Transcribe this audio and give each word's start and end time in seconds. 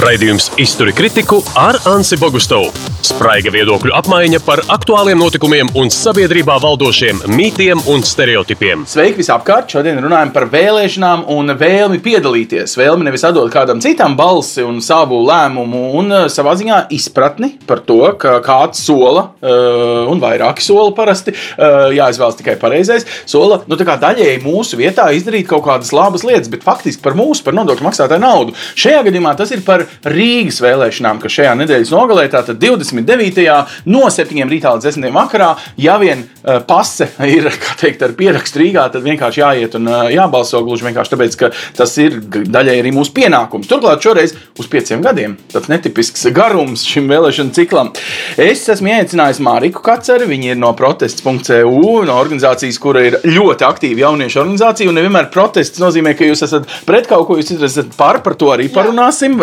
Raidījums 0.00 0.46
Izturi 0.56 0.94
kritiku 0.96 1.42
ar 1.60 1.76
Ansi 1.90 2.16
Bogustovu. 2.16 2.70
Spraiga 3.00 3.48
viedokļu 3.48 3.94
apmaiņa 3.96 4.38
par 4.44 4.60
aktuāliem 4.68 5.16
notikumiem 5.20 5.70
un 5.80 5.88
sabiedrībā 5.92 6.58
valdošiem 6.60 7.22
mītiem 7.32 7.80
un 7.88 8.02
stereotipiem. 8.04 8.82
Sveiki 8.88 9.22
visapkārt! 9.22 9.70
Šodien 9.72 9.96
runājam 10.04 10.32
par 10.34 10.44
vēlēšanām 10.52 11.22
un 11.32 11.54
vēlmi 11.56 12.00
piedalīties. 12.04 12.76
Vēlmi 12.76 13.06
nevis 13.06 13.24
atdot 13.24 13.48
kādam 13.52 13.80
citam 13.80 14.18
balsi 14.18 14.64
un 14.66 14.82
savu 14.84 15.22
lēmumu, 15.24 15.80
un 15.96 16.12
uh, 16.12 16.26
savā 16.32 16.52
ziņā 16.60 16.82
izpratni 16.92 17.54
par 17.68 17.80
to, 17.88 18.02
ka 18.20 18.36
kāds 18.44 18.82
sola, 18.84 19.30
uh, 19.40 20.04
un 20.12 20.20
vairāki 20.20 20.64
sola 20.64 20.92
parasti, 20.96 21.32
uh, 21.32 21.88
jāizvēlas 21.96 22.36
tikai 22.42 22.58
pareizais, 22.60 23.08
sola 23.24 23.62
nu, 23.64 23.80
daļēji 23.80 24.44
mūsu 24.44 24.76
vietā 24.80 25.08
izdarīt 25.16 25.48
kaut 25.48 25.64
kādas 25.70 25.94
labas 25.96 26.26
lietas, 26.26 26.52
bet 26.52 26.66
faktiski 26.68 27.04
par 27.04 27.16
mūsu, 27.16 27.46
par 27.48 27.56
nodokļu 27.56 27.88
maksātāju 27.88 28.24
naudu. 28.26 28.56
Šajā 28.76 29.06
gadījumā 29.08 29.32
tas 29.40 29.56
ir 29.56 29.64
par 29.64 29.86
Rīgas 30.04 30.60
vēlēšanām, 30.64 31.24
kas 31.24 31.38
šajā 31.40 31.56
nedēļas 31.64 31.96
nogalē, 31.96 32.28
tātad 32.32 32.60
29. 32.96 33.86
no 33.90 34.08
7. 34.10 34.42
rītā 34.50 34.74
līdz 34.74 34.88
10. 34.90 35.08
vakarā, 35.14 35.50
ja 35.80 35.96
vien 36.02 36.24
uh, 36.24 36.60
pase 36.66 37.10
ir 37.36 37.50
teikt, 37.80 38.02
ar 38.06 38.14
pierakstu 38.18 38.62
Rīgā, 38.62 38.86
tad 38.92 39.06
vienkārši 39.06 39.42
jāiet 39.42 39.76
un 39.78 39.88
uh, 39.90 40.02
jābalso 40.12 40.62
gluži 40.66 40.88
vienkārši 40.88 41.14
tāpēc, 41.14 41.38
ka 41.40 41.52
tas 41.78 41.96
ir 42.02 42.18
daļai 42.28 42.78
arī 42.82 42.92
mūsu 42.94 43.14
pienākums. 43.16 43.68
Turklāt 43.70 44.04
šoreiz 44.04 44.34
uz 44.60 44.70
pieciem 44.70 45.04
gadiem. 45.04 45.36
Tas 45.52 45.68
netipisks 45.70 46.26
garums 46.34 46.84
šim 46.88 47.08
vēlēšanu 47.10 47.54
ciklam. 47.56 47.92
Es 48.40 48.66
esmu 48.72 48.92
iecinājis 48.94 49.42
Māriku 49.44 49.82
Kaceru, 49.84 50.28
viņa 50.30 50.54
ir 50.54 50.60
no 50.60 50.72
protests.eu, 50.78 51.84
no 52.06 52.16
organizācijas, 52.18 52.78
kura 52.82 53.04
ir 53.08 53.18
ļoti 53.26 53.66
aktīva 53.66 54.06
jauniešu 54.06 54.42
organizācija. 54.42 54.90
Un 54.90 54.98
nevienmēr 55.00 55.30
protests 55.34 55.82
nozīmē, 55.82 56.14
ka 56.18 56.28
jūs 56.28 56.44
esat 56.46 56.68
pret 56.88 57.08
kaut 57.10 57.26
ko, 57.28 57.38
jūs 57.40 57.52
esat 57.70 57.94
par, 57.98 58.20
par 58.24 58.36
to 58.40 58.50
arī 58.54 58.68
parunāsim? 58.72 59.38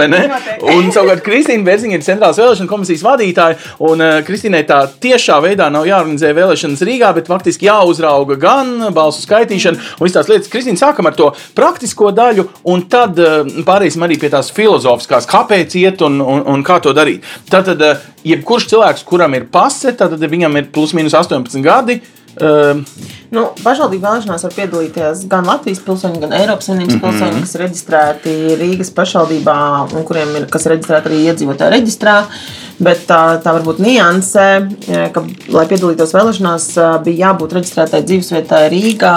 Un 0.74 0.92
savukārt 0.94 1.24
Kristīna 1.26 1.66
Bērziņa 1.68 2.00
ir 2.00 2.06
centrālās 2.06 2.40
vēlēšana 2.42 2.72
komisijas 2.72 3.06
vadītāja. 3.06 3.37
Un 3.88 4.04
uh, 4.04 4.20
Kristīnai 4.28 4.64
tā 4.68 4.80
tiešā 5.04 5.38
veidā 5.44 5.70
nav 5.74 5.88
jāorganizē 5.90 6.34
vēlēšanas 6.38 6.84
Rīgā, 6.88 7.14
bet 7.18 7.32
faktiski 7.32 7.70
jāuzrauga 7.70 8.38
gan 8.42 8.90
balsu 8.96 9.24
skaitīšana 9.26 9.98
un 9.98 10.06
visas 10.08 10.20
tās 10.20 10.32
lietas. 10.32 10.52
Kristīna, 10.54 10.82
sākam 10.82 11.10
ar 11.10 11.18
to 11.18 11.32
praktisko 11.58 12.12
daļu, 12.16 12.48
un 12.74 12.86
tad 12.92 13.20
uh, 13.22 13.42
pāriesim 13.68 14.06
arī 14.08 14.20
pie 14.22 14.32
tās 14.34 14.52
filozofiskās, 14.56 15.30
kāpēc 15.30 15.78
iet 15.82 16.04
un, 16.08 16.22
un, 16.22 16.44
un 16.54 16.66
kā 16.68 16.80
to 16.84 16.96
darīt. 16.98 17.26
Tātad, 17.52 17.82
uh, 17.84 18.06
jebkurš 18.28 18.72
cilvēks, 18.74 19.08
kuram 19.08 19.38
ir 19.38 19.50
pase, 19.52 19.94
tad 19.98 20.18
viņam 20.18 20.60
ir 20.60 20.72
plus 20.74 20.96
mīnus 20.98 21.18
18 21.18 21.64
gadi. 21.66 22.02
Uh, 22.38 22.84
Nu, 23.34 23.50
pašvaldību 23.60 24.06
vēlēšanās 24.06 24.46
var 24.46 24.54
piedalīties 24.56 25.26
gan 25.32 25.48
Latvijas 25.50 25.82
pilsoņi, 25.84 26.22
gan 26.22 26.36
Eiropas 26.38 26.70
Savienības 26.70 26.96
mm 26.96 27.02
-hmm. 27.02 27.18
pilsoņi, 27.18 27.42
kas 27.44 27.56
ir 27.56 27.62
reģistrēti 27.64 28.36
Rīgas 28.62 28.92
pašvaldībā 28.96 29.58
un 29.92 30.06
kuriem 30.08 30.36
ir 30.40 30.46
kas 30.54 30.68
reģistrēti 30.72 31.12
arī 31.12 31.20
iedzīvotāju 31.32 31.74
reģistrā. 31.76 32.16
Bet 32.78 33.08
tā, 33.10 33.20
tā 33.42 33.54
var 33.56 33.64
būt 33.66 33.80
nianse, 33.82 34.44
ka, 35.14 35.24
lai 35.50 35.64
piedalītos 35.70 36.12
vēlēšanās, 36.14 36.68
bija 37.06 37.32
jābūt 37.32 37.56
reģistrētai 37.58 38.04
dzīvesvietai 38.06 38.60
Rīgā 38.74 39.14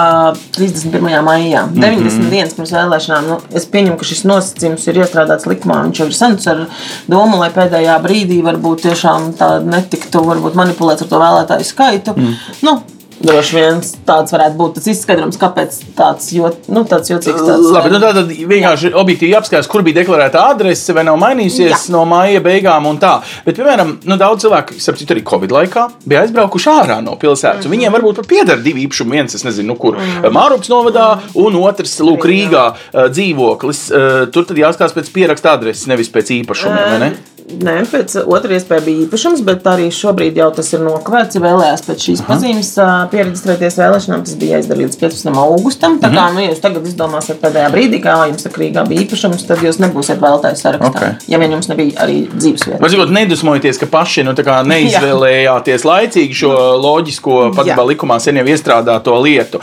31. 0.57 1.21
maijā. 1.27 1.65
Mm 1.67 1.75
-hmm. 1.75 1.99
90 2.01 2.29
dienas 2.33 2.55
pirms 2.57 2.73
vēlēšanām. 2.73 3.27
Nu, 3.29 3.37
es 3.53 3.65
pieņemu, 3.65 3.97
ka 3.97 4.07
šis 4.09 4.23
nosacījums 4.25 4.87
ir 4.87 5.01
iestrādāts 5.03 5.45
likumā. 5.45 5.83
Viņš 5.85 5.99
jau 5.99 6.07
ir 6.07 6.17
sens 6.17 6.47
ar 6.47 6.65
domu, 7.07 7.37
lai 7.37 7.51
pēdējā 7.53 7.99
brīdī 8.01 8.41
varbūt 8.43 8.81
tiešām 8.87 9.33
tā 9.37 9.59
netiktu 9.63 10.25
varbūt 10.25 10.57
manipulēts 10.57 11.05
ar 11.05 11.07
to 11.07 11.21
vēlētāju 11.21 11.63
skaitu. 11.63 12.17
Mm. 12.17 12.33
Nu, 12.61 12.81
Droši 13.21 13.55
vien 13.57 13.81
tāds 14.07 14.33
varētu 14.33 14.57
būt 14.57 14.77
tas 14.77 14.87
izskaidrojums, 14.91 15.37
kāpēc 15.41 15.77
tāds, 15.97 16.29
jo, 16.35 16.49
nu, 16.73 16.83
tāds 16.89 17.11
jocīgs 17.11 17.43
tāds 17.45 17.69
Labi, 17.75 17.91
nu 17.93 17.99
tad 18.01 18.19
vienkārši 18.29 18.89
Jā. 18.89 18.93
objektīvi 19.01 19.33
jāapskatās, 19.35 19.69
kur 19.71 19.83
bija 19.85 19.99
deklarēta 20.01 20.43
adrese, 20.51 20.95
vai 20.97 21.03
nav 21.07 21.19
mainījusies 21.21 21.75
Jā. 21.75 21.79
no 21.93 22.03
māja 22.09 22.41
beigām 22.43 22.87
un 22.89 22.99
tā. 23.01 23.13
Bet, 23.45 23.57
piemēram, 23.59 23.93
nu, 24.09 24.17
daudz 24.21 24.45
cilvēku, 24.45 24.77
sapratu, 24.81 25.09
arī 25.15 25.25
Covid 25.27 25.55
laikā 25.57 25.87
bija 26.05 26.25
aizbraukuši 26.25 26.71
ārā 26.73 26.99
no 27.05 27.17
pilsētas. 27.21 27.65
Mm 27.65 27.67
-hmm. 27.67 27.75
Viņiem 27.77 27.97
varbūt 27.97 28.21
pat 28.21 28.27
pieder 28.27 28.63
divi 28.63 28.87
īpašumi. 28.87 29.11
Viens, 29.11 29.35
es 29.35 29.43
nezinu, 29.43 29.67
nu, 29.73 29.75
kur 29.75 29.97
mm 29.97 30.01
-hmm. 30.01 30.31
Mārups 30.31 30.69
novadā, 30.69 31.19
un 31.33 31.55
otrs, 31.55 31.99
Lūk, 31.99 32.25
Rīgā 32.25 32.65
uh, 32.71 33.09
dzīvoklis. 33.11 33.81
Uh, 33.91 34.31
tur 34.31 34.45
tad 34.45 34.57
jāskatās 34.57 34.95
pēc 34.95 35.11
pieraksta 35.13 35.53
adreses, 35.53 35.87
nevis 35.87 36.09
pēc 36.09 36.31
īpašumiem. 36.41 37.11
Uh, 37.11 37.30
Nē, 37.61 37.75
pēc 37.91 38.15
otrā 38.23 38.55
iespēja 38.57 38.85
bija 38.85 39.05
īpašums, 39.05 39.43
bet 39.47 39.67
arī 39.67 39.89
šobrīd 39.93 40.39
jau 40.39 40.49
tas 40.55 40.71
ir 40.75 40.83
nokavēts. 40.85 41.39
Vēlējās 41.41 41.85
pēc 41.87 42.07
šīs 42.07 42.23
Aha. 42.23 42.29
pazīmes 42.31 42.71
pieregistrēties 43.11 43.79
vēlēšanām, 43.81 44.25
tas 44.27 44.37
bija 44.39 44.59
jāizdara 44.59 44.83
līdz 44.83 44.99
15. 45.01 45.31
augustam. 45.43 45.97
Tā 46.01 46.11
kā 46.13 46.27
nu, 46.35 46.43
jūs 46.45 46.61
tagad 46.63 46.87
izdomāsiet 46.87 47.41
pēdējā 47.41 47.71
brīdī, 47.73 48.01
kā 48.03 48.15
jums 48.29 48.47
Rīgā 48.61 48.83
bija 48.87 49.05
īpašums, 49.05 49.45
tad 49.49 49.63
jūs 49.65 49.79
nebūsiet 49.81 50.21
vēlētāju 50.21 50.59
sarakstā. 50.59 50.91
Okay. 50.91 51.31
Ja 51.31 51.39
vien 51.41 51.55
jums 51.55 51.69
nebija 51.71 52.03
arī 52.05 52.17
dzīvesvieta. 52.29 52.79
Varbūt 52.83 53.13
nedusmojieties, 53.15 53.79
ka 53.81 53.89
paši 53.91 54.25
nu, 54.27 54.35
neizvēlējāties 54.35 55.85
laicīgi 55.91 56.37
šo 56.43 56.51
loģisko, 56.81 57.37
patiesībā 57.57 57.85
likumā 57.93 58.19
sen 58.21 58.39
jau 58.41 58.45
iestrādāto 58.51 59.15
lietu. 59.23 59.61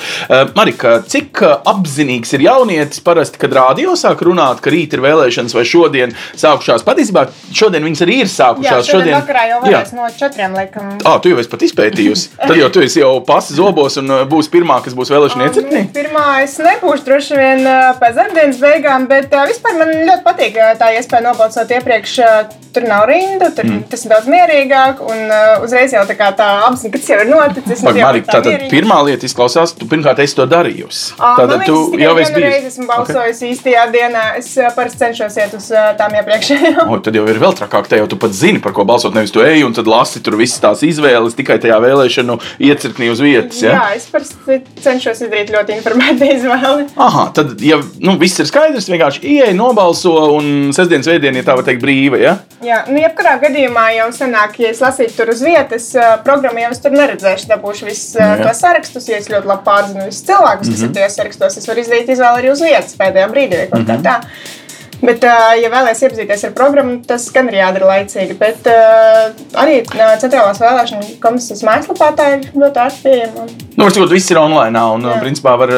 Marika, 0.56 0.98
cik 1.06 1.42
apzinīgs 1.68 2.34
ir 2.36 2.46
jaunietis 2.48 3.02
parasti, 3.04 3.40
kad 3.42 3.54
rādio 3.54 3.94
sāk 3.98 4.24
runāt, 4.26 4.62
ka 4.64 4.72
rīt 4.74 4.96
ir 4.96 5.04
vēlēšanas 5.04 5.54
vai 5.56 5.66
šodien 5.68 6.16
sākušās? 6.38 6.86
Patiesībā 6.86 7.28
šodien 7.54 7.77
šodien 7.78 7.86
viņas 7.86 8.04
arī 8.04 8.16
ir 8.22 8.30
sākušās. 8.32 8.88
Jā, 8.88 8.92
šodien 8.92 9.14
vakarā 9.14 9.44
jau 9.48 9.58
varēs 9.62 9.92
jā. 9.92 9.96
no 9.96 10.08
četriem 10.18 10.54
laikam. 10.56 10.90
Ah, 11.06 11.18
tu 11.22 11.32
jau 11.32 11.38
esi 11.40 11.50
pat 11.52 11.64
izpētījusi. 11.66 12.30
Tad 12.48 12.54
jau 12.58 12.68
tu 12.74 12.82
esi 12.84 13.02
jau 13.02 13.12
pasi 13.26 13.56
zobos 13.58 13.98
un 14.00 14.14
būs 14.30 14.50
pirmā, 14.52 14.80
kas 14.84 14.96
būs 14.98 15.12
vēlēšana 15.14 15.48
iecirknī. 15.48 15.82
Pirmā 15.94 16.26
es 16.44 16.58
nebūšu 16.62 17.06
droši 17.06 17.38
vien 17.38 17.66
pēc 18.00 18.18
darbdienas 18.18 18.62
beigām, 18.62 19.08
bet 19.10 19.34
vispār 19.50 19.78
man 19.78 19.94
ļoti 20.08 20.24
patīk 20.26 20.58
tā 20.80 20.92
iespēja 20.98 21.28
nobalsot 21.30 21.76
iepriekš. 21.78 22.16
Tur 22.68 22.84
nav 22.84 23.06
rindu, 23.08 23.46
tur 23.56 23.64
mm. 23.64 23.78
tas 23.88 24.02
ir 24.04 24.10
daudz 24.12 24.26
mierīgāk 24.28 24.98
un 25.00 25.30
uzreiz 25.64 25.94
jau 25.94 26.02
tā 26.06 26.14
kā 26.18 26.28
tā 26.36 26.46
apziņa, 26.66 26.90
kas 26.94 27.06
jau 27.08 27.16
ir 27.22 27.30
noticis. 27.30 27.80
Pag, 27.80 27.96
Marika, 27.96 28.28
tā 28.28 28.42
tātad 28.44 28.66
pirmā 28.70 28.98
lieta 29.06 29.24
izklausās, 29.26 29.72
tu 29.74 29.88
pirmkārt 29.88 30.20
esi 30.22 30.36
to 30.36 30.44
darījusi. 30.52 31.16
Tātad 31.16 31.64
tu 31.64 31.78
jau 31.98 32.12
esi 32.20 32.36
bijis. 32.36 32.68
Esmu 32.68 32.84
balsojis 32.90 33.40
okay. 33.40 33.54
īstajā 33.54 33.86
dienā. 33.94 34.26
Es 34.42 34.52
parasti 34.76 35.00
cenšos 35.00 35.40
iet 35.40 35.56
uz 35.56 35.70
tām 35.98 36.18
iepriekšējām. 36.20 36.92
O, 36.92 37.00
tad 37.02 37.16
jau 37.16 37.24
ir 37.32 37.40
vēl 37.40 37.56
trakāk 37.56 37.67
trakāk. 37.68 37.88
Te 37.88 38.00
jau 38.00 38.08
tu 38.08 38.18
pat 38.20 38.32
zini, 38.32 38.60
par 38.60 38.72
ko 38.72 38.84
balsot. 38.88 39.14
Nevis 39.14 39.32
tu 39.32 39.42
ej 39.44 39.64
un 39.66 39.74
tad 39.76 39.86
lasi 39.88 40.22
tur 40.24 40.36
visas 40.38 40.60
tās 40.60 40.82
izvēles 40.86 41.36
tikai 41.38 41.58
tajā 41.62 41.78
vēlēšanu 41.82 42.38
iecirknī 42.58 43.10
uz 43.12 43.20
vietas. 43.20 43.60
Ja? 43.62 43.74
Jā, 43.76 43.96
es 43.96 44.08
parasti 44.10 44.60
cenšos 44.82 45.22
izdarīt 45.24 45.52
ļoti 45.52 45.76
informētu 45.78 46.28
izvēli. 46.36 46.88
Aha, 46.96 47.28
tad, 47.36 47.56
ja 47.64 47.80
nu, 48.00 48.16
viss 48.20 48.40
ir 48.40 48.48
skaidrs, 48.48 48.88
vienkārši 48.90 49.24
ieej, 49.24 49.54
nobalso 49.56 50.14
un 50.36 50.70
sestdienas 50.76 51.08
vēdienā, 51.10 51.42
ja 51.42 51.48
tā 51.48 51.56
var 51.58 51.66
teikt, 51.66 51.82
brīva. 51.84 52.20
Ja? 52.20 52.36
Jā, 52.64 52.82
nu, 52.90 52.98
jebkurā 53.02 53.36
gadījumā 53.42 53.88
jau 53.96 54.10
senāk, 54.16 54.58
ja 54.62 54.72
es 54.74 54.82
lasītu 54.82 55.16
tur 55.18 55.32
uz 55.34 55.42
vietas, 55.44 55.90
programmu 56.26 56.64
jau 56.64 56.72
es 56.74 56.82
tur 56.84 56.96
neredzēšu, 56.96 57.50
dabūšu 57.52 57.88
visus 57.88 58.16
tos 58.16 58.62
sarakstus. 58.62 59.10
Ja 59.10 59.20
es 59.20 59.30
ļoti 59.32 59.48
labi 59.48 59.66
pārzinu 59.66 60.06
visus 60.08 60.24
cilvēkus, 60.28 60.68
kas 60.68 60.74
mm 60.74 60.80
-hmm. 60.80 60.88
ir 60.88 60.96
tajos 60.96 61.18
sarakstos, 61.20 61.58
es 61.60 61.68
varu 61.68 61.84
izdarīt 61.84 62.14
izvēli 62.14 62.42
arī 62.42 62.52
uz 62.52 62.62
vietas 62.64 62.96
pēdējā 62.98 63.28
brīdī 63.32 63.62
vai 63.62 63.68
kaut 63.70 63.84
mm 63.84 63.86
-hmm. 63.86 64.02
kā 64.02 64.08
tā. 64.08 64.66
Bet, 64.98 65.22
ja 65.22 65.68
vēlaties 65.70 66.00
iepazīties 66.08 66.42
ar 66.48 66.54
programmu, 66.58 66.98
tas 67.06 67.28
gan 67.34 67.46
ir 67.50 67.60
jādara 67.60 67.86
laicīgi. 67.92 68.34
Bet 68.38 68.66
arī 68.68 69.80
centrālās 69.86 70.58
vēlēšana 70.62 71.12
komisijas 71.22 71.62
mājaslapā 71.66 72.10
tā 72.18 72.26
ir 72.34 72.48
ļoti 72.58 72.82
ātri 72.82 73.04
pieejama. 73.04 73.46
Nu, 73.78 73.86
varbūt 73.86 74.10
viss 74.10 74.32
ir 74.32 74.40
online, 74.40 74.82
un 74.96 75.06
jā. 75.06 75.18
principā 75.22 75.54
var 75.60 75.72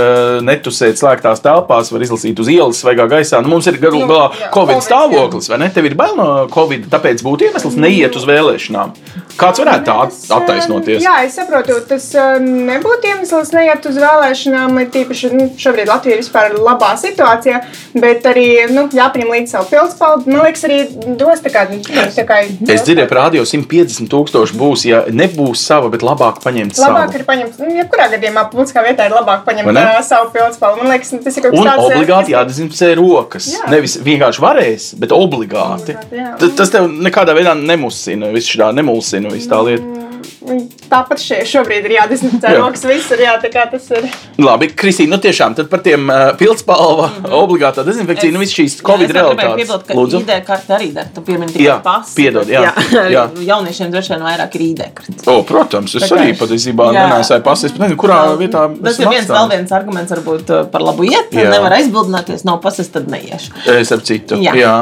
netusēt 0.46 0.96
slēgtās 1.00 1.44
telpās, 1.44 1.92
var 1.92 2.06
izlasīt 2.06 2.40
uz 2.40 2.48
ielas, 2.48 2.80
svaigā 2.80 3.04
gaisā. 3.12 3.42
Nu, 3.44 3.52
mums 3.52 3.68
ir 3.68 3.76
galu 3.82 4.00
nu, 4.00 4.08
galā 4.08 4.30
Covid, 4.32 4.54
COVID 4.56 4.86
stāvoklis, 4.86 5.50
vai 5.52 5.60
ne? 5.60 5.68
Tev 5.74 5.90
ir 5.90 5.98
bail 6.00 6.16
no 6.16 6.30
Covid, 6.52 6.88
tāpēc 6.92 7.20
būtu 7.26 7.50
iemesls 7.50 7.76
neiet 7.76 8.16
uz 8.16 8.24
vēlēšanām. 8.28 8.96
Kāds 9.40 9.62
varētu 9.62 9.86
tā 9.88 9.98
attaisnoties? 10.38 11.04
Jā, 11.04 11.20
es 11.26 11.36
saprotu, 11.38 11.76
tas 11.88 12.08
nebūtu 12.44 13.12
iemesls 13.12 13.52
neiet 13.56 13.86
uz 13.90 14.00
vēlēšanām. 14.00 14.80
Tīpaši 14.90 15.32
nu, 15.34 15.50
šobrīd 15.60 15.90
Latvija 15.90 16.16
ir 16.16 16.24
vispār 16.24 16.56
labā 16.56 16.94
situācijā, 17.00 17.62
bet 18.00 18.26
arī 18.30 18.48
nu, 18.72 18.86
jā, 18.92 19.10
jāpieņem 19.10 19.32
līdz 19.34 19.54
savu 19.54 19.68
pilspalvu. 19.70 20.30
Man 20.30 20.44
liekas, 20.46 20.64
arī 20.68 20.78
dos 21.18 21.42
tā 21.44 21.52
kā. 21.52 21.66
Tā 22.14 22.24
kā 22.28 22.40
es 22.44 22.84
dzirdēju, 22.86 23.08
ka 23.10 23.18
rādio 23.18 23.44
150 23.48 24.10
tūkstoši 24.12 24.58
būs, 24.60 24.84
ja 24.88 25.02
nebūs 25.08 25.64
sava, 25.66 25.90
bet 25.92 26.04
labāk 26.06 26.40
paņemt 26.44 26.78
savu. 26.78 26.94
Labāk 26.94 27.18
ir 27.18 27.26
paņemt, 27.28 27.58
nu, 27.62 27.70
jebkurā 27.80 28.08
gadījumā 28.14 28.46
publiskā 28.52 28.84
vietā 28.86 29.08
ir 29.08 29.16
labāk 29.16 29.44
paņemt 29.48 29.72
uh, 29.72 30.00
savu 30.06 30.30
pilspalvu. 30.34 30.82
Man 30.82 30.94
liekas, 30.94 31.12
tas 31.24 31.38
ir 31.38 31.46
kaut 31.46 31.56
kas 31.56 31.70
tāds. 31.70 31.84
Un 31.84 31.96
obligāti 31.96 32.34
jādezinficē 32.36 32.92
rokas. 32.98 33.50
Jā. 33.54 33.70
Nevis 33.72 33.96
vienkārši 34.04 34.44
varēs, 34.44 34.90
bet 35.00 35.14
obligāti. 35.16 35.96
obligāti 35.98 36.50
tas 36.60 36.72
tev 36.72 36.88
nekādā 36.90 37.34
veidā 37.36 37.54
nemusina, 37.58 38.30
viss 38.34 38.50
šī 38.50 38.70
nemulsina, 38.76 39.29
viss 39.34 39.50
tā 39.50 39.60
lieta. 39.66 40.79
Tāpat 40.90 41.22
šie, 41.22 41.36
šobrīd 41.46 41.84
ir 41.86 41.92
jādezinficē 41.94 42.50
jā. 42.50 42.58
rokas 42.58 42.82
visur, 42.88 43.20
jā, 43.22 43.36
tā 43.42 43.50
kā 43.52 43.62
tas 43.70 43.84
ir. 43.94 44.08
Labi, 44.42 44.66
Kristīna, 44.74 45.14
nu 45.14 45.18
tiešām 45.22 45.54
tad 45.58 45.68
par 45.70 45.84
tiem 45.84 46.08
uh, 46.10 46.32
pildspalva 46.38 47.06
mm 47.06 47.20
-hmm. 47.22 47.36
obligātā 47.38 47.84
dezinfekcija, 47.86 48.30
es, 48.30 48.34
nu 48.34 48.42
viss 48.42 48.56
šīs 48.58 48.76
Covid 48.86 49.12
realitātes. 49.14 49.54
Piebildu, 49.60 49.84
ka 49.86 49.94
Lūdzu. 49.94 50.20
ID 50.20 50.44
karte 50.46 50.74
arī 50.74 50.88
der, 50.94 51.06
tu 51.14 51.22
piemini 51.22 51.52
tikai 51.52 51.66
jā, 51.66 51.76
pasu. 51.82 52.14
Piedod, 52.16 52.48
jā. 52.48 52.62
jā. 52.96 53.04
jā. 53.14 53.22
Jauniešiem 53.50 53.92
droši 53.92 54.12
vien 54.14 54.24
vairāk 54.26 54.56
ir 54.58 54.64
ID 54.66 54.82
karte. 54.94 55.30
O, 55.30 55.42
protams, 55.42 55.94
es 55.94 56.12
arī 56.12 56.34
patiesībā 56.38 56.90
nenēsāju 56.96 57.46
pasu, 57.46 57.66
es 57.66 57.72
pat 57.72 57.86
nezinu, 57.86 58.00
kurā 58.02 58.18
jā. 58.24 58.34
vietā. 58.42 58.66
Tas 58.84 58.98
ir 58.98 59.08
viens 59.14 59.30
vēl 59.30 59.48
viens 59.54 59.72
arguments 59.78 60.12
varbūt 60.16 60.52
par 60.72 60.82
labu 60.82 61.06
iet, 61.06 61.30
jā. 61.30 61.46
nevar 61.54 61.76
aizbildināties, 61.78 62.44
nav 62.44 62.58
pasas, 62.66 62.88
tad 62.88 63.06
neiešu. 63.06 63.54
Es 63.78 63.92
ap 63.92 64.02
citu, 64.02 64.42
jā. 64.42 64.56
jā. 64.58 64.74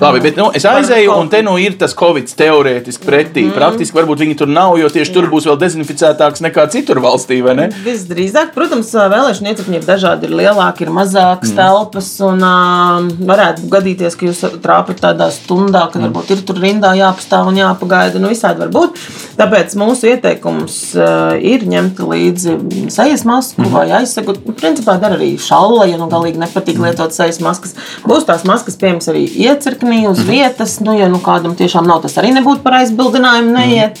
Labi, 0.00 0.20
bet 0.20 0.36
nu, 0.36 0.50
es 0.54 0.68
aizēju, 0.68 1.16
un 1.16 1.32
te 1.32 1.42
nu 1.42 1.56
ir 1.58 1.78
tas 1.80 1.96
Covid 1.96 2.28
teorētiski 2.36 3.06
pretī. 3.06 3.46
Mm. 3.46 3.56
Praktiski 3.56 3.96
varbūt 3.96 4.20
viņi 4.24 4.36
tur 4.42 4.50
nav, 4.52 4.76
jo 4.80 4.88
tieši 4.92 5.14
tur 5.14 5.30
būs 5.32 5.45
vēl 5.48 5.58
dezinficētāks 5.60 6.42
nekā 6.44 6.66
citur 6.72 7.00
valstī, 7.04 7.40
vai 7.44 7.56
ne? 7.58 7.68
Visdrīzāk, 7.84 8.52
protams, 8.56 8.92
vēlēšana 8.96 9.52
iecirkņi 9.52 9.80
ir 9.80 9.86
dažādi, 9.86 10.28
ir 10.28 10.36
lielāki, 10.42 10.86
ir 10.86 10.92
mazākas 10.94 11.52
mm. 11.52 11.58
telpas, 11.60 12.10
un 12.26 12.42
uh, 12.46 13.08
varētu 13.30 13.68
gadīties, 13.72 14.16
ka 14.18 14.28
jūs 14.28 14.42
trāpat 14.64 15.02
tādā 15.04 15.30
stundā, 15.34 15.86
kad 15.92 16.00
mm. 16.00 16.08
varbūt 16.08 16.34
ir 16.34 16.44
tur 16.48 16.60
rindā 16.62 16.92
jāpastāv 16.98 17.50
un 17.50 17.60
jāpagaida, 17.60 18.22
nu 18.22 18.32
visādi 18.32 18.62
var 18.64 18.72
būt. 18.74 19.00
Tāpēc 19.36 19.76
mūsu 19.78 20.10
ieteikums 20.12 20.78
uh, 20.98 21.36
ir 21.36 21.66
ņemt 21.68 22.00
līdzi 22.00 22.56
sejas 22.94 23.26
masku 23.28 23.64
mm. 23.64 23.72
vai 23.74 23.86
aizsegu. 24.00 24.36
Principā 24.56 24.96
dara 25.02 25.18
arī 25.18 25.34
šalla, 25.40 25.86
ja 25.90 25.98
nu 26.00 26.08
galīgi 26.12 26.40
nepatīk 26.40 26.80
lietot 26.82 27.14
sejas 27.16 27.40
maskas. 27.44 27.76
Būs 28.06 28.26
tās 28.28 28.46
maskas, 28.48 28.78
pieejams, 28.80 29.08
arī 29.12 29.26
iecirknī 29.46 30.04
uz 30.10 30.22
mm. 30.22 30.30
vietas. 30.30 30.78
Nu, 30.84 30.96
ja 30.96 31.10
nu 31.12 31.20
kādam 31.24 31.56
tiešām 31.58 31.88
nav, 31.88 32.02
tas 32.04 32.16
arī 32.20 32.32
nebūtu 32.36 32.64
par 32.64 32.80
aizbildinājumu 32.80 33.54
neiet. 33.56 34.00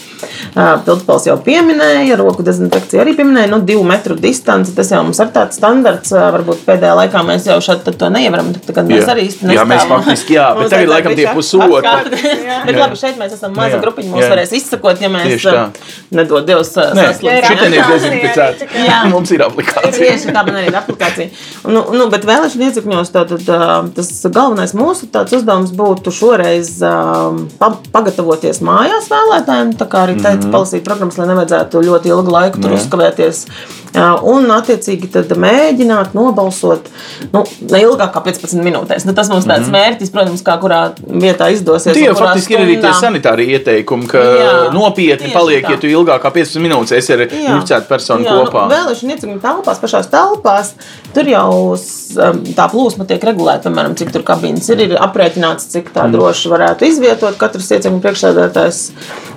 Mm. 0.54 0.84
Pildspēls 0.86 1.28
jau 1.28 1.35
pieminēja, 1.44 2.16
roku 2.20 2.44
dezinfekcija 2.46 3.02
arī 3.04 3.16
pieminēja, 3.18 3.50
nu, 3.52 3.60
divu 3.66 3.84
metru 3.86 4.16
distanci. 4.20 4.74
Tas 4.76 4.90
jau 4.92 5.02
mums 5.06 5.20
ir 5.22 5.32
tāds 5.34 5.58
standarts. 5.58 6.12
Varbūt 6.12 6.64
pēdējā 6.66 6.94
laikā 7.00 7.22
mēs 7.26 7.48
jau 7.50 7.58
šeit 7.64 7.86
to 7.86 8.10
neievaram. 8.12 8.52
Tagad 8.66 8.90
mēs 8.90 9.04
jā. 9.04 9.12
arī 9.14 9.26
nestāvam. 9.28 9.56
Jā, 9.56 9.66
mēs 9.70 9.86
faktiski, 9.90 10.36
jā, 10.38 10.46
bet 10.58 10.72
tagad 10.74 10.92
laikam 10.92 11.16
tie 11.18 11.28
pusotra. 11.36 11.94
bet 12.68 12.80
labi, 12.80 13.00
šeit 13.00 13.20
mēs 13.20 13.36
esam 13.36 13.56
maza 13.56 13.80
grupiņa, 13.82 14.12
mums 14.12 14.30
varēs 14.32 14.54
izsakot, 14.60 15.02
ja 15.02 15.12
mēs 15.12 15.46
nedod 16.14 16.46
Dievs 16.46 16.72
saslimt. 16.76 17.46
Šitien 17.46 17.76
ir 17.76 17.90
dezinficēts. 17.90 18.66
Mums 19.16 19.30
ir 19.34 19.42
aplikācija. 19.44 19.96
Tieši 19.96 20.32
tā 20.34 20.42
man 20.46 20.58
arī 20.58 20.70
ir 20.70 20.76
aplikācija. 20.78 21.30
Nu, 21.70 21.82
nu, 21.94 22.08
bet 22.12 22.26
vēlēšana 22.28 22.68
iecirkņos 22.68 23.12
tātad 23.14 23.44
tas 23.96 24.10
galvenais 24.32 24.74
mūsu 24.76 25.08
uzdevums 25.10 25.72
būtu 25.76 26.12
šoreiz 26.14 26.72
pagatavoties 27.94 28.62
mājās 28.66 29.10
vēlētājiem. 29.12 29.74
Tā 29.80 29.88
kā 29.90 30.04
arī 30.06 30.16
teica, 30.18 30.46
-hmm. 30.46 30.54
palasīt 30.54 30.84
programmas, 30.86 31.18
lai 31.26 31.34
nevajadzētu 31.34 31.82
ļoti 31.88 32.14
ilgu 32.14 32.38
laiku 32.38 32.62
tur 32.62 32.76
uzkavēties 32.78 33.44
un 34.26 34.50
attiecīgi 34.52 35.08
mēģināt 35.40 36.14
nobalsot 36.16 36.88
nu, 37.32 37.42
ne 37.70 37.80
ilgāk 37.82 38.12
kā 38.14 38.22
15 38.26 38.62
minūtēs. 38.64 39.06
Nu, 39.08 39.14
tas 39.16 39.30
mums 39.32 39.46
tāds 39.46 39.66
mm 39.66 39.72
-hmm. 39.72 39.76
mērķis, 39.76 40.12
protams, 40.12 40.42
kā 40.44 40.58
kurā 40.60 40.80
vietā 41.06 41.48
izdosies. 41.52 41.94
Tie 41.94 42.04
jau 42.04 42.14
faktiski 42.14 42.54
stundā. 42.54 42.62
ir 42.62 42.68
arī 42.68 42.80
tie 42.80 42.92
sanitāri 43.00 43.48
ieteikumi, 43.56 44.06
ka 44.06 44.18
jā, 44.18 44.72
nopietni 44.72 45.32
paliek, 45.32 45.64
tā. 45.64 45.70
ja 45.70 45.76
tu 45.76 45.86
ilgāk 45.86 46.20
kā 46.22 46.32
15 46.32 46.60
minūtes 46.60 46.92
esi 46.92 47.12
ar 47.12 47.20
inficētu 47.20 47.88
personu 47.88 48.24
jā, 48.24 48.32
kopā. 48.32 48.66
Nu, 48.68 48.74
vēlēšana 48.74 49.12
iecirkņu 49.12 49.40
telpās, 49.40 49.80
pašās 49.80 50.10
telpās, 50.12 50.72
tur 51.14 51.28
jau 51.28 51.76
tā 52.56 52.68
plūsma 52.72 53.06
tiek 53.06 53.24
regulēta, 53.24 53.68
piemēram, 53.68 53.96
cik 53.96 54.12
tur 54.12 54.22
kabīnes 54.22 54.68
ir, 54.68 54.80
ir 54.80 54.96
aprēķināts, 55.00 55.70
cik 55.72 55.92
tā 55.94 56.06
mm. 56.06 56.12
droši 56.12 56.52
varētu 56.52 56.84
izvietot. 56.84 57.36
Katrs 57.36 57.70
iecirkņu 57.70 58.00
priekšsēdētājs 58.00 58.90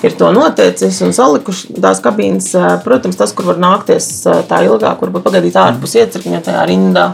ir 0.03 0.15
to 0.19 0.31
noteicis 0.31 1.01
un 1.01 1.13
salikuši 1.13 1.78
tās 1.83 2.01
kabīnes. 2.03 2.51
Protams, 2.85 3.17
tas, 3.19 3.33
kur 3.35 3.49
var 3.51 3.59
nākties 3.61 4.07
tā 4.49 4.63
ilgāk, 4.67 5.01
varbūt 5.03 5.25
pagaidīt 5.25 5.57
ārpus 5.59 5.95
mm. 5.95 6.05
iecirkņa 6.05 6.41
tajā 6.47 6.65
rindā. 6.69 7.05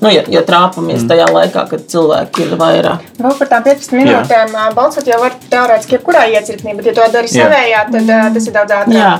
Nu, 0.00 0.08
ja, 0.12 0.24
ja 0.32 0.40
trāpamies 0.46 1.02
mm. 1.02 1.10
tajā 1.10 1.26
laikā, 1.28 1.66
kad 1.70 1.84
cilvēki 1.92 2.46
ir 2.46 2.54
vairāk. 2.60 3.04
Vēl 3.20 3.36
par 3.36 3.50
tām 3.50 3.66
15 3.66 3.96
minūtēm 3.98 4.54
balsot 4.76 5.08
jau 5.10 5.18
var 5.20 5.36
teorētiski 5.52 5.98
jebkurā 5.98 6.24
iecirknī, 6.38 6.74
bet, 6.78 6.88
ja 6.88 6.94
to 6.96 7.08
dara 7.12 7.28
savējā, 7.28 7.82
tad 7.92 8.12
tas 8.36 8.48
ir 8.48 8.56
daudz 8.56 8.76
ātrāk. 8.78 8.96
Jā. 8.96 9.10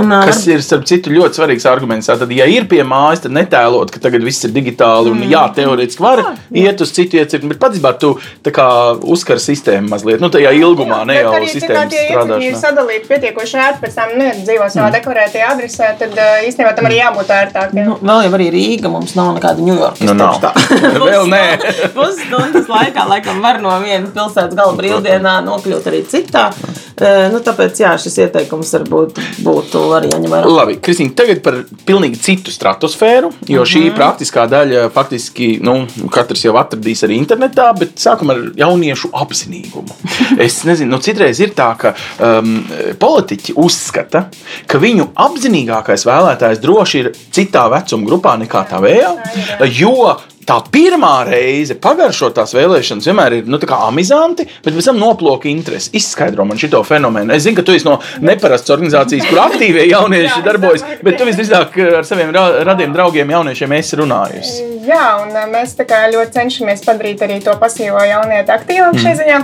Un, 0.00 0.14
Kas 0.30 0.42
ir, 0.48 0.64
starp 0.64 0.86
citu, 0.88 1.12
ļoti 1.12 1.40
svarīgs 1.40 1.66
arguments. 1.68 2.08
Tad, 2.08 2.24
ja 2.34 2.48
ir 2.48 2.66
pie 2.70 2.80
mājas, 2.88 3.24
tad 3.26 3.36
netēlot, 3.36 3.92
ka 3.92 4.00
tagad 4.02 4.24
viss 4.24 4.48
ir 4.48 4.54
digitāli 4.56 5.12
un 5.12 5.20
mm. 5.20 5.34
jā, 5.34 5.44
teorētiski 5.58 6.04
var 6.04 6.24
jā, 6.24 6.32
jā. 6.32 6.64
iet 6.64 6.84
uz 6.84 6.94
citu 6.96 7.20
iecirkni, 7.20 7.52
bet 7.52 7.60
patiesībā 7.62 7.92
tu 8.00 8.14
uzkar 9.12 9.40
sistēmu 9.42 9.92
mazliet, 9.92 10.22
nu 10.22 10.30
tajā 10.32 10.52
ilgumā, 10.56 11.02
jā, 11.02 11.08
ne 11.10 11.18
jau 11.20 11.34
sistēmas 11.44 11.94
strādāšanā. 11.94 12.40
Ir 12.48 12.58
sadalīti 12.60 13.10
pietiekoši 13.10 13.60
ērti, 13.66 13.82
pēc 13.84 13.96
tam 13.98 14.14
nu, 14.18 14.28
dzīvo 14.50 14.68
savā 14.70 14.88
mm. 14.88 14.96
deklarētajā 14.98 15.48
adresē, 15.54 15.90
tad 16.00 16.18
īstenībā 16.48 16.74
tam 16.76 16.88
arī 16.90 17.00
jābūt 17.00 17.32
ērtāk. 17.36 17.74
Nu, 17.78 17.96
vēl 18.02 18.26
jau 18.26 18.34
arī 18.38 18.50
Rīga 18.54 18.92
mums 18.92 19.16
nav 19.18 19.32
nekāda 19.38 19.64
Ņujorka. 19.66 20.06
Nu, 20.08 20.16
nav. 20.18 20.44
vēl 21.10 21.30
nē. 21.30 21.44
Pusstundas 21.94 22.70
laikā 22.70 23.06
laikam 23.10 23.42
var 23.44 23.60
no 23.62 23.74
vienas 23.82 24.14
pilsētas 24.16 24.58
gala 24.58 24.76
brīvdienā 24.78 25.40
nokļūt 25.46 25.90
arī 25.90 26.04
citā. 26.10 26.50
Nu, 27.00 27.40
tāpēc 27.40 27.78
jā, 27.80 27.94
šis 28.00 28.18
ieteikums 28.26 28.74
varbūt 28.76 29.20
būtu 29.44 29.82
arī 29.96 30.10
jāņem 30.12 30.34
vērā. 30.34 30.50
Labi, 30.52 30.76
Kristīna, 30.84 31.14
tagad 31.16 31.40
par 31.44 31.56
pilnīgi 31.88 32.20
citu 32.20 32.52
stratosfēru, 32.52 33.30
jo 33.48 33.64
šī 33.64 33.80
mm 33.80 33.86
-hmm. 33.86 33.96
praktiskā 33.96 34.44
daļa 34.50 34.82
faktiski 34.92 35.48
nu, 35.64 35.86
katrs 36.12 36.44
jau 36.44 36.56
atradīs 36.60 37.04
arī 37.06 37.16
internetā, 37.22 37.70
bet 37.78 37.96
sākam 37.96 38.34
ar 38.34 38.42
jauniešu 38.56 39.12
apzinīgumu. 39.12 39.96
Es 40.50 40.62
nezinu, 40.64 40.90
nu, 40.90 40.98
citreiz 40.98 41.40
ir 41.40 41.54
tā, 41.56 41.70
ka 41.78 41.94
um, 42.18 42.64
politiķi 42.98 43.54
uzskata, 43.56 44.29
ka 44.70 44.80
viņu 44.82 45.10
apzinīgākais 45.26 46.06
vēlētājs 46.08 46.62
droši 46.62 47.04
ir 47.04 47.12
citā 47.34 47.68
vecuma 47.72 48.08
grupā 48.08 48.36
nekā 48.40 48.66
tā 48.70 48.82
vējā, 48.82 49.14
jo 49.78 50.10
tā 50.50 50.56
pirmā 50.72 51.12
reize 51.28 51.76
pagaršot 51.78 52.34
tās 52.38 52.54
vēlēšanas 52.56 53.06
vienmēr 53.06 53.36
ir 53.38 53.50
nu, 53.50 53.60
amizanti, 53.76 54.46
bet 54.64 54.74
pēc 54.74 54.88
tam 54.90 54.98
noplūka 55.00 55.48
interesi. 55.50 55.92
Izskaidro 55.98 56.46
man 56.48 56.58
šo 56.60 56.82
fenomenu. 56.86 57.34
Es 57.34 57.44
zinu, 57.46 57.60
ka 57.60 57.66
tu 57.66 57.76
esi 57.76 57.86
no 57.86 57.98
neparastas 58.24 58.74
organizācijas, 58.74 59.28
kur 59.30 59.42
aktīvie 59.44 59.86
jaunieši 59.90 60.42
darbojas, 60.46 60.86
bet 61.04 61.18
tu 61.20 61.28
visdrīzāk 61.28 61.78
ar 62.00 62.08
saviem 62.08 62.34
radiem 62.34 62.94
draugiem 62.96 63.30
jauniešiem 63.36 63.76
esi 63.78 64.00
runājusi. 64.00 64.68
Jā, 64.88 65.06
un 65.22 65.36
mēs 65.52 65.76
ļoti 65.78 66.38
cenšamies 66.38 66.86
padarīt 66.86 67.22
arī 67.26 67.38
to 67.44 67.54
pasīvo 67.60 68.00
jaunieti 68.08 68.56
aktīvāku 68.56 68.96
mm. 68.96 69.04
šai 69.04 69.18
ziņā. 69.20 69.42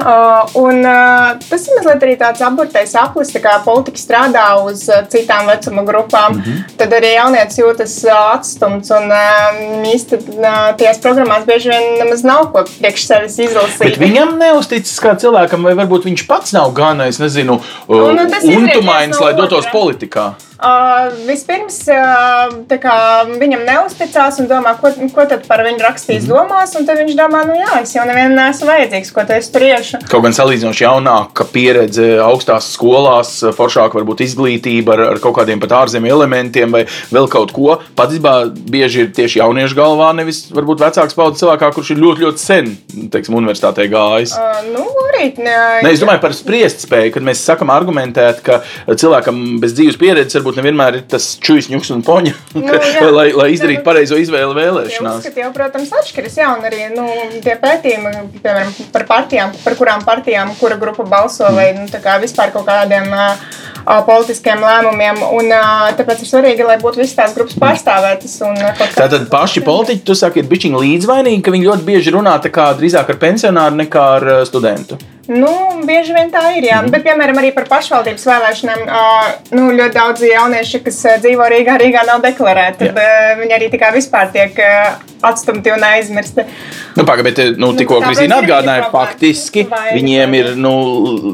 Uh, 0.00 0.48
un, 0.54 0.78
uh, 0.80 1.36
tas 1.44 1.66
ir 1.66 1.76
mazliet 1.76 2.04
arī 2.06 2.14
tāds 2.20 2.40
apgūtais 2.44 2.94
aplis, 2.96 3.32
kā 3.44 3.58
politika 3.64 4.00
strādā 4.00 4.44
uz 4.64 4.86
uh, 4.88 5.02
citām 5.12 5.50
vecuma 5.50 5.84
grupām. 5.84 6.38
Mm 6.38 6.42
-hmm. 6.42 6.76
Tad 6.80 6.94
arī 6.96 7.12
jaunietis 7.14 7.58
jūtas 7.58 7.94
atstumts 8.14 8.90
un 8.90 9.12
īsti 9.92 10.18
tajās 10.78 10.98
programmās 11.04 11.44
bieži 11.44 11.68
vien 11.68 11.98
nemaz 11.98 12.24
nav 12.24 12.52
ko 12.52 12.64
priekš 12.80 13.06
sevis 13.06 13.38
izlasīt. 13.38 13.84
Bet 13.84 13.98
viņam 13.98 14.38
neusticas 14.38 15.00
kā 15.00 15.16
cilvēkam, 15.16 15.62
vai 15.62 15.74
varbūt 15.74 16.04
viņš 16.08 16.26
pats 16.26 16.52
nav 16.52 16.72
gan, 16.72 17.00
es 17.00 17.18
nezinu, 17.18 17.60
nu, 17.88 18.12
nu, 18.12 18.28
untumains, 18.56 19.20
lai 19.20 19.34
dotos 19.34 19.66
politikā. 19.72 20.32
Uh, 20.60 21.08
vispirms 21.24 21.78
uh, 21.88 22.50
kā, 22.82 22.96
viņam 23.40 23.62
neusticās 23.64 24.42
un 24.42 24.48
domā, 24.50 24.74
ko, 24.76 24.90
ko 25.14 25.24
tad 25.30 25.46
par 25.48 25.62
viņu 25.64 25.80
rakstīs 25.80 26.26
mm. 26.26 26.28
domās. 26.28 26.74
Tad 26.76 27.00
viņš 27.00 27.14
domā, 27.16 27.40
nu 27.48 27.54
jā, 27.56 27.78
es 27.80 27.94
jau 27.94 28.04
nevienam 28.04 28.36
neesmu 28.36 28.68
vajadzīgs, 28.68 29.12
ko 29.16 29.24
es 29.36 29.48
tur 29.54 29.64
iešu. 29.64 30.02
Kaut 30.10 30.26
gan 30.26 30.36
salīdzinoši 30.36 30.84
jaunāka 30.84 31.46
pieredze 31.48 32.10
augstās 32.20 32.68
skolās, 32.74 33.32
foršāka 33.56 33.96
varbūt 33.96 34.20
izglītība 34.26 34.98
ar, 34.98 35.04
ar 35.14 35.22
kaut 35.24 35.38
kādiem 35.38 35.62
pat 35.62 35.72
ārzemju 35.78 36.12
elementiem 36.12 36.76
vai 36.76 36.84
vēl 37.08 37.30
kaut 37.32 37.56
ko. 37.56 37.78
Patiesībā 37.96 38.34
bieži 38.52 39.06
ir 39.06 39.14
tieši 39.16 39.40
jauniešu 39.40 39.78
galvā, 39.78 40.10
nevis 40.18 40.42
varbūt 40.52 40.84
vecāks 40.84 41.16
paudzes 41.16 41.40
cilvēkā, 41.40 41.72
kurš 41.76 41.94
ir 41.94 42.04
ļoti, 42.04 42.26
ļoti 42.26 42.44
sen, 42.44 42.70
teiksim, 43.12 43.40
universitātē 43.40 43.88
gājis. 43.88 44.36
Uh, 44.36 44.60
nu, 44.74 44.84
arī, 45.08 45.30
ne, 45.40 45.56
ne, 45.84 45.92
es 45.92 46.02
domāju 46.02 46.22
par 46.22 46.36
spriest 46.36 46.84
spēju, 46.86 47.14
kad 47.16 47.26
mēs 47.26 47.44
sakam 47.48 47.72
argumentēt, 47.72 48.42
ka 48.44 48.60
cilvēkam 48.90 49.60
bez 49.62 49.74
dzīves 49.76 49.98
pieredzes 50.00 50.38
varbūt 50.40 50.49
nevienmēr 50.58 51.00
ir 51.00 51.04
tas 51.10 51.26
čūjas, 51.42 51.70
ņuks 51.72 51.92
un 51.94 52.04
poņa, 52.06 52.34
nu, 52.56 52.64
jā, 52.66 53.06
lai, 53.14 53.28
lai 53.36 53.48
izdarītu 53.54 53.84
pareizo 53.86 54.18
izvēli 54.20 54.56
vēlēšanās. 54.56 55.24
Tas 55.26 55.40
jau, 55.42 55.50
protams, 55.56 55.92
atšķiras. 56.00 56.38
Jā, 56.40 56.50
un 56.56 56.66
arī 56.68 56.88
nu, 56.94 57.06
tie 57.44 57.56
pētījumi, 57.60 58.14
piemēram, 58.38 58.74
par 58.94 59.06
partijām, 59.08 59.54
par 59.64 59.76
kurām 59.78 60.04
partijām, 60.06 60.54
kura 60.60 60.78
grupa 60.80 61.06
balso, 61.08 61.46
mm. 61.48 61.58
vai 61.58 61.68
nu, 61.76 62.00
kā 62.00 62.16
vispār 62.22 62.54
kaut 62.54 62.66
kādiem 62.68 63.08
uh, 63.12 63.34
politiskiem 64.08 64.64
lēmumiem. 64.64 65.22
Un, 65.36 65.52
uh, 65.54 65.86
tāpēc 65.98 66.24
ir 66.24 66.30
svarīgi, 66.30 66.66
lai 66.66 66.78
būtu 66.82 67.02
visas 67.02 67.16
tās 67.18 67.36
grupas 67.36 67.58
pārstāvētas. 67.60 68.36
Un, 68.48 68.58
uh, 68.58 68.84
Tātad 68.96 69.28
paši 69.32 69.64
politiķi, 69.66 70.04
tu 70.06 70.18
saki, 70.18 70.42
ir 70.42 70.50
bišķiņi 70.50 70.84
līdzvainīgi, 70.86 71.44
ka 71.44 71.54
viņi 71.54 71.70
ļoti 71.70 71.88
bieži 71.88 72.16
runā 72.16 72.36
drīzāk 72.40 73.14
ar 73.14 73.20
pensionāru 73.20 73.82
nekā 73.84 74.04
ar 74.18 74.30
studentu. 74.48 74.98
Nu, 75.30 75.50
bieži 75.86 76.14
vien 76.16 76.32
tā 76.32 76.42
ir. 76.56 76.64
Jā. 76.66 76.80
Mm. 76.82 76.90
Bet, 76.90 77.04
piemēram, 77.06 77.38
arī 77.38 77.52
par 77.54 77.68
pašvaldības 77.70 78.26
vēlēšanām. 78.26 78.80
Uh, 78.88 79.28
nu, 79.54 79.68
ļoti 79.78 79.94
daudz 79.94 80.24
jaunieši, 80.26 80.80
kas 80.86 80.98
dzīvo 81.22 81.46
Rīgā, 81.52 81.76
Rīgā 81.78 82.02
nav 82.08 82.24
deklarēti. 82.24 82.88
Tad, 82.90 82.98
uh, 82.98 83.38
viņi 83.38 83.54
arī 83.54 83.70
vispār 83.94 84.32
tiek 84.34 84.58
uh, 84.58 84.96
atstumti 85.22 85.70
un 85.70 85.84
aizmirsti. 85.86 86.44
Nu, 86.96 87.04
Pagaidām, 87.06 87.28
bet 87.28 87.60
nu, 87.62 87.70
tikko 87.78 88.00
nu, 88.00 88.08
Kristīna 88.08 88.40
atgādināja, 88.42 88.88
faktiski 88.90 89.66
viņiem 89.70 90.34
ir 90.40 90.50
nu, 90.58 90.72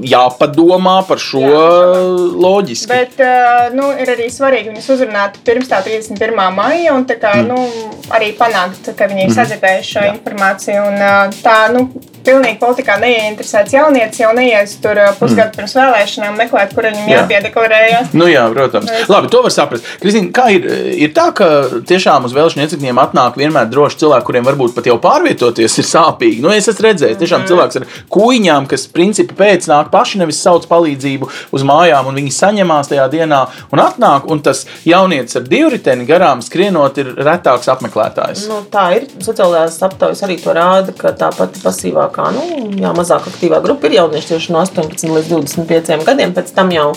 jāpadomā 0.04 0.98
par 1.08 1.22
šo 1.22 1.44
jā, 1.46 1.62
loģiski. 2.44 2.90
Bet 2.92 3.22
uh, 3.24 3.70
nu, 3.76 3.88
ir 3.96 4.12
arī 4.12 4.28
svarīgi 4.32 4.74
viņus 4.74 4.90
uzrunāt 4.96 5.40
pirms 5.46 5.72
tā 5.72 5.80
31. 5.86 6.36
maija 6.58 6.98
un 6.98 7.08
kā, 7.08 7.38
mm. 7.40 7.48
nu, 7.48 7.96
arī 8.16 8.34
panākt, 8.36 8.92
ka 8.92 9.08
viņi 9.08 9.24
ir 9.24 9.30
mm 9.30 9.34
sadzirdējuši 9.36 9.90
šo 9.96 10.04
jā. 10.04 10.12
informāciju. 10.14 10.84
Un, 10.90 11.00
uh, 11.00 11.40
tā, 11.44 11.56
nu, 11.74 11.88
pilnīgi 12.26 12.58
politikā 12.60 12.98
neieinteresēts 13.02 13.76
jaunietis 13.76 14.20
jau 14.20 14.32
neies 14.36 14.76
tur 14.82 14.98
uh, 15.00 15.12
pusgadu 15.18 15.48
mm. 15.48 15.56
pirms 15.56 15.76
vēlēšanām 15.78 16.36
meklēt, 16.42 16.74
kur 16.76 16.88
viņam 16.90 17.08
Jā. 17.08 17.22
jāpiedeklarējas. 17.22 18.12
Nu, 18.16 18.28
jā, 18.30 18.44
protams. 18.52 18.90
Labi, 19.10 19.30
to 19.32 19.42
var 19.46 19.54
saprast. 19.54 19.86
Kristīna, 20.02 20.32
kā 20.36 20.48
ir, 20.54 20.66
ir 21.06 21.12
tā, 21.16 21.28
ka 21.36 21.48
tiešām 21.88 22.26
uz 22.28 22.34
vēlēšanu 22.36 22.66
iecirkņiem 22.66 23.00
atnāk 23.02 23.38
vienmēr 23.40 23.70
droši 23.72 24.02
cilvēki, 24.02 24.26
kuriem 24.28 24.46
varbūt 24.48 24.74
pat 24.76 24.88
jau 24.90 24.98
pārvietoties 25.02 25.78
ir 25.80 25.86
sāpīgi. 25.88 26.42
Nu, 26.44 26.50
es 26.54 26.68
esmu 26.70 26.88
redzējis, 26.88 27.20
tiešām 27.22 27.44
Mhm. 27.44 27.50
cilvēks 27.50 27.76
ar 27.80 27.86
kuģiņām, 28.16 28.66
kas 28.70 28.86
principi 28.92 29.34
pēc 29.38 29.68
nāk 29.70 29.90
paši 29.92 30.18
nevis 30.22 30.40
sauc 30.42 30.66
palīdzību 30.70 31.28
uz 31.54 31.62
mājām, 31.66 32.08
un 32.10 32.14
viņi 32.18 32.32
saņemās 32.34 32.90
tajā 32.90 33.06
dienā 33.12 33.42
un 33.72 33.82
atnāk, 33.82 34.26
un 34.32 34.40
tas 34.40 34.64
jaunietis 34.88 35.36
ar 35.36 35.42
divriteni 35.42 36.06
garām 36.08 36.42
skrienot 36.42 36.98
ir 36.98 37.12
retāks 37.16 37.68
apmeklētājs. 37.72 38.46
Nu, 38.48 38.62
tā 38.72 38.86
ir. 38.96 39.06
Sociālās 39.26 39.76
aptaujas 39.84 40.22
arī 40.26 40.38
to 40.42 40.54
rāda, 40.56 40.94
ka 40.96 41.12
tā 41.12 41.28
pati 41.36 41.60
pasīvākā, 41.60 42.15
nu, 42.34 42.42
jā, 42.80 42.92
mazāk 42.96 43.28
aktīvā 43.30 43.60
grupa 43.64 43.88
ir 43.88 43.98
jaunieši 43.98 44.32
tieši 44.32 44.54
no 44.54 44.62
18 44.64 45.12
līdz 45.16 45.30
25 45.32 46.04
gadiem. 46.06 46.34
Pēc 46.36 46.52
tam 46.56 46.72
jau 46.74 46.88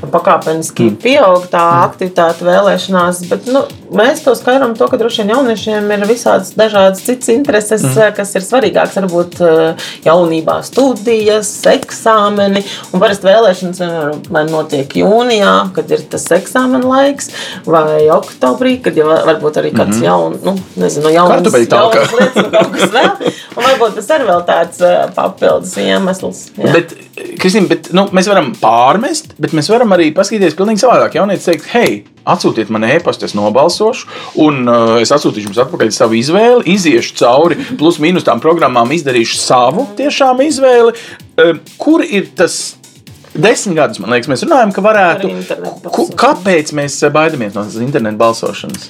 pakāpeniski 0.00 0.90
mm. 0.90 0.98
pieaug 1.02 1.46
tā 1.52 1.64
aktivitāte 1.84 2.46
vēlēšanās. 2.46 3.24
Bet 3.30 3.48
nu, 3.50 3.64
mēs 3.96 4.22
to 4.24 4.34
skaidrojam, 4.38 4.76
to, 4.78 4.88
ka 4.90 5.00
droši 5.00 5.22
vien 5.22 5.34
jauniešiem 5.34 5.90
ir 5.96 6.06
visādas 6.08 6.54
dažādas 6.58 7.02
citas 7.06 7.32
intereses, 7.34 7.84
mm. 7.84 8.14
kas 8.16 8.34
ir 8.38 8.46
svarīgākas. 8.46 8.98
Varbūt 9.00 9.40
eh, 9.44 9.88
jaunībā 10.06 10.60
studijas, 10.66 11.50
eksāmeni. 11.70 12.64
Un 12.90 13.02
parasti 13.02 13.28
vēlēšanas 13.28 13.82
vienmēr 13.84 14.50
notiek 14.50 14.96
jūnijā, 15.00 15.54
kad 15.76 15.90
ir 15.92 16.04
tas 16.10 16.26
eksāmena 16.36 16.86
laiks, 16.86 17.30
vai 17.68 18.06
oktobrī, 18.12 18.76
kad 18.84 18.98
jau 18.98 19.08
var- 19.10 19.26
varbūt 19.30 19.60
arī 19.60 19.72
kāds 19.74 19.96
mm 19.96 20.02
-hmm. 20.02 20.04
jauns, 20.04 20.42
nu, 20.44 20.56
nezinu, 20.76 21.10
jauns, 21.10 21.34
jaunas 21.34 21.52
lietas 21.52 22.50
kaut 22.50 22.72
kas 22.74 22.90
vēl. 22.94 23.32
Un 23.56 23.64
varbūt 23.64 23.96
tas 23.98 24.10
arī 24.14 24.26
vēl 24.28 24.42
tāds 24.60 24.80
eh, 24.84 25.02
papildus 25.16 25.74
iemesls. 25.80 26.42
jā. 26.58 26.72
Bet, 26.76 26.94
Kristīna, 27.40 27.68
bet, 27.70 27.90
nu, 27.96 28.06
mēs 28.16 28.28
varam 28.30 28.52
pārmest, 28.60 29.34
bet 29.40 29.54
mēs 29.56 29.70
varam 29.72 29.92
arī 29.96 30.10
paskatīties 30.16 30.56
pavisam 30.58 30.80
savādāk. 30.84 31.18
Jaunietis 31.18 31.48
teikt, 31.48 31.68
hei, 31.74 32.00
atsūtiet 32.28 32.72
man 32.72 32.86
e-pastu, 32.88 33.28
es 33.28 33.36
nobalsošu, 33.36 34.08
un 34.44 34.64
uh, 34.68 34.96
es 35.02 35.12
atsūtīšu 35.14 35.50
jums 35.50 35.62
atpakaļ 35.64 35.94
savu 35.96 36.18
izvēli, 36.20 36.66
iziešu 36.76 37.16
cauri 37.20 37.60
plus 37.80 38.00
mīnus 38.02 38.26
tām 38.28 38.42
programmām, 38.42 38.92
izdarīšu 38.96 39.40
savu 39.40 39.88
tiešām 40.00 40.44
izvēli. 40.46 40.94
Uh, 41.36 41.56
kur 41.80 42.04
ir 42.04 42.30
tas? 42.36 42.60
Desmit 43.30 43.76
gadus, 43.78 44.00
man 44.02 44.10
liekas, 44.10 44.26
mēs 44.26 44.42
runājam, 44.42 44.72
ka 44.74 44.82
varētu. 44.82 45.28
Kāpēc 46.18 46.72
mēs 46.74 46.96
baidāmies 47.14 47.54
no 47.54 47.62
internetu 47.78 48.18
balsošanas? 48.18 48.88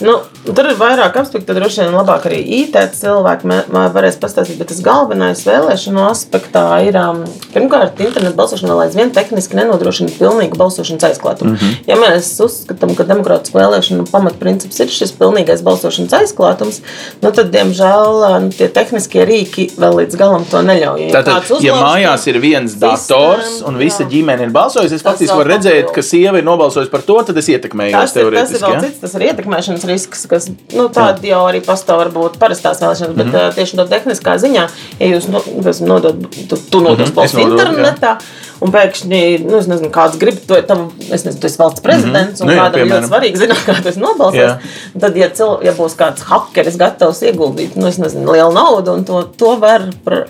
Nu, 0.00 0.14
tur 0.46 0.64
ir 0.70 0.78
vairāk 0.80 1.16
aspektu, 1.20 1.50
tad 1.50 1.58
droši 1.60 1.82
vien 1.82 1.94
labāk 1.94 2.24
arī 2.30 2.38
IT 2.62 2.76
cilvēki 2.96 3.50
varēs 3.68 4.16
pastāstīt. 4.20 4.56
Bet 4.60 4.70
tas 4.72 4.80
galvenais 4.84 5.42
vēlēšanu 5.44 6.00
aspektā 6.08 6.62
ir, 6.86 6.96
um, 6.96 7.22
pirmkārt, 7.52 8.00
internetu 8.00 8.38
balsošana 8.38 8.72
vēl 8.72 8.86
aizvien 8.86 9.12
tehniski 9.12 9.58
nenodrošina 9.58 10.14
pilnīgu 10.16 10.56
balsošanas 10.60 11.04
aizklātumu. 11.10 11.52
Mm 11.52 11.56
-hmm. 11.56 11.74
Ja 11.90 11.98
mēs 12.00 12.30
uzskatām, 12.44 12.94
ka 12.96 13.04
demokrātisku 13.04 13.58
vēlēšanu 13.60 14.06
pamatprincips 14.10 14.80
ir 14.80 14.88
šis 14.88 15.12
pilnīgais 15.20 15.62
balsošanas 15.62 16.16
aizklātums, 16.22 16.80
nu, 17.20 17.32
tad, 17.32 17.52
diemžēl, 17.52 18.40
nu, 18.46 18.50
tie 18.56 18.68
tehniskie 18.68 19.24
rīki 19.24 19.68
vēl 19.76 20.00
līdz 20.00 20.16
galam 20.16 20.44
to 20.50 20.62
neļauj. 20.62 21.06
Ja 21.08 21.20
Tātad, 21.20 21.44
kāds 21.44 21.64
ja 21.64 21.74
mājās 21.74 22.26
ir 22.26 22.40
viens 22.40 22.74
dators 22.74 23.60
un 23.66 23.76
visa 23.76 24.02
jā. 24.02 24.08
ģimene 24.08 24.48
ir 24.48 24.50
balsojusi, 24.50 24.94
es 24.94 25.04
vēl 25.04 25.36
varu 25.36 25.50
redzēt, 25.50 25.92
ka 25.92 26.02
sieva 26.02 26.38
ir 26.38 26.44
nobalsojusi 26.44 26.90
par 26.90 27.02
to, 27.02 27.22
tad 27.22 27.36
es 27.36 27.48
ietekmēju 27.48 27.92
Tas 27.92 28.16
ir, 28.16 28.32
tas 28.32 28.50
ir 28.50 28.64
vēl 28.64 28.80
cits, 28.80 29.00
tas 29.00 29.14
ir 29.14 29.26
ietekmēšanas 29.28 29.89
risks, 29.90 30.26
kas 30.30 30.48
nu, 30.74 30.88
tāda 30.88 31.20
jau 31.26 31.42
arī 31.50 31.60
pastāv 31.66 32.00
varbūt 32.04 32.38
parastās 32.42 32.80
vēlēšanās, 32.82 33.14
bet 33.16 33.26
Mhm. 33.26 33.34
mm 33.36 33.40
-hmm. 33.40 33.54
tieši 33.58 33.76
no 33.76 33.86
tehniskā 33.86 34.36
ziņā, 34.44 34.68
ja 35.00 35.06
jūs 35.14 35.28
no, 35.28 35.42
nodod, 35.86 36.26
tu, 36.48 36.56
tu 36.70 36.80
nodos 36.80 37.08
Mhm, 37.08 37.14
balsu 37.14 37.36
es 37.38 37.44
nododu, 37.44 37.58
internetā. 37.58 38.16
Un 38.60 38.68
pēkšņi, 38.72 39.20
nu, 39.48 39.56
es 39.56 39.66
nezinu, 39.66 39.88
kāds 39.90 40.18
grib 40.20 40.36
to 40.46 40.54
tavu, 40.68 40.90
es 41.10 41.24
nezinu, 41.24 41.40
tu 41.40 41.46
esi 41.46 41.58
valsts 41.58 41.80
prezidents, 41.80 42.40
mm 42.40 42.46
-hmm. 42.46 42.46
Nu 42.46 42.52
un 42.52 42.58
jā, 42.58 42.62
kādam 42.64 42.80
piemēram. 42.80 43.02
ļoti 43.02 43.08
svarīgi 43.08 43.36
zināt, 43.36 43.62
kā 43.66 43.82
tas 43.82 43.96
nobalsos. 43.96 44.40
Jā. 44.40 44.58
Tad, 45.00 45.16
ja, 45.16 45.28
cil, 45.30 45.58
ja 45.62 45.72
būs 45.72 45.96
kāds 45.96 46.20
hakeris 46.22 46.76
gatavs 46.76 47.22
ieguldīt, 47.22 47.76
nu, 47.76 47.86
es 47.86 47.98
nezinu, 47.98 48.32
lielu 48.32 48.52
naudu, 48.52 48.92
un 48.92 49.04
to, 49.04 49.22
to 49.36 49.56
var, 49.56 49.80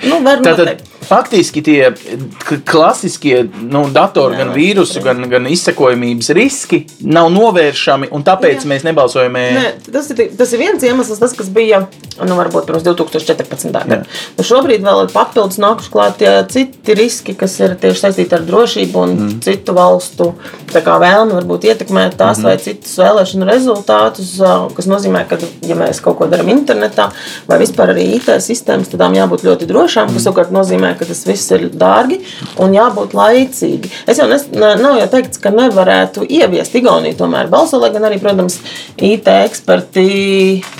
nu, 0.02 0.20
var 0.22 0.38
Tātad 0.38 0.58
noteikt. 0.58 0.82
Faktiski 1.10 1.62
tie 1.66 1.90
klasiskie 2.68 3.42
nu, 3.62 3.84
datori, 3.92 4.36
Jā, 4.36 4.44
gan 4.44 4.52
vīrusu, 4.54 5.02
gan, 5.04 5.24
gan 5.30 5.48
izsekojamības 5.50 6.30
riski 6.36 6.84
nav 7.02 7.30
novēršami, 7.34 8.10
un 8.14 8.24
tāpēc 8.26 8.62
Jā. 8.62 8.70
mēs 8.70 8.86
nebalsojam. 8.86 9.38
Nē, 9.40 9.66
tas, 9.90 10.10
ir, 10.14 10.30
tas 10.38 10.54
ir 10.54 10.62
viens 10.62 10.86
iemesls, 10.86 11.20
tas, 11.22 11.34
kas 11.36 11.50
bija 11.54 11.82
nu, 12.20 12.36
varbūt 12.38 12.68
pirms 12.68 12.86
2014. 12.86 13.70
Jā. 13.70 13.84
gada. 13.86 14.04
Nu, 14.38 14.46
šobrīd 14.46 14.84
vēl 14.86 15.04
ir 15.04 15.12
papildus 15.14 15.60
nākuši 15.62 15.92
klāt 15.92 16.18
tie 16.20 16.32
citi 16.52 16.96
riski, 16.98 17.34
kas 17.38 17.56
ir 17.62 17.76
tieši 17.80 18.04
saistīti 18.06 18.36
ar 18.36 18.46
drošību 18.46 19.04
un 19.04 19.16
mm. 19.16 19.36
citu 19.46 19.74
valstu 19.76 20.30
vēlmi 20.70 21.34
varbūt 21.36 21.66
ietekmēt 21.70 22.16
tās 22.18 22.38
mm 22.38 22.44
-hmm. 22.44 22.48
vai 22.48 22.56
citus 22.58 22.98
vēlēšanu 22.98 23.48
rezultātus. 23.48 24.30
Kas 24.76 24.86
nozīmē, 24.86 25.24
ka, 25.28 25.38
ja 25.66 25.76
mēs 25.76 26.00
kaut 26.02 26.18
ko 26.18 26.26
darām 26.30 26.48
internetā 26.52 27.10
vai 27.48 27.58
vispār 27.58 27.94
arī 27.94 28.06
IT 28.16 28.28
sistēmas, 28.42 28.90
tad 28.90 29.00
tām 29.00 29.16
jābūt 29.16 29.44
ļoti 29.44 29.66
drošām, 29.66 30.12
kas 30.14 30.26
savukārt 30.26 30.52
nozīmē, 30.52 30.94
ka 31.00 31.08
tas 31.08 31.22
viss 31.28 31.54
ir 31.56 31.68
dārgi 31.80 32.20
un 32.60 32.76
jābūt 32.76 33.16
laicīgi. 33.16 33.92
Es 34.10 34.20
jau 34.20 34.28
nes, 34.30 34.46
ne- 34.52 34.76
nav 34.80 34.98
jau 35.00 35.08
teikts, 35.16 35.40
ka 35.42 35.52
nevarētu 35.54 36.26
ieviest 36.28 36.76
Igauniju 36.80 37.18
tomēr 37.18 37.50
balso, 37.52 37.80
lai 37.80 37.90
gan 37.94 38.06
arī, 38.08 38.20
protams, 38.22 38.60
IT 39.00 39.28
eksperti, 39.32 40.06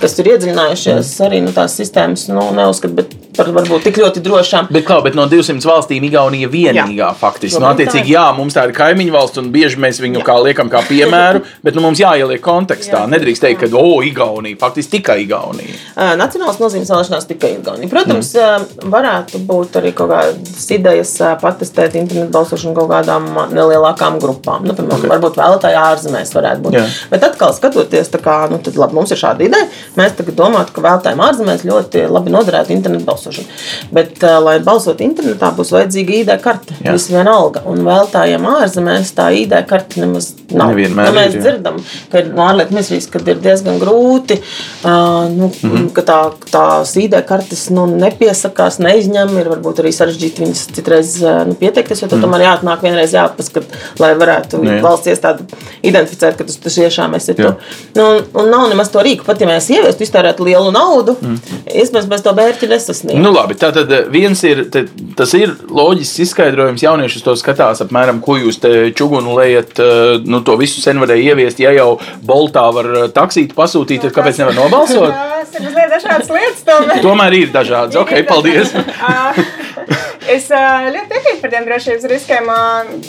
kas 0.00 0.18
ir 0.20 0.32
iedziļinājušies 0.34 1.16
arī 1.26 1.42
nu, 1.44 1.54
tās 1.56 1.74
sistēmas, 1.80 2.28
nu, 2.32 2.44
neuzskata, 2.56 2.94
bet 3.00 3.16
par 3.36 3.50
varbūt 3.54 3.86
tik 3.86 4.00
ļoti 4.00 4.22
drošām. 4.24 4.68
Bet, 4.74 4.84
kā, 4.88 4.98
bet 5.04 5.16
no 5.18 5.26
200 5.30 5.66
valstīm 5.68 6.04
Igaunija 6.08 6.50
vienīgā 6.50 7.06
jā. 7.06 7.10
faktiski. 7.18 7.58
Nu, 7.60 7.68
tā 7.68 7.74
attiecīgi, 7.76 8.14
jā, 8.14 8.26
mums 8.36 8.56
tā 8.56 8.66
ir 8.68 8.74
kaimiņu 8.76 9.14
valsts, 9.14 9.40
un 9.42 9.50
bieži 9.54 9.80
mēs 9.80 10.00
viņu 10.02 10.20
Jā. 10.20 10.26
kā 10.26 10.36
liekam 10.44 10.70
kā 10.72 10.82
piemēru, 10.88 11.42
bet 11.66 11.78
nu, 11.78 11.84
mums 11.84 12.02
jāieliek 12.02 12.42
kontekstā. 12.44 13.04
Jā. 13.04 13.10
Nedrīkst 13.14 13.46
teikt, 13.46 13.64
ka, 13.64 13.70
o, 13.78 14.00
Igaunija, 14.06 14.58
faktiski 14.60 14.98
tikai 14.98 15.20
Igaunija. 15.24 15.76
Ā, 15.94 16.12
Nacionālās 16.20 16.60
nozīmes 16.62 16.90
vēlēšanās 16.92 17.28
tikai 17.30 17.54
Igaunija. 17.58 17.90
Protams, 17.92 18.32
mm. 18.36 18.90
varētu 18.92 19.42
būt 19.48 19.80
arī 19.80 19.94
kaut 19.96 20.09
kādas 20.10 20.66
idejas 20.74 21.14
patestēt 21.42 21.96
internetu 22.00 22.32
balsošanu 22.34 22.76
kaut 22.76 22.90
kādām 22.92 23.28
nelielākām 23.54 24.18
grupām. 24.22 24.66
Nu, 24.66 24.76
piemēram, 24.76 24.98
okay. 24.98 25.12
varbūt 25.14 25.38
vēlētāji 25.40 25.78
ārzemēs 25.80 26.34
varētu 26.36 26.64
būt. 26.66 26.78
Jā. 26.78 26.84
Bet 27.12 27.26
atkal 27.30 27.54
skatoties, 27.56 28.10
tā 28.12 28.20
kā, 28.22 28.36
nu, 28.52 28.60
tad, 28.62 28.78
labi, 28.80 28.98
mums 28.98 29.14
ir 29.14 29.20
šāda 29.20 29.46
ideja. 29.46 29.68
Mēs 29.98 30.16
domājam, 30.28 30.70
ka 30.74 30.84
vēlētājiem 30.84 31.24
ārzemēs 31.26 31.66
ļoti 31.68 32.04
labi 32.10 32.34
noderētu 32.34 32.74
internetu 32.74 33.08
balsošana. 33.08 33.58
Bet, 33.94 34.20
lai 34.44 34.58
balsotu 34.64 35.04
internetā, 35.06 35.52
būs 35.56 35.72
vajadzīga 35.74 36.16
ID 36.20 36.34
karte. 36.44 36.76
Jā. 36.84 36.94
Viss 36.96 37.10
vienalga. 37.12 37.64
Un 37.70 37.84
vēlētājiem 37.86 38.46
ārzemēs 38.54 39.14
tā 39.16 39.30
ID 39.42 39.56
karte 39.70 40.02
nemaz 40.02 40.32
nav. 40.50 40.74
Nevienmēr 40.74 41.10
Nu, 41.10 41.16
mēs 41.16 41.34
ir, 41.34 41.44
dzirdam, 41.44 41.78
ka 42.12 42.22
ir 42.22 42.30
ārlietu 42.44 42.74
ministrijas, 42.74 43.08
kad 43.12 43.28
ir 43.30 43.40
diezgan 43.42 43.80
grūti, 43.80 44.38
uh, 44.40 45.26
nu, 45.32 45.50
mm. 45.50 45.70
-hmm. 45.70 45.88
ka 45.96 46.04
tā, 46.06 46.18
tās 46.50 46.94
ID 47.00 47.16
kartes 47.28 47.68
nu, 47.74 47.86
nepiesakās, 47.90 48.80
neizņem. 48.82 49.36
Ir 49.40 49.50
varbūt 49.54 49.82
arī 49.82 49.92
sarežģīti 50.00 50.44
viņas 50.44 50.64
citreiz 50.76 51.14
uh, 51.22 51.42
nu, 51.48 51.56
pieteikties, 51.60 52.02
jo 52.02 52.08
tad 52.10 52.18
mm. 52.18 52.26
tomēr 52.26 52.46
jāatnāk 52.48 52.84
vienreiz 52.86 53.14
jāpaskat, 53.16 53.70
lai 54.02 54.12
varētu 54.18 54.60
Nu, 54.60 54.68
jā. 54.74 54.80
valsts 54.84 55.08
iestāde 55.08 55.46
identificēt, 55.86 56.36
ka 56.36 56.44
tas 56.48 56.58
tiešām 56.60 57.14
esi 57.16 57.34
tu. 57.38 57.52
Nu, 57.96 58.06
un, 58.16 58.24
un 58.42 58.50
nav 58.52 58.66
nemaz 58.72 58.90
to 58.92 59.02
rīku, 59.04 59.24
pat 59.26 59.40
ja 59.40 59.48
mēs 59.48 59.70
ieviestu, 59.72 60.04
iztērētu 60.04 60.44
lielu 60.46 60.72
naudu, 60.74 61.14
mm. 61.20 61.38
iespējams, 61.70 62.08
mēs 62.10 62.24
to 62.26 62.34
mērķi 62.36 62.68
nesasniegsim. 62.70 63.22
Nu, 63.24 63.32
labi, 63.34 63.56
tā 63.60 63.70
tad 63.76 63.90
viens 64.12 64.42
ir, 64.48 64.64
te, 64.72 64.84
tas 65.18 65.32
ir 65.38 65.54
loģisks 65.70 66.24
izskaidrojums. 66.26 66.84
Jaunieši 66.84 67.20
uz 67.20 67.26
to 67.26 67.36
skatās, 67.40 67.82
apmēram, 67.84 68.20
ko 68.24 68.36
jūs 68.40 68.60
te 68.62 68.74
čugunu 68.96 69.36
lejat. 69.38 69.76
eh, 69.80 70.18
Nu, 70.30 70.42
to 70.46 70.54
visu 70.60 70.82
sen 70.82 71.00
varēja 71.02 71.32
ieviest. 71.32 71.60
Ja 71.62 71.72
jau 71.74 71.98
Boltā 72.26 72.66
var 72.74 72.86
eh, 72.90 73.08
taksīt, 73.14 73.54
pasūtīt, 73.56 74.04
tad 74.04 74.14
kāpēc 74.16 74.42
nevar 74.42 74.56
nobalsot? 74.56 75.10
Tas 75.40 75.54
ir 75.56 75.64
mazliet 75.64 75.90
dažādas 75.94 76.28
lietas. 76.30 76.64
Tomēr. 76.68 77.00
Tomēr 77.02 77.36
ir 77.38 77.52
dažādas. 77.54 77.96
Ok, 77.96 78.12
paldies. 78.28 78.74
Es 80.30 80.46
ļoti 80.52 81.08
piekrītu 81.10 81.40
par 81.42 81.50
tiem 81.52 81.64
drošības 81.66 82.04
riskiem. 82.12 82.50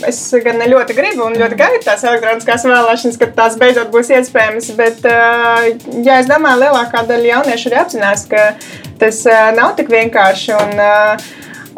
Es 0.10 0.22
gan 0.46 0.64
ļoti 0.72 0.96
gribu 0.98 1.28
un 1.28 1.38
ļoti 1.38 1.60
gaidu 1.60 1.82
tās 1.86 2.06
elektroniskās 2.08 2.66
vēlēšanas, 2.66 3.20
kad 3.22 3.36
tās 3.38 3.58
beidzot 3.62 3.92
būs 3.94 4.10
iespējamas. 4.16 4.72
Bet, 4.80 5.06
jā, 5.06 6.18
es 6.18 6.32
domāju, 6.32 6.64
lielākā 6.64 7.04
daļa 7.12 7.30
jauniešu 7.36 7.70
arī 7.70 7.80
apzinās, 7.84 8.26
ka 8.32 8.48
tas 9.02 9.22
nav 9.58 9.76
tik 9.78 9.92
vienkārši. 9.94 10.58
Un, 10.58 10.84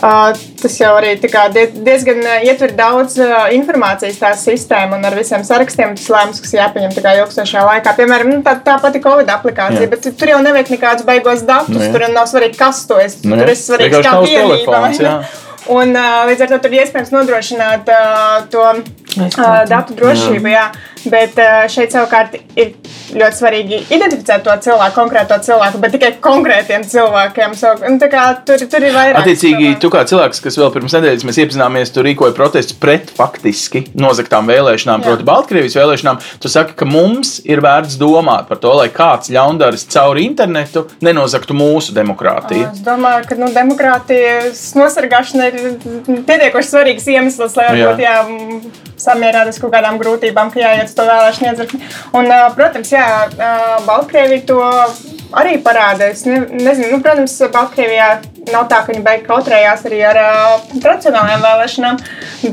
ā, 0.04 0.34
Tas 0.64 0.78
jau 0.80 0.94
arī 0.96 1.10
diezgan 1.84 2.22
ietver 2.48 2.72
daudz 2.78 3.18
ā, 3.20 3.50
informācijas 3.58 4.16
tā 4.22 4.30
sistēma 4.40 4.96
un 4.96 5.04
ar 5.10 5.16
visiem 5.18 5.44
sarakstiem 5.44 5.92
tas 5.98 6.06
lēmums, 6.14 6.40
kas 6.40 6.54
jāpieņem 6.56 6.94
tā 6.96 7.04
kā 7.04 7.16
ilgstošajā 7.20 7.64
laikā. 7.68 7.96
Piemēram, 7.98 8.30
nu, 8.32 8.38
tā, 8.46 8.54
tā 8.64 8.78
pati 8.80 9.02
Covid 9.04 9.28
aplikācija, 9.34 9.84
Jā. 9.84 9.90
bet 9.92 10.06
tu- 10.06 10.14
tur 10.22 10.32
jau 10.32 10.40
nevajag 10.46 10.72
nekādus 10.78 11.08
beigos 11.10 11.44
datus. 11.44 11.76
Nu, 11.76 11.84
jā. 11.84 11.92
tur 11.92 12.08
nav 12.16 12.30
svarīgi, 12.32 12.56
kas 12.62 12.86
tu 12.88 12.96
esi. 13.04 13.28
Nu, 13.28 13.36
tur 13.36 13.52
jā. 13.52 13.58
ir 13.58 13.60
Vienkārši 13.92 14.08
kā 14.08 14.16
jā. 15.04 15.18
Un, 15.74 15.94
uh, 15.96 16.24
līdz 16.28 16.42
ar 16.44 16.50
to 16.54 16.58
tur 16.64 16.74
ir 16.76 16.86
iespējams 16.86 17.12
nodrošināt 17.12 17.92
uh, 17.92 18.48
to 18.52 18.64
uh, 18.64 19.66
datu 19.68 19.96
drošību. 20.00 20.48
Jā. 20.52 20.66
Bet 21.12 21.40
uh, 21.42 21.64
šeit 21.72 21.94
savukārt 21.96 22.36
ir 22.60 22.74
ļoti 23.14 23.38
svarīgi 23.38 23.80
identificēt 23.94 24.44
to 24.46 24.54
cilvēku, 24.66 24.96
konkrēto 24.96 25.38
cilvēku, 25.44 25.82
bet 25.84 25.96
tikai 25.98 26.12
konkrētiem 26.24 26.86
cilvēkiem. 26.88 27.56
So, 27.58 27.74
tā 28.02 28.10
kā 28.12 28.26
tur, 28.48 28.64
tur 28.72 28.86
ir 28.86 28.96
vairāk. 28.96 29.20
Attiecīgi, 29.24 29.74
tu 29.82 29.92
kā 29.94 30.04
cilvēks, 30.10 30.42
kas 30.44 30.58
vēl 30.60 30.72
pirms 30.76 30.96
nedēļas 30.98 31.26
mēs 31.28 31.40
iepazināmies, 31.44 31.94
tu 31.94 32.06
rīkoji 32.06 32.36
protestus 32.38 32.78
pret 32.80 33.12
faktiski 33.14 33.86
nozagtām 34.00 34.50
vēlēšanām, 34.50 35.04
Jā. 35.04 35.10
proti, 35.10 35.28
Baltkrievijas 35.28 35.78
vēlēšanām. 35.80 36.22
Tu 36.44 36.52
saki, 36.52 36.78
ka 36.80 36.88
mums 36.90 37.36
ir 37.48 37.64
vērts 37.64 37.98
domāt 38.02 38.50
par 38.50 38.62
to, 38.64 38.74
lai 38.80 38.90
kāds 38.94 39.32
ļaundaris 39.34 39.86
caur 39.94 40.20
internetu 40.22 40.86
nenozagtu 41.04 41.58
mūsu 41.58 41.96
demokrātiju. 41.96 42.70
Es 42.72 42.84
domāju, 42.86 43.28
ka 43.30 43.40
nu, 43.40 43.52
demokrātijas 43.54 44.64
nosargāšana 44.80 45.50
ir 45.52 45.60
pietiekoši 46.28 46.72
svarīgs 46.72 47.10
iemesls, 47.14 47.58
lai 47.60 47.70
Jā. 47.70 47.92
varbūt 47.92 48.04
jā, 48.04 48.16
m, 48.24 48.94
samierināties 49.04 49.60
kaut 49.62 49.74
kādām 49.76 50.00
grūtībām, 50.02 50.52
ka 50.54 50.62
jāiet 50.62 50.93
to 50.98 51.08
vēlēšanu 51.08 51.50
iedzirkni. 51.52 51.90
Un, 52.20 52.32
protams, 52.58 52.94
jā, 52.94 53.08
Baltkrievija 53.88 54.46
to 54.50 54.62
arī 55.40 55.58
parāda. 55.64 56.10
Es 56.14 56.26
ne, 56.28 56.42
nezinu, 56.52 56.96
nu, 56.96 57.02
protams, 57.04 57.36
Baltkrievijā 57.54 58.10
nav 58.52 58.68
tā, 58.72 58.82
ka 58.84 58.92
viņi 58.92 59.04
beig 59.06 59.24
kautrējās 59.28 59.86
arī 59.88 60.00
ar 60.08 60.20
uh, 60.20 60.64
tradicionālajām 60.74 61.44
vēlēšanām, 61.46 62.00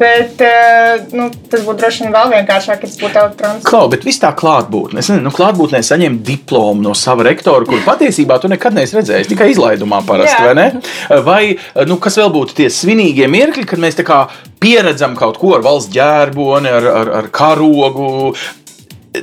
bet 0.00 0.44
uh, 0.46 1.08
nu, 1.16 1.28
tas 1.50 1.64
būtu 1.66 1.80
droši 1.82 2.04
vien 2.04 2.14
vēl 2.14 2.30
vienkāršāk, 2.34 2.84
ja 2.84 2.90
tas 2.90 3.00
būtu 3.00 3.22
elektronisks. 3.22 3.68
Klau, 3.70 3.88
bet 3.92 4.06
viss 4.06 4.22
tā 4.22 4.30
klātbūtne. 4.37 5.02
Es 5.02 5.10
nezinu, 5.10 5.26
nu, 5.26 5.34
klātbūtnē 5.34 5.82
saņemt 5.87 6.22
diplomu 6.26 6.84
no 6.87 6.94
sava 6.99 7.26
rektora, 7.26 7.66
kur 7.68 7.82
patiesībā 7.87 8.38
tu 8.42 8.50
nekad 8.52 8.76
neesi 8.76 8.99
redzējis, 9.00 9.32
tikai 9.32 9.50
izlaidumā 9.54 10.02
parasti, 10.06 10.37
Jā. 10.38 10.46
vai 10.50 10.54
ne? 10.58 10.68
Vai, 11.26 11.42
nu, 11.90 11.99
kas 12.02 12.20
vēl 12.20 12.30
būtu 12.34 12.60
tie 12.62 12.70
svinīgie 12.72 13.26
mirkļi, 13.30 13.66
kad 13.68 13.82
mēs 13.82 13.99
tā 13.99 14.06
kā 14.06 14.22
pieredzam 14.62 15.16
kaut 15.18 15.40
ko 15.40 15.56
ar 15.56 15.64
valsts 15.64 15.92
ģērboni, 15.94 16.70
ar, 16.80 16.90
ar, 17.02 17.12
ar 17.22 17.30
karogu. 17.34 18.34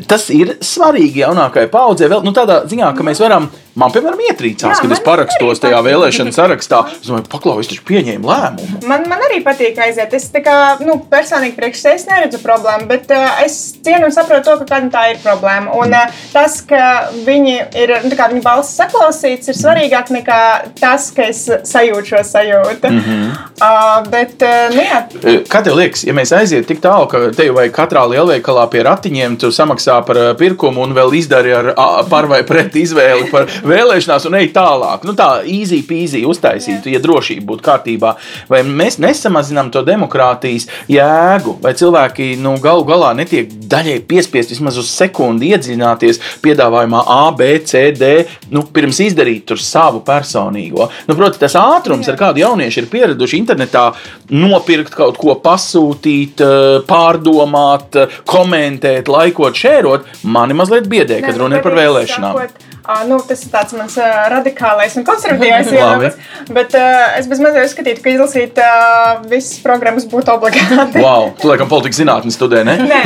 Tas 0.08 0.26
ir 0.36 0.58
svarīgi 0.64 1.22
jaunākajai 1.24 1.70
paudzei. 1.72 2.10
Vēl 2.12 2.26
nu, 2.26 2.34
tādā 2.36 2.64
ziņā, 2.68 2.92
ka 2.98 3.06
mēs 3.08 3.22
varam, 3.24 3.48
man, 3.80 3.94
piemēram, 3.94 4.22
ietrīcās, 4.32 4.78
Jā, 4.78 4.84
kad 4.84 4.96
es 4.96 5.04
parakstos 5.06 5.62
tajā 5.64 5.78
patīk. 5.78 5.88
vēlēšanu 5.90 6.34
sarakstā. 6.36 6.82
Es 6.98 7.10
domāju, 7.10 7.28
paklaus, 7.32 7.70
taču 7.72 7.86
pieņēmu 7.88 8.32
lēmumu. 8.32 8.82
Man, 8.90 9.08
man 9.12 9.24
arī 9.30 9.42
patīk 9.46 9.80
aiziet. 9.88 10.14
Es 10.18 10.30
kā, 10.34 10.58
nu, 10.84 11.00
personīgi 11.12 11.58
priekš 11.58 11.84
sevis 11.86 12.08
neredzu 12.10 12.42
problēmu, 12.44 12.88
bet 12.90 13.12
uh, 13.16 13.42
es 13.46 13.58
cienu 13.86 14.10
un 14.10 14.16
saprotu 14.16 14.50
to, 14.50 14.58
ka 14.62 14.70
kādam 14.74 14.92
tā 14.94 15.08
ir 15.14 15.22
problēma. 15.24 15.74
Un 15.78 15.96
uh, 15.96 16.22
tas, 16.34 16.60
ka 16.68 16.84
viņi 17.28 17.58
ir, 17.78 17.96
nu, 18.08 18.14
kā 18.18 18.30
viņu 18.34 18.44
balss 18.46 18.78
saklausīts, 18.80 19.52
ir 19.52 19.60
svarīgāk 19.60 20.12
nekā 20.14 20.42
tas, 20.80 21.10
ka 21.16 21.30
es 21.32 21.46
sajūtu 21.48 22.16
šo 22.16 22.24
sajūtu. 22.32 22.92
Mm 22.92 23.02
-hmm. 23.08 23.32
uh, 23.62 24.10
bet, 24.12 24.38
uh, 24.42 24.76
nu, 24.76 24.84
jā, 24.84 25.04
E, 25.24 25.38
Kā 25.48 25.62
tev 25.66 25.78
liekas, 25.78 26.04
ja 26.08 26.14
mēs 26.16 26.32
aizietu 26.36 26.72
tik 26.72 26.82
tālu, 26.84 27.08
ka 27.12 27.22
te 27.36 27.48
vai 27.56 27.68
katrā 27.74 28.04
lielveikalā 28.12 28.66
pie 28.72 28.84
ratiņiem 28.88 29.38
tu 29.42 29.52
samaksā 29.54 30.00
par 30.08 30.20
ā, 30.20 30.26
pirkumu 30.40 30.84
un 30.86 30.96
vēl 30.98 31.14
izdari 31.18 31.54
ar 31.56 31.72
par 32.12 32.30
vai 32.32 32.42
pret 32.48 32.76
izvēli 32.80 33.30
par 33.32 33.50
vēlēšanās 33.70 34.28
un 34.30 34.38
ej 34.40 34.50
tālāk? 34.56 35.06
Nu, 35.08 35.16
tā 35.18 35.44
easy 35.44 35.82
peasy 35.88 36.24
uztaisītu, 36.28 36.92
ja 36.94 37.02
drošība 37.04 37.46
būtu 37.52 37.66
kārtībā. 37.66 38.14
Vai 38.52 38.64
mēs 38.68 39.00
nesamazinām 39.04 39.72
to 39.74 39.84
demokrātijas 39.88 40.68
jēgu, 40.92 41.58
vai 41.64 41.74
cilvēki 41.78 42.34
nu, 42.42 42.56
galu 42.64 42.86
galā 42.88 43.14
netiek 43.18 43.52
daļai 43.68 44.00
piespiest 44.08 44.54
vismaz 44.56 44.80
uz 44.80 44.90
sekundi 44.92 45.52
iedziļināties 45.54 46.22
piedāvājumā 46.44 47.04
A, 47.18 47.22
B, 47.36 47.52
C, 47.68 47.92
D, 47.96 48.14
nu, 48.54 48.64
pirms 48.74 49.02
izdarīt 49.04 49.56
savu 49.68 50.02
personīgo. 50.06 50.88
Nu, 51.08 51.16
Protams, 51.18 51.40
tas 51.42 51.56
ātrums, 51.60 52.08
ar 52.12 52.18
kādu 52.20 52.42
jaunieši 52.44 52.84
ir 52.84 52.90
pieraduši 52.92 53.40
internetā, 53.42 53.88
nopirkt 54.34 54.96
kaut 54.98 55.20
ko, 55.22 55.36
pasūtīt, 55.44 56.44
eh, 56.44 56.80
pārdomāt, 56.88 57.96
eh, 57.96 58.18
komentēt, 58.26 59.12
laikot, 59.12 59.54
šērot, 59.54 60.08
mani 60.24 60.54
mazliet 60.54 60.88
biedē, 60.88 61.22
kad 61.22 61.38
runa 61.38 61.58
ir 61.58 61.64
par 61.64 61.74
vēlēšanām. 61.74 62.34
sakot, 62.38 62.77
Nu, 63.08 63.20
tas 63.28 63.42
ir 63.44 63.52
tāds 63.52 63.76
mans 63.76 63.98
radikālais 64.32 64.96
un 65.00 65.06
konservatīvais 65.08 65.72
viedoklis. 65.76 66.18
Bet 66.56 66.76
uh, 66.80 67.18
es 67.20 67.28
bezmazliet 67.30 67.68
uzskatītu, 67.68 68.04
ka 68.06 68.14
izlasīt 68.16 68.62
uh, 68.64 69.20
visas 69.28 69.60
programmas 69.64 70.08
būtu 70.10 70.36
obligāti. 70.38 71.04
Wow, 71.04 71.34
tu 71.40 71.52
laikam 71.52 71.72
politikas 71.72 72.00
zinātni 72.04 72.34
studē, 72.34 72.64
ne? 72.68 72.78
Nē, 72.88 73.04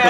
nē. 0.00 0.08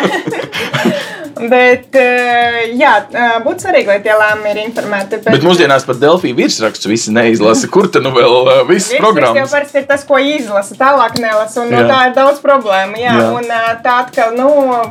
Bet, 1.50 1.88
uh, 1.98 2.58
jā, 2.78 2.92
uh, 3.10 3.36
būtu 3.44 3.66
svarīgi, 3.66 3.90
lai 3.90 3.98
tie 4.04 4.14
lēmumi 4.16 4.50
ir 4.52 4.60
informēti. 4.64 5.20
Bet 5.26 5.44
mūsdienās 5.44 5.86
pat 5.88 6.00
Delfija 6.00 6.36
virsrakstus 6.38 6.88
visi 6.90 7.14
neizlasa. 7.14 7.68
Kur 7.72 7.88
tad 7.92 8.06
nu 8.06 8.12
vēl 8.14 8.34
uh, 8.34 8.60
viss 8.68 8.90
Virsraksts 8.90 8.94
jau 8.94 9.02
programmas? 9.02 9.54
parasti 9.54 9.80
ir 9.80 9.86
tas, 9.88 10.04
ko 10.08 10.20
izlasa, 10.20 10.76
tālāk 10.78 11.18
nelasa. 11.22 11.64
Un, 11.64 11.72
no 11.74 11.82
Jā. 11.82 11.88
tā 11.90 12.00
ir 12.08 12.14
daudz 12.16 12.40
problēmu. 12.44 12.98
Jā. 13.00 13.16
Jā. 13.18 13.28
Un, 13.38 13.50
tā 13.84 13.96
atkal 14.04 14.34
nu, 14.38 14.48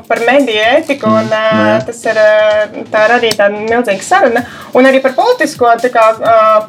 par 0.10 0.22
mediju 0.28 0.62
ētiku, 0.78 1.10
un 1.10 1.34
ā, 1.34 1.44
jā. 1.70 1.80
tas 1.88 2.04
ir, 2.10 2.22
tā 2.94 3.06
ir 3.08 3.16
arī 3.18 3.34
tāda 3.38 3.64
milzīga 3.64 4.06
saruna. 4.06 4.46
Un 4.78 4.90
arī 4.90 5.02
par 5.04 5.16
politisko, 5.18 5.70
tā 5.82 5.92
kā, 5.94 6.06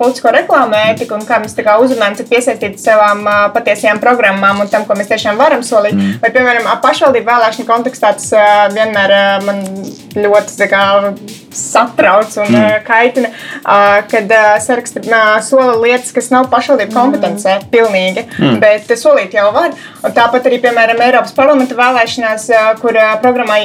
politisko 0.01 0.33
reklāmu 0.35 0.79
ētiku, 0.90 1.18
un 1.18 1.27
kā 1.29 1.40
mēs 1.42 1.57
tā 1.57 1.64
kā 1.66 1.77
uzrunājam, 1.83 2.18
cik 2.20 2.31
piesaistīti 2.33 2.83
savām 2.83 3.25
patiesajām 3.55 4.01
programmām 4.03 4.64
un 4.64 4.73
tam, 4.73 4.87
ko 4.88 4.97
mēs 4.99 5.11
tiešām 5.12 5.40
varam 5.40 5.64
solīt. 5.66 5.97
Mm. 5.97 6.18
Vai, 6.23 6.33
piemēram, 6.35 6.68
pašvaldību 6.85 7.31
vēlēšanu 7.31 7.68
kontekstā 7.68 8.14
tas 8.18 8.31
vienmēr 8.75 9.14
man 9.47 9.62
ļoti 10.19 10.69
kā, 10.71 10.83
satrauc 11.55 12.35
un 12.43 12.51
mm. 12.51 12.83
kaitina, 12.87 13.31
ā, 13.63 13.79
kad 14.11 14.33
ā, 14.35 14.43
saraksta 14.63 15.03
sola 15.45 15.77
lietas, 15.83 16.13
kas 16.15 16.31
nav 16.35 16.49
pašvaldību 16.53 16.95
kompetencē, 16.97 17.59
pilnīgi, 17.73 18.27
mm. 18.39 18.59
bet 18.63 18.91
ā, 18.91 18.99
solīt 19.01 19.37
jau 19.37 19.51
var. 19.55 19.75
Un 20.05 20.17
tāpat 20.17 20.51
arī, 20.51 20.61
piemēram, 20.65 21.03
Eiropas 21.05 21.35
parlamenta 21.37 21.79
vēlēšanās, 21.79 22.51
kur 22.83 22.99
programmai 23.23 23.63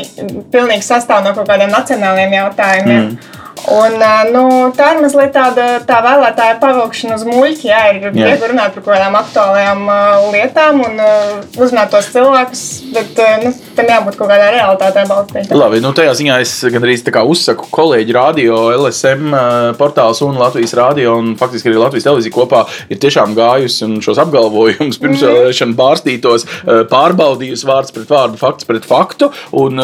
pilnīgi 0.54 0.86
sastāv 0.86 1.26
no 1.26 1.36
kaut 1.38 1.50
kādiem 1.50 1.74
nacionāliem 1.74 2.40
jautājumiem. 2.40 3.12
Mm. 3.12 3.36
Un, 3.70 3.96
nu, 4.34 4.44
tā 4.78 4.94
ir 4.96 5.02
mazliet 5.04 5.34
tāda 5.36 5.68
tā 5.88 6.00
vēlētāja 6.06 6.58
pavilkšana 6.62 7.18
uz 7.20 7.26
muļķi. 7.28 7.68
Jā, 7.70 7.82
ir 7.94 8.10
viegli 8.16 8.52
runāt 8.52 8.76
par 8.76 8.86
kaut 8.86 8.94
kādām 8.96 9.18
aktuālām 9.20 9.84
uh, 9.86 10.30
lietām 10.34 10.82
un 10.86 11.02
uh, 11.04 11.36
uzrunāt 11.60 11.92
tos 11.94 12.10
cilvēkus, 12.14 12.64
bet 12.96 13.20
uh, 13.22 13.36
nu, 13.44 13.54
tam 13.78 13.92
jābūt 13.94 14.18
kaut 14.20 14.32
kādā 14.32 14.50
realitātē 14.56 15.06
balstītam. 15.10 15.60
Labi, 15.60 15.82
nu 15.84 15.94
tajā 15.98 16.16
ziņā 16.20 16.40
es 16.44 16.56
gandrīz 16.74 17.04
tā 17.06 17.14
kā 17.16 17.24
uzsaku 17.28 17.70
kolēģi 17.74 18.16
radio, 18.16 18.62
LSM 18.78 19.36
portāls 19.80 20.24
un 20.26 20.40
Latvijas 20.40 20.74
radio 20.78 21.18
un 21.20 21.36
faktiski 21.40 21.72
arī 21.72 21.82
Latvijas 21.82 22.08
televīzija 22.08 22.36
kopā 22.36 22.64
ir 22.90 23.00
tiešām 23.02 23.36
gājusi 23.38 23.86
un 23.88 23.98
šos 24.04 24.22
apgalvojumus 24.24 25.00
pirms 25.02 25.24
vēlēšana 25.26 25.78
bārstītos 25.78 26.46
eh, 26.48 26.84
pārbaudījusi 26.90 27.70
vārds 27.70 27.96
pret 27.96 28.10
vārdu, 28.12 28.40
fakts 28.42 28.68
pret 28.70 28.88
faktu 28.88 29.32
un 29.60 29.80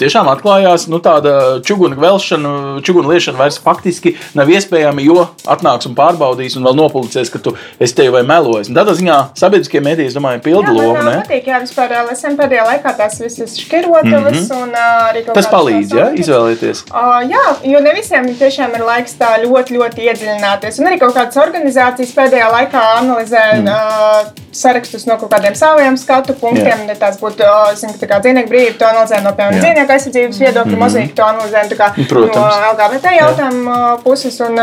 tiešām 0.00 0.28
atklājās 0.30 0.86
nu, 0.90 1.00
tāda 1.02 1.60
čuguna 1.66 1.98
velšana, 2.00 2.52
čuguna 2.86 3.12
liešana 3.12 3.19
vairs 3.40 3.58
faktiski 3.62 4.14
nav 4.34 4.50
iespējama, 4.50 5.02
jo 5.04 5.28
atnāks 5.50 5.88
un 5.88 5.96
pārbaudīs 5.98 6.56
un 6.56 6.66
vēl 6.66 6.76
nopublicēs, 6.78 7.30
ka 7.32 7.38
tu 7.38 7.54
esi 7.80 7.96
te 7.96 8.08
vai 8.10 8.22
melojas. 8.26 8.70
Un 8.70 8.78
Tādā 8.78 8.94
ziņā 8.96 9.18
sabiedriskie 9.38 9.82
mediji, 9.84 10.10
es 10.10 10.16
domāju, 10.16 10.40
pilda 10.44 10.70
Jā, 10.70 10.76
lomu. 10.76 10.96
man 10.96 11.12
uh, 11.12 11.22
patīk, 11.24 11.48
jā, 11.50 11.60
vispār 11.64 11.94
LSM 12.00 12.36
pēdējā 12.40 12.66
laikā 12.68 12.94
tās 12.96 13.18
visas 13.20 13.56
šķirotavas 13.60 14.38
mm 14.38 14.46
-hmm. 14.46 14.62
un 14.62 14.70
uh, 14.74 15.10
arī 15.10 15.24
kaut 15.26 15.34
Tas 15.34 15.46
kādas 15.46 15.54
palīdz, 15.54 15.94
ja, 15.96 16.06
tās 16.06 16.20
izvēlēties. 16.24 16.84
Uh, 16.90 17.20
jā, 17.28 17.44
jo 17.72 17.80
ne 17.80 17.94
visiem 17.94 18.28
tiešām 18.38 18.74
ir 18.78 18.86
laiks 18.86 19.18
tā 19.20 19.30
ļoti, 19.44 19.76
ļoti 19.78 20.06
iedziļināties. 20.08 20.80
Un 20.80 20.86
arī 20.90 21.00
kaut 21.00 21.14
kādas 21.14 21.36
organizācijas 21.36 22.14
pēdējā 22.16 22.50
laikā 22.52 22.84
analizē 23.00 23.44
mm. 23.60 23.68
uh, 23.68 24.46
sarakstus 24.52 25.06
no 25.06 25.16
kaut 25.20 25.30
kādiem 25.34 25.54
saviem 25.54 25.96
skatu 26.00 26.34
punktiem. 26.40 26.86
Ja 26.88 26.96
tās 26.98 27.20
būtu, 27.20 27.44
uh, 27.46 27.74
zinu, 27.78 27.94
tā 28.00 28.08
kā 28.10 28.20
dzīvnieku 28.22 28.50
brīvība, 28.50 28.78
to 28.80 28.88
analizē 28.88 29.20
no, 29.24 29.32
piemēram, 29.36 29.58
Jā. 29.58 29.64
dzīvnieku 29.66 29.94
aizsardzības 29.96 30.40
viedokļa, 30.44 30.74
mm. 30.74 30.82
mozaīka 30.84 31.16
to 31.20 31.26
analizē 31.26 31.64
kā, 31.80 31.90
Protams. 32.10 32.36
no 32.36 32.72
LGBT 32.72 33.09
jautājumu 33.16 33.70
uh, 33.70 34.02
puses. 34.04 34.36
Un, 34.44 34.58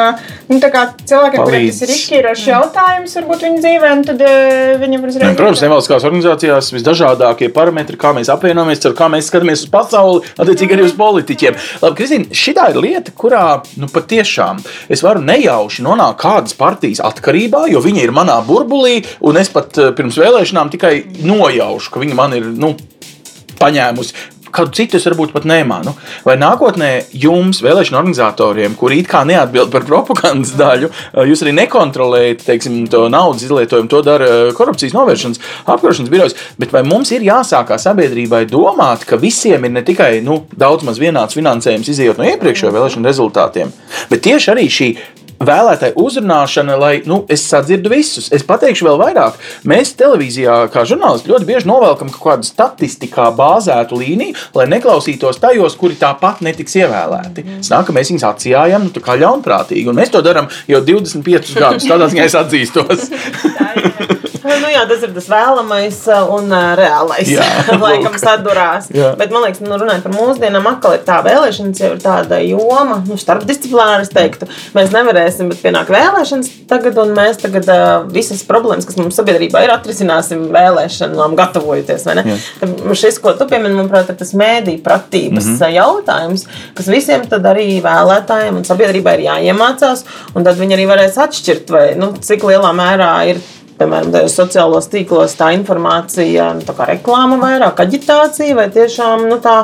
nu, 0.48 0.60
tā 0.64 0.72
kā 0.74 0.84
cilvēkiem, 0.98 1.44
kuriem 1.44 1.68
tas 1.70 1.82
ir 1.86 1.94
izšķīrošs 1.96 2.46
jautājums, 2.52 3.16
varbūt 3.20 3.46
viņu 3.48 3.62
dzīvē, 3.64 3.92
un 3.98 4.04
tad 4.08 4.24
viņam 4.84 5.08
uzreiz. 5.08 5.28
Jā, 5.28 5.34
Protams, 5.38 5.64
nevalstiskās 5.66 6.08
organizācijās 6.08 6.72
visdažādākie 6.76 7.52
parametri, 7.54 8.00
kā 8.00 8.14
mēs 8.18 8.32
apvienojamies, 8.34 8.84
ar 8.90 8.98
kā 8.98 9.10
mēs 9.14 9.30
skatāmies 9.32 9.66
uz 9.66 9.72
pasauli, 9.74 10.24
attiecīgi 10.40 10.78
arī 10.78 10.88
uz 10.88 10.96
politiķiem. 10.98 11.60
Labi, 11.84 12.00
Kristīne, 12.00 12.30
šī 12.32 12.56
ir 12.58 12.82
lieta, 12.82 13.14
kurā 13.18 13.46
nu, 13.80 13.90
patiešām 13.92 14.62
es 14.94 15.04
varu 15.06 15.24
nejauši 15.26 15.86
nonākt 15.86 16.22
kādas 16.24 16.58
partijas 16.58 17.04
atkarībā, 17.06 17.68
jo 17.72 17.82
viņi 17.84 18.06
ir 18.08 18.16
manā 18.16 18.40
burbulī, 18.48 19.02
un 19.26 19.40
es 19.40 19.52
pat 19.54 19.78
pirms 19.98 20.20
vēlēšanām 20.20 20.72
tikai 20.74 20.94
nojaušu, 21.26 21.94
ka 21.94 22.04
viņi 22.04 22.18
man 22.18 22.38
ir 22.38 22.50
nu, 22.58 22.76
paņēmusi. 23.58 24.14
Kādu 24.58 24.74
citu 24.74 24.98
es 24.98 25.06
varbūt 25.06 25.36
pat 25.36 25.44
nemānu. 25.46 25.92
Vai 26.26 26.34
nākotnē 26.42 26.90
jums, 27.14 27.60
vēlēšana 27.62 28.00
organizatoriem, 28.00 28.74
kuri 28.80 29.04
it 29.04 29.10
kā 29.12 29.22
neatbild 29.28 29.70
par 29.74 29.86
propagandas 29.86 30.56
daļu, 30.58 30.90
eh, 30.90 31.20
jūs 31.30 31.44
arī 31.46 31.54
nekontrolējat 31.60 32.42
teiksim, 32.48 32.80
to 32.90 33.04
naudas 33.14 33.46
izlietojumu, 33.46 33.90
to 33.92 34.02
dara 34.02 34.26
eh, 34.26 34.54
korupcijas 34.58 34.96
novēršanas 34.98 35.44
apkarošanas 35.70 36.10
birojas. 36.10 36.38
Bet 36.58 36.74
vai 36.74 36.82
mums 36.88 37.14
ir 37.14 37.28
jāsāk 37.28 37.70
kā 37.70 37.78
sabiedrībai 37.82 38.48
domāt, 38.50 39.06
ka 39.06 39.22
visiem 39.22 39.70
ir 39.70 39.76
ne 39.78 39.86
tikai 39.86 40.24
nu, 40.26 40.40
daudz 40.58 40.88
maz 40.88 40.98
vienāds 40.98 41.38
finansējums 41.38 41.94
izējot 41.94 42.18
no 42.18 42.26
iepriekšējo 42.32 42.74
vēlēšanu 42.74 43.12
rezultātiem, 43.12 43.76
bet 44.10 44.26
tieši 44.26 44.54
arī 44.56 44.68
šī 44.74 44.90
vēlētāju 45.44 45.98
uzrunāšana, 46.02 46.78
lai 46.80 46.94
nu, 47.08 47.22
es 47.32 47.44
sadzirdu 47.50 47.92
visus. 47.94 48.30
Es 48.34 48.46
pateikšu 48.48 48.88
vēl 48.88 49.00
vairāk. 49.02 49.38
Mēs 49.70 49.94
televīzijā, 50.00 50.60
kā 50.74 50.86
žurnālisti, 50.90 51.32
ļoti 51.32 51.50
bieži 51.50 51.70
novelkam 51.70 52.12
kaut 52.14 52.24
kādu 52.28 52.50
statistikā 52.50 53.30
bāzētu 53.38 54.00
līniju, 54.02 54.36
lai 54.58 54.68
neklausītos 54.74 55.42
tajos, 55.44 55.78
kuri 55.80 56.00
tāpat 56.00 56.44
netiks 56.46 56.78
ievēlēti. 56.80 57.46
Snāk, 57.66 57.90
ka 57.90 57.98
mēs 57.98 58.14
viņus 58.14 58.28
atsijājam 58.32 58.88
nu, 58.90 59.04
kā 59.04 59.18
ļaunprātīgi, 59.22 59.88
un 59.92 60.00
mēs 60.02 60.14
to 60.14 60.24
darām 60.26 60.50
jau 60.70 60.84
25 60.84 61.54
gadus. 61.58 61.90
Tādā 61.90 62.10
ziņā 62.12 62.30
es 62.30 62.40
atzīstos. 62.44 63.08
nu, 64.48 64.70
jā, 64.72 64.84
tas 64.90 65.04
ir 65.06 65.14
tas 65.16 65.28
vēlamais 65.32 66.00
uh, 66.12 66.32
un 66.38 66.52
uh, 66.52 66.72
reālais. 66.78 67.30
Jā, 67.32 67.46
Laikam 67.84 68.16
sadurās. 68.20 68.90
Jā. 68.94 69.14
Bet 69.20 69.34
man 69.34 69.46
liekas, 69.46 69.62
nu, 69.66 69.78
runājot 69.80 70.06
par 70.06 70.16
mūsdienām, 70.16 70.70
atkal 70.72 70.98
ir 70.98 71.04
tā 71.08 71.20
vēlēšanas 71.26 71.82
jau 71.84 71.92
ir 71.96 72.02
tāda 72.04 72.40
joma, 72.46 73.00
nu, 73.08 73.18
starpdisciplināra, 73.20 74.06
es 74.06 74.14
teiktu. 74.14 74.50
Mēs 74.78 74.94
nevarēsim, 74.96 75.52
bet 75.52 75.62
pienāk 75.64 75.92
vēlēšanas 75.94 76.52
tagad, 76.70 77.00
un 77.04 77.14
mēs 77.18 77.42
tagad 77.42 77.70
uh, 77.74 77.86
visas 78.14 78.44
problēmas, 78.48 78.88
kas 78.88 79.00
mums 79.00 79.18
sabiedrībā 79.20 79.66
ir, 79.66 79.74
atrisināsim 79.76 80.48
vēlēšanām, 80.56 81.36
gatavojoties. 81.38 82.08
Šis, 82.98 83.20
ko 83.24 83.34
tu 83.38 83.48
piemini, 83.50 83.76
manuprāt, 83.78 84.12
ir 84.12 84.20
tas 84.20 84.34
mēdī 84.38 84.78
pratības 84.84 85.46
mm 85.46 85.58
-hmm. 85.58 85.76
jautājums, 85.78 86.48
kas 86.78 86.90
visiem 86.92 87.28
tad 87.30 87.46
arī 87.46 87.82
vēlētājiem 87.84 88.62
un 88.62 88.66
sabiedrībai 88.68 89.18
ir 89.18 89.26
jāiemācās, 89.28 90.06
un 90.36 90.48
tad 90.48 90.58
viņi 90.60 90.78
arī 90.78 90.88
varēs 90.90 91.20
atšķirt, 91.28 91.72
vai, 91.74 91.86
nu, 92.00 92.14
cik 92.22 92.44
lielā 92.48 92.74
mērā 92.76 93.14
ir 93.32 93.42
piemēram, 93.80 94.16
sociālos 94.32 94.90
tīklos 94.92 95.36
tā 95.40 95.52
informācija, 95.58 96.52
nu, 96.58 96.66
tā 96.68 96.76
kā 96.78 96.90
reklāma 96.92 97.40
vairāk, 97.42 97.84
aģitācija 97.86 98.58
vai 98.58 98.70
tiešām 98.74 99.28
nu, 99.30 99.42
tā, 99.44 99.62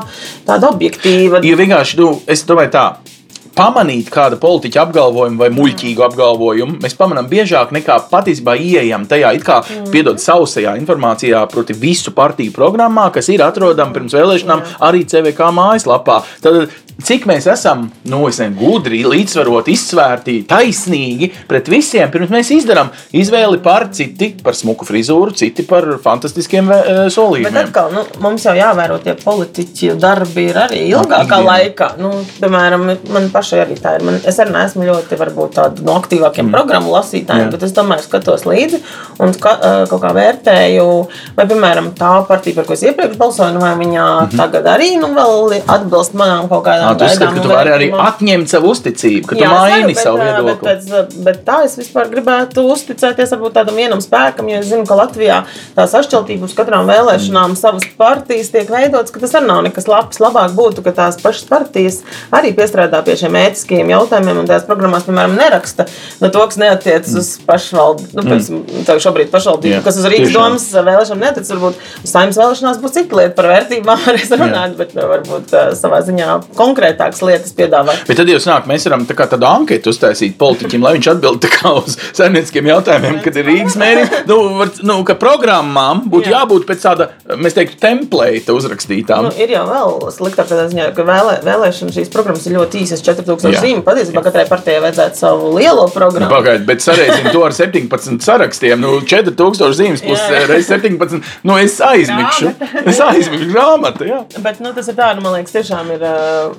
tāda 0.47 0.69
objektīva. 0.73 1.43
Jo 1.45 1.57
vienkārši, 1.59 1.99
nu, 2.01 2.13
es 2.29 2.45
domāju, 2.49 2.73
tā. 2.77 2.85
Pamanīt 3.53 4.07
kāda 4.09 4.39
politiķa 4.41 4.79
apgalvojumu 4.81 5.37
vai 5.37 5.51
muļķīgu 5.53 6.01
apgalvojumu, 6.07 6.79
mēs 6.81 6.95
pamanām 6.97 7.27
biežāk 7.29 7.69
nekā 7.75 7.99
patiesībā 8.09 8.55
ieejam 8.57 9.05
tajā, 9.05 9.29
it 9.37 9.45
kā 9.45 9.59
piedod 9.93 10.17
sausajā 10.17 10.73
informācijā, 10.79 11.43
proti, 11.51 11.75
visu 11.77 12.15
partiju 12.17 12.55
programmā, 12.55 13.11
kas 13.13 13.29
ir 13.29 13.45
atrodama 13.45 13.93
pirms 13.93 14.17
vēlēšanām 14.17 14.63
arī 14.89 15.03
CVK 15.05 15.51
mājaslapā. 15.53 16.17
Tad, 16.41 16.73
cik 17.01 17.25
mēs 17.29 17.47
esam 17.49 17.87
nu, 18.09 18.21
es 18.29 18.39
nezinu, 18.41 18.57
gudri, 18.59 19.01
līdzsvaroti, 19.07 19.73
izsvērti, 19.73 20.35
taisnīgi 20.49 21.29
pret 21.49 21.69
visiem, 21.71 22.11
pirms 22.13 22.31
mēs 22.33 22.51
izdarām 22.53 22.91
izvēli 23.15 23.59
par 23.63 23.87
citi 23.95 24.33
par 24.43 24.57
smuku 24.57 24.85
frizūru, 24.87 25.33
citi 25.37 25.65
par 25.67 25.87
fantastiskiem 26.03 26.71
eh, 26.71 26.89
Bet 27.03 27.15
solījumiem. 27.15 27.59
atkal, 27.63 27.91
nu, 27.95 28.03
mums 28.23 28.45
jau 28.45 28.53
jāvēro 28.57 28.99
tie 29.03 29.15
politiķi 29.19 29.93
darbi 30.01 30.47
ir 30.51 30.59
arī 30.65 30.81
ilgākā 30.91 31.23
ikdienā. 31.25 31.41
laikā. 31.49 31.89
Nu, 32.01 32.13
piemēram, 32.39 32.85
man 33.13 33.29
pašai 33.33 33.63
arī 33.65 33.77
tā 33.81 33.95
ir. 33.97 34.05
Man, 34.07 34.19
es 34.29 34.39
arī 34.41 34.53
neesmu 34.55 34.87
ļoti 34.89 35.19
varbūt, 35.19 35.55
tāda 35.57 35.85
no 35.87 35.97
aktīvākiem 36.01 36.47
mm. 36.47 36.55
programmu 36.55 36.93
lasītājiem, 36.93 37.47
Jā. 37.47 37.53
bet 37.55 37.67
es 37.67 37.75
tomēr 37.75 38.03
skatos 38.03 38.45
līdzi 38.49 38.81
un 39.23 39.33
ska, 39.35 39.55
eh, 39.57 39.79
kaut 39.91 40.03
kā 40.03 40.13
vērtēju, 40.15 40.87
vai, 41.37 41.47
piemēram, 41.49 41.91
tā 41.97 42.13
partija, 42.29 42.59
par 42.59 42.69
ko 42.69 42.77
es 42.77 42.85
iepriekš 42.85 43.17
balsoju, 43.19 43.53
nu, 43.55 43.63
vai 43.63 43.73
viņa 43.79 44.03
mm 44.03 44.27
-hmm. 44.27 44.37
tagad 44.37 44.69
arī 44.75 44.93
nu, 44.99 45.13
vēl 45.15 45.61
atbilst 45.67 46.13
manām 46.17 46.49
kaut 46.49 46.65
kādām 46.67 46.82
Ā, 46.83 46.93
Tu 46.99 47.07
uzskati, 47.07 47.35
ka 47.37 47.43
tu 47.43 47.51
vari 47.51 47.73
arī 47.73 47.87
atņemt 48.05 48.51
savu 48.51 48.71
uzticību, 48.73 49.27
ka 49.29 49.37
tu 49.37 49.43
Jā, 49.43 49.51
varu, 49.53 49.73
maini 49.73 49.93
bet, 49.93 50.01
savu 50.03 50.19
viedokli. 50.21 50.67
Bet, 50.67 50.85
bet, 50.91 51.15
bet 51.27 51.39
tā 51.47 51.57
es 51.67 51.75
vispār 51.79 52.09
gribētu 52.11 52.65
uzticēties 52.73 53.33
varbūt 53.35 53.55
tādam 53.57 53.79
vienam 53.79 54.01
spēkam, 54.03 54.49
jo 54.51 54.61
es 54.61 54.69
zinu, 54.69 54.85
ka 54.89 54.97
Latvijā 54.99 55.39
tā 55.77 55.87
sašķeltība 55.89 56.47
uz 56.47 56.55
katrām 56.57 56.87
vēlēšanām 56.89 57.55
savas 57.59 57.87
partijas 57.99 58.51
tiek 58.53 58.69
veidotas, 58.71 59.13
ka 59.13 59.23
tas 59.23 59.35
arī 59.39 59.49
nav 59.49 59.63
nekas 59.67 59.89
labs. 59.89 60.21
Labāk 60.23 60.55
būtu, 60.57 60.83
ka 60.85 60.93
tās 60.95 61.19
pašas 61.21 61.47
partijas 61.49 62.01
arī 62.33 62.53
piestrādā 62.57 63.01
pie 63.05 63.17
šiem 63.19 63.37
ētiskajiem 63.43 63.91
jautājumiem 63.93 64.43
un 64.43 64.49
tās 64.49 64.65
programmās, 64.67 65.07
piemēram, 65.07 65.35
neraksta 65.39 65.87
no 66.21 66.31
to, 66.33 66.45
kas 66.49 66.59
neatiec 66.61 67.09
uz 67.19 67.33
pašvaldību, 67.47 68.13
nu, 68.17 68.27
piemēram, 68.27 69.01
šobrīd 69.03 69.31
pašvaldību, 69.33 69.75
Jā, 69.77 69.81
kas 69.85 69.99
uz 69.99 70.07
Rīgas 70.11 70.33
domas 70.35 70.67
vēlēšanām 70.75 71.23
neatiec. 71.27 71.51
Varbūt 71.53 71.79
uz 72.03 72.13
saimnes 72.13 72.39
vēlēšanās 72.39 72.79
būs 72.83 72.95
cita 72.95 73.19
lieta 73.19 73.35
par 73.37 73.49
vērtībām, 73.51 74.03
varēs 74.07 74.33
runāt, 74.39 74.77
bet 74.79 74.95
nu, 74.97 75.05
varbūt 75.11 75.53
ā, 75.53 75.63
savā 75.77 76.01
ziņā 76.07 76.37
konkrētākas 76.73 77.21
lietas 77.25 77.53
piedāvāt. 77.57 78.03
Bet 78.09 78.19
tad 78.19 78.29
jau 78.31 78.39
sanāk, 78.41 78.67
mēs 78.69 78.87
varam 78.89 79.05
tā 79.07 79.27
tādu 79.29 79.47
anketu 79.47 79.93
uztaisīt 79.93 80.35
politiķim, 80.41 80.83
lai 80.83 80.95
viņš 80.97 81.09
atbild 81.13 81.47
uz 81.83 81.97
saimnieciskiem 82.17 82.67
jautājumiem, 82.71 83.19
kad 83.23 83.37
ir 83.39 83.47
Rīgas 83.47 83.77
mērķis. 83.79 84.25
Nu, 84.29 84.37
var, 84.59 84.71
nu, 84.85 84.97
ka 85.07 85.15
programmām 85.19 86.03
būtu 86.11 86.31
Jā. 86.31 86.41
jābūt 86.41 86.65
pēc 86.67 86.83
tāda, 86.83 87.09
mēs 87.39 87.55
teiktu, 87.55 87.77
templēta 87.81 88.55
uzrakstītām. 88.55 89.29
Nu, 89.29 89.33
ir 89.39 89.53
jau 89.53 89.63
vēl 89.69 89.95
sliktāk, 90.15 90.51
ziņā, 90.73 90.89
ka 90.97 91.05
vēlē, 91.07 91.37
vēlēšana 91.45 91.95
šīs 91.95 92.11
programmas 92.13 92.45
ir 92.47 92.57
ļoti 92.57 92.83
īsas, 92.83 93.03
4000 93.05 93.55
Jā. 93.55 93.63
zīmju. 93.63 93.83
Patiesībā 93.87 94.23
katrai 94.25 94.45
partijai 94.49 94.81
vajadzētu 94.83 95.19
savu 95.19 95.53
lielo 95.57 95.87
programmu. 95.93 96.31
Pagaidiet, 96.31 96.65
bet 96.67 96.83
sarežģīt 96.85 97.29
to 97.33 97.43
ar 97.45 97.55
17 97.55 98.23
sarakstiem. 98.25 98.81
Nu, 98.83 98.95
4000 99.01 99.77
zīmes 99.79 100.03
plus 100.05 100.19
Jā, 100.19 100.43
jā. 100.43 100.49
reizes 100.51 100.71
17. 100.71 101.33
Nu, 101.47 101.57
es 101.61 101.77
aizmigšu. 101.83 102.53
Es 102.89 102.99
aizmigšu 103.03 103.49
grāmatu. 103.51 104.07
Jā. 104.09 104.21
Bet 104.43 104.61
nu, 104.63 104.73
tas 104.75 104.89
ir 104.91 104.97
tā, 104.97 105.11
nu, 105.17 105.23
man 105.25 105.37
liekas, 105.37 105.53
tiešām 105.55 105.91
ir 105.95 106.05
ā, 106.07 106.15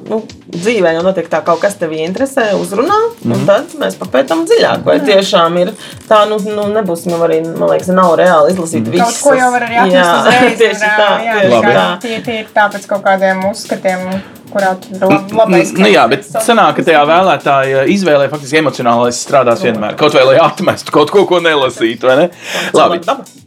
nu, 0.09 0.23
dzīvē 0.55 0.93
jau 0.97 1.03
notiek 1.07 1.29
tā, 1.33 1.41
kaut 1.45 1.61
kas 1.61 1.75
tevi 1.81 2.03
interesē, 2.07 2.51
uzrunā, 2.61 2.99
mm 2.99 3.15
Mhm. 3.25 3.33
-hmm. 3.33 3.41
un 3.41 3.47
tad 3.47 3.67
mēs 3.81 3.95
papētām 4.01 4.45
dziļāk, 4.47 4.83
vai 4.85 4.99
tiešām 5.01 5.59
ir 5.61 5.73
tā, 6.09 6.29
nu, 6.29 6.39
nu 6.39 6.63
nebūsim 6.75 7.11
jau 7.11 7.21
arī, 7.29 7.41
man 7.59 7.69
liekas, 7.71 7.89
nav 7.89 8.17
reāli 8.19 8.51
izlasīt 8.53 8.81
Mhm. 8.87 8.91
visu. 8.91 9.05
Kaut 9.05 9.21
ko 9.23 9.35
jau 9.35 9.51
var 9.53 9.63
arī 9.63 9.77
atrast 9.83 10.27
uzreiz. 10.27 10.59
tieši 10.63 10.89
tā, 10.99 11.11
jā, 11.25 11.35
tieši 11.41 11.51
Labi. 11.51 11.73
tā. 11.75 11.99
Tie 12.01 12.21
tie 12.21 12.39
ir 12.41 12.47
tāpēc 12.55 12.87
kaut 12.87 13.03
kādiem 13.03 13.45
uzskatiem, 13.51 13.99
kurā 14.53 14.77
labais. 15.33 15.73
Nu, 15.73 15.87
jā, 15.87 16.09
bet 16.09 16.25
sanāk, 16.25 16.77
ka 16.77 16.83
tajā 16.83 17.05
vēlētāja 17.07 17.85
izvēlē 17.87 18.29
faktiski 18.31 18.59
emocionālais 18.63 19.17
strādās 19.27 19.63
vienmēr. 19.63 19.97
Kaut 19.97 20.13
vai 20.15 20.25
lai 20.25 20.37
atmestu 20.39 20.93
kaut 20.93 21.11
ko, 21.11 21.25
ko 21.27 21.41
nelasītu. 21.41 22.03
vai 22.07 22.17
Ne? 22.17 22.31
Labi. 22.75 23.01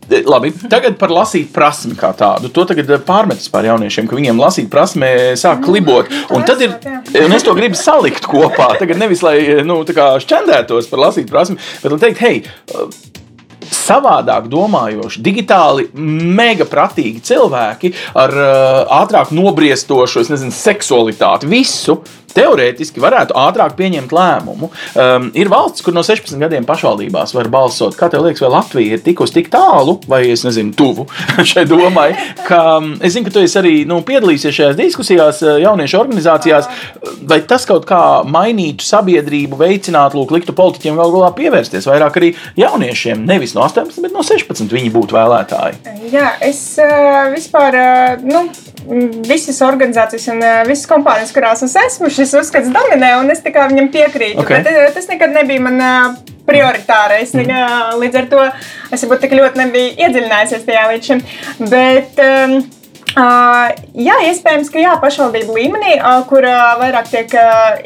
Daba. 0.09 0.23
Labi, 0.37 0.51
tagad 0.71 0.97
par 0.99 1.11
lasīt 1.13 1.51
prasmi 1.55 1.95
kā 1.97 2.11
tādu. 2.17 2.51
To 2.53 2.65
tagad 2.69 2.89
pārmetas 3.07 3.49
par 3.51 3.67
jauniešiem, 3.67 4.07
ka 4.09 4.17
viņiem 4.17 4.39
lasīt 4.41 4.69
prasme 4.71 5.09
sāk 5.39 5.63
klibot. 5.65 6.11
Un 6.35 6.45
tad 6.47 6.61
ir, 6.63 6.77
un 7.23 7.35
es 7.35 7.45
to 7.45 7.55
gribu 7.57 7.79
salikt 7.79 8.27
kopā. 8.29 8.73
Tagad 8.79 8.99
nevis 9.01 9.23
lai 9.25 9.37
nu, 9.67 9.81
šķendētos 9.87 10.89
par 10.91 11.07
lasīt 11.07 11.31
prasmi, 11.31 11.59
bet 11.83 11.93
lai 11.93 12.01
teikt, 12.07 12.23
hei, 12.23 12.41
savādāk 13.73 14.47
domājoši, 14.51 15.21
digitāli 15.23 15.87
mega 15.97 16.67
pratīgi 16.69 17.23
cilvēki 17.29 17.93
ar 18.19 18.33
uh, 18.35 18.99
ātrāk 19.01 19.33
nobriestošu, 19.35 20.23
es 20.23 20.31
nezinu, 20.33 20.55
seksualitāti, 20.55 21.49
visu. 21.51 21.99
Teorētiski 22.35 23.01
varētu 23.01 23.35
ātrāk 23.39 23.75
pieņemt 23.77 24.13
lēmumu. 24.13 24.69
Um, 24.97 25.29
ir 25.37 25.49
valsts, 25.51 25.83
kur 25.85 25.95
no 25.95 26.03
16 26.05 26.37
gadiem 26.41 26.65
pašvaldībās 26.67 27.33
var 27.37 27.49
balsot. 27.51 27.95
Kā 27.97 28.09
tev 28.11 28.25
liekas, 28.25 28.43
vai 28.43 28.51
Latvija 28.57 28.97
ir 28.97 29.03
tikusi 29.05 29.37
tik 29.39 29.51
tālu, 29.53 29.97
vai 30.09 30.23
es 30.31 30.43
nezinu, 30.45 30.73
tuvu 30.77 31.07
šai 31.51 31.65
domai, 31.69 32.09
ka 32.47 32.61
um, 32.77 32.93
es 33.01 33.15
zinu, 33.15 33.27
ka 33.27 33.35
tu 33.37 33.43
esi 33.45 33.59
arī 33.61 33.73
nu, 33.89 34.01
piedalījies 34.07 34.53
šajās 34.59 34.77
diskusijās, 34.79 35.41
uh, 35.45 35.55
jauniešu 35.63 35.99
organizācijās. 36.01 36.69
Vai 37.27 37.41
tas 37.47 37.65
kaut 37.69 37.87
kā 37.89 38.01
mainītu 38.27 38.85
sabiedrību, 38.85 39.59
veicinātu, 39.59 40.21
lūk, 40.21 40.35
liktu 40.37 40.55
politiķiem 40.57 40.99
galu 40.99 41.17
galā 41.17 41.31
pievērsties 41.37 41.89
vairāk 41.89 42.19
arī 42.21 42.33
jauniešiem, 42.59 43.25
nevis 43.27 43.55
no 43.57 43.65
18, 43.65 44.03
bet 44.03 44.15
no 44.15 44.25
16 44.25 44.73
viņi 44.73 44.93
būtu 44.93 45.17
vēlētāji? 45.17 45.81
Jā, 46.13 46.33
es 46.45 46.61
uh, 46.81 47.27
vispār, 47.33 47.77
uh, 47.77 48.27
nu, 48.27 48.47
visas 49.27 49.59
organizācijas 49.65 50.29
un 50.33 50.45
visas 50.69 50.87
kompānijas, 50.89 51.33
kurās 51.35 51.63
es 51.65 51.75
esmu, 51.81 52.11
šis 52.13 52.35
uzskats 52.39 52.71
dominē, 52.73 53.15
un 53.21 53.33
es 53.33 53.43
kā 53.43 53.67
viņam 53.71 53.91
piekrītu. 53.93 54.41
Ok. 54.43 54.53
Bet, 54.63 54.95
tas 54.95 55.09
nekad 55.11 55.35
nebija 55.35 55.63
man 55.65 55.83
prioritārais. 56.47 57.35
Mm. 57.35 57.99
Līdz 58.01 58.21
ar 58.21 58.31
to 58.31 58.47
es 58.95 59.03
varbūt 59.03 59.25
tik 59.25 59.37
ļoti 59.37 59.63
nebiju 59.65 59.93
iedziļinājusies 60.07 60.65
tajā 60.67 60.89
līdz 60.93 61.11
šim. 61.11 61.23
Bet, 61.67 62.19
um, 62.23 62.59
Uh, 63.17 63.71
jā, 63.97 64.13
iespējams, 64.29 64.67
ka 64.69 64.77
jā, 64.77 64.91
pašvaldību 65.01 65.55
līmenī, 65.55 65.95
uh, 65.95 66.19
kur 66.29 66.45
uh, 66.45 66.75
vairāk 66.77 67.07
tiek 67.09 67.31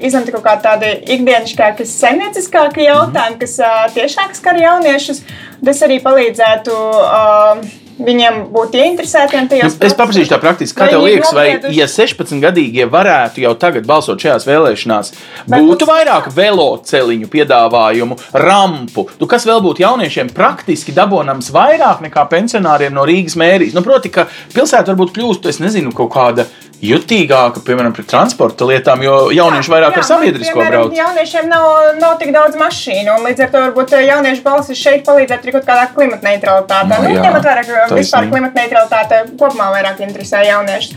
izlemti 0.03 0.33
kaut 0.33 0.43
kādi 0.43 0.65
tādi 0.65 0.89
ikdienišķāki, 1.15 1.85
saimnieciskāki 1.87 2.83
jautājumi, 2.89 3.37
kas 3.39 3.53
tiešāk 3.95 4.35
skar 4.35 4.59
jauniešus, 4.59 5.21
tas 5.63 5.83
arī 5.87 6.01
palīdzētu 6.03 6.75
uh, 6.75 7.63
viņiem 8.05 8.39
būt 8.53 8.75
ieinteresētiem 8.79 9.47
tajos. 9.51 9.75
Nu, 9.79 9.85
Es 9.87 9.93
paprasīšu 9.97 10.31
tā 10.33 10.39
praktiski, 10.41 10.77
kā 10.77 10.85
Vai 10.87 10.93
tev 10.93 11.03
liekas, 11.05 11.33
vai 11.33 11.45
nobrieduši? 11.53 11.77
ja 11.79 11.87
16-gadīgie 11.91 12.87
varētu 12.91 13.43
jau 13.45 13.53
tagad 13.59 13.85
balsot 13.89 14.19
šajās 14.21 14.47
vēlēšanās, 14.47 15.11
Vai 15.47 15.59
būtu 15.61 15.85
būs- 15.85 15.91
vairāk 15.91 16.29
veloceliņu 16.35 17.27
piedāvājumu, 17.31 18.17
rampu, 18.33 19.07
nu, 19.19 19.27
kas 19.27 19.45
vēl 19.45 19.61
būtu 19.63 19.83
jauniešiem 19.85 20.29
praktiski 20.35 20.91
dabonams 20.95 21.51
vairāk 21.53 22.01
nekā 22.05 22.25
pensionāriem 22.31 22.93
no 22.93 23.05
Rīgas 23.05 23.35
mērijas. 23.39 23.73
Nu, 23.77 23.81
proti, 23.85 24.09
ka 24.09 24.27
pilsēta 24.53 24.91
varbūt 24.93 25.15
kļūst, 25.17 25.47
es 25.49 25.59
nezinu, 25.63 25.93
kaut 25.95 26.11
kāda 26.13 26.45
jutīgāka, 26.81 27.61
piemēram, 27.65 27.93
pret 27.95 28.07
transporta 28.09 28.65
lietām, 28.65 29.03
jo 29.05 29.15
jaunieši 29.35 29.71
vairāk 29.73 29.99
ar 30.01 30.07
sabiedrisko 30.07 30.65
brauc. 30.65 30.95
Jauniešiem 30.97 31.49
nav, 31.51 31.67
nav 32.01 32.17
tik 32.21 32.33
daudz 32.35 32.57
mašīnu, 32.59 33.17
un 33.17 33.27
līdz 33.29 33.45
ar 33.45 33.53
to 33.53 33.63
varbūt 33.67 33.95
eh, 33.97 34.05
jauniešu 34.09 34.45
balsis 34.45 34.81
šeit 34.81 35.05
palīdzētu 35.07 35.47
arī 35.47 35.55
kaut 35.57 35.69
kādā 35.69 35.87
klimata 35.93 36.29
neutralitātē. 36.29 36.97
Nu, 36.97 37.11
Nu, 37.11 37.15
jā, 37.15 37.23
ņemot 37.27 37.47
vērā, 37.47 37.63
ka 37.67 37.95
vispār 37.97 38.29
klimata 38.31 38.61
neutralitāte 38.61 39.23
kopumā 39.35 39.71
vairāk 39.75 40.01
interesē 40.05 40.43
jauniešus. 40.47 40.95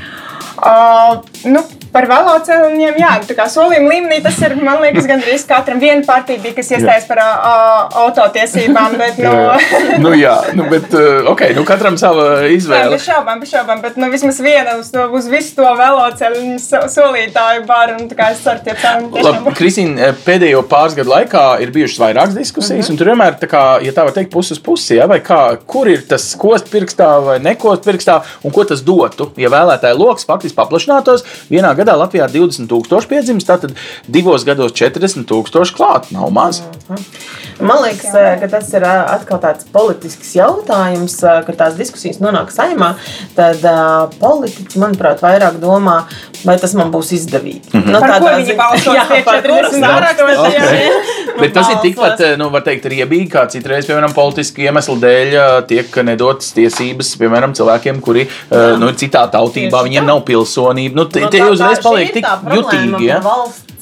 Uh, 0.54 1.20
nu, 1.50 1.64
par 1.94 2.08
veloceliņiem, 2.10 2.96
jā, 2.98 3.12
tā 3.28 3.36
kā 3.38 3.46
solījuma 3.50 3.92
līmenī 3.94 4.18
tas 4.24 4.38
ir, 4.42 4.56
man 4.58 4.80
liekas, 4.82 5.06
gandrīz 5.06 5.44
katram 5.46 5.78
viena 5.82 6.02
partija 6.06 6.42
bija, 6.42 6.56
kas 6.58 6.72
iestājas 6.74 7.06
par 7.06 7.20
autotiesībām, 8.04 8.96
bet, 9.02 9.18
nu, 9.22 9.30
Jā. 9.34 9.54
nu, 10.04 10.12
jā, 10.18 10.34
nu, 10.58 10.66
bet, 10.70 10.94
ok, 11.30 11.44
nu 11.56 11.64
katram 11.68 11.96
sava 12.00 12.26
Jā, 12.44 12.50
izvēle. 12.56 12.92
bez 12.94 13.04
šaubām, 13.06 13.40
bez 13.42 13.52
šaubām, 13.54 13.82
bet 13.84 13.98
nu, 14.00 14.08
vismaz 14.12 14.40
viena 14.44 14.76
uz, 14.80 14.90
to, 14.94 15.06
uz 15.14 15.28
visu 15.30 15.54
to 15.58 15.68
veloceļu 15.78 16.56
so- 16.62 16.84
solītāju 16.94 17.64
baru. 17.68 17.96
Un, 18.00 18.08
tā 18.10 18.16
kā 18.18 18.30
es 18.34 18.42
ceru, 18.44 18.62
tie 18.66 18.74
cēloni 18.80 19.10
tiešām 19.14 19.44
Labi. 19.44 19.54
Kristīna, 19.58 20.10
pēdējo 20.26 20.64
pāris 20.70 20.96
gadu 20.98 21.12
laikā 21.14 21.44
ir 21.64 21.72
bijušas 21.74 22.00
vairākas 22.02 22.36
diskusijas, 22.38 22.88
Mhm. 22.88 22.92
un 22.92 23.00
tur 23.00 23.10
vienmēr, 23.12 23.38
tā 23.40 23.48
kā, 23.50 23.62
ja 23.84 23.92
tā 23.94 24.04
var 24.08 24.12
teikt, 24.16 24.32
puses 24.34 24.58
pusi, 24.58 24.96
ja, 24.98 25.06
vai 25.10 25.20
kā, 25.24 25.40
kur 25.66 25.88
ir 25.88 26.02
tas 26.08 26.26
kost 26.40 26.70
pirkstā 26.72 27.10
vai 27.24 27.38
nekost 27.44 27.84
pirkstā, 27.86 28.18
un 28.44 28.50
ko 28.54 28.64
tas 28.64 28.82
dotu, 28.82 29.30
ja 29.40 29.48
vēlētāju 29.52 29.98
lokus 30.00 30.26
faktiski 30.28 30.56
paplašinātos. 30.58 31.22
Vienā 31.50 31.70
gadā 31.76 31.83
Latvijā 31.92 32.24
20 32.32 32.70
tūkstoši 32.70 33.10
piedzimst, 33.10 33.48
tātad 33.50 33.76
divos 34.08 34.46
gados 34.48 34.72
40 34.72 35.28
tūkstoši 35.28 35.76
klāt, 35.76 36.08
nav 36.14 36.32
maz. 36.32 36.62
Man 37.60 37.82
liekas, 37.84 38.14
eh, 38.14 38.40
ka 38.40 38.48
tas 38.50 38.72
ir 38.74 38.82
eh, 38.82 39.00
atkal 39.14 39.38
tāds 39.42 39.66
politisks 39.70 40.32
jautājums, 40.34 41.20
eh, 41.22 41.42
kad 41.46 41.58
tās 41.60 41.76
diskusijas 41.78 42.18
nonāk 42.24 42.50
saimā. 42.54 42.94
Tad 43.36 43.62
politiķi, 44.18 44.80
manuprāt, 44.82 45.22
vairāk 45.22 45.60
domā, 45.62 46.02
vai 46.44 46.56
tas 46.58 46.74
man 46.74 46.90
būs 46.92 47.12
izdevīgi. 47.16 47.60
Mm 47.72 47.80
-hmm. 47.82 47.90
no, 47.92 48.00
Par 48.00 48.10
ko 48.10 48.14
tādā 48.26 48.36
viņi 48.36 48.46
ziņā- 48.50 48.56
balsos 48.56 48.94
Jā, 48.98 49.04
tie 49.08 49.22
par 49.22 49.42
kuru 49.42 49.54
40 49.54 49.80
sarakstu, 49.80 50.22
tūkstoši, 50.24 50.54
jā. 50.54 50.84
jā. 50.84 50.90
Bet 51.40 51.52
tas 51.52 51.68
ir 51.68 51.74
balsos. 51.74 51.82
tikpat, 51.82 52.20
eh, 52.20 52.36
nu, 52.36 52.48
var 52.50 52.62
teikt, 52.62 52.84
riebīgi, 52.86 53.28
kā 53.30 53.46
citreiz, 53.50 53.86
piemēram, 53.86 54.12
politisku 54.14 54.60
iemeslu 54.60 54.94
dēļ 55.02 55.34
eh, 55.34 55.62
tiek 55.66 55.96
nedotas 56.04 56.52
tiesības, 56.54 57.16
piemēram, 57.18 57.52
cilvēkiem, 57.58 58.00
kuri 58.00 58.20
eh, 58.22 58.76
nu, 58.78 58.88
ir 58.88 58.94
citā 58.94 59.26
tautībā, 59.30 59.70
Tieši 59.82 59.88
viņiem 59.88 60.02
tā. 60.02 60.06
nav 60.06 60.20
pilsonība. 60.24 60.94
Nu, 60.94 61.04
te, 61.04 61.20
Nu, 61.20 61.28
te 61.28 61.38
tā- 61.38 61.50
uzreiz 61.50 61.78
tā- 61.78 61.82
paliek 61.82 62.08
ir 62.08 62.14
tik 62.14 62.24
jutīgi. 62.54 63.04
Ja? 63.06 63.20
par 63.20 63.32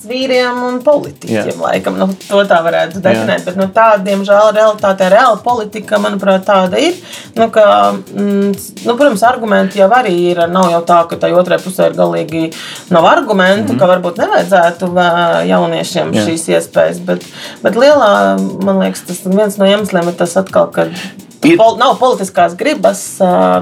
Valsts 0.02 0.08
vīriem 0.08 0.58
un 0.66 0.80
politiķiem, 0.82 1.52
Jā. 1.52 1.60
laikam, 1.60 1.96
nu, 1.98 2.08
to 2.26 2.42
tā 2.48 2.58
varētu 2.64 3.00
definēt. 3.02 3.44
Bet, 3.46 3.56
nu, 3.56 3.68
tā, 3.72 3.98
diemžēl, 4.02 4.52
realitātē, 4.56 5.08
reāla 5.12 5.38
politika, 5.42 5.98
manuprāt, 5.98 6.44
tāda 6.46 6.78
ir. 6.80 6.94
Nu, 7.36 7.48
ka, 7.50 7.92
mm, 7.92 8.52
nu, 8.86 8.96
protams, 8.96 9.22
argumenti 9.22 9.78
jau 9.78 9.88
arī 9.90 10.14
ir. 10.32 10.42
Nav 10.48 10.70
jau 10.72 10.82
tā, 10.82 11.06
ka 11.08 11.16
tai 11.16 11.32
otrai 11.32 11.58
pusē 11.62 11.90
ir 11.90 11.96
galīgi 11.96 12.52
nav 12.90 13.06
argumentu, 13.06 13.72
mm 13.72 13.76
-hmm. 13.76 13.78
ka 13.78 13.86
varbūt 13.86 14.18
nevajadzētu 14.18 14.92
vē- 14.92 15.46
jauniešiem. 15.46 16.12
Jā. 16.12 16.26
šīs 16.26 16.48
iespējas. 16.48 16.98
Bet, 17.04 17.24
bet 17.62 17.74
lielā, 17.74 18.38
man 18.64 18.78
liekas, 18.78 19.06
tas 19.06 19.20
viens 19.24 19.58
no 19.58 19.66
iemesliem 19.66 20.08
ir 20.08 20.14
tas 20.14 20.36
atkal, 20.36 20.66
ka. 20.66 20.86
Ir- 21.42 21.59
Pol, 21.59 21.74
nav 21.78 21.96
politiskās 21.98 22.55
gribas 22.59 23.00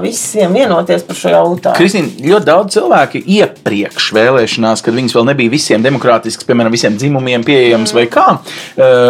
visiem 0.03 0.53
vienoties 0.53 1.01
par 1.05 1.17
šo 1.17 1.31
jautājumu. 1.33 1.77
Kristīna, 1.79 2.11
ļoti 2.29 2.45
daudz 2.45 2.75
cilvēku 2.75 3.21
iepriekš 3.25 4.11
vēlēšanās, 4.13 4.83
kad 4.85 4.93
viņas 4.93 5.15
vēl 5.17 5.25
nebija 5.31 5.49
visiem 5.49 5.81
demokrātiskas, 5.81 6.45
piemēram, 6.45 6.73
visiem 6.73 6.97
dzimumiem 6.97 7.45
pieejamas 7.47 7.93
mm. 7.93 7.97
vai 7.97 8.05
kā, 8.11 8.25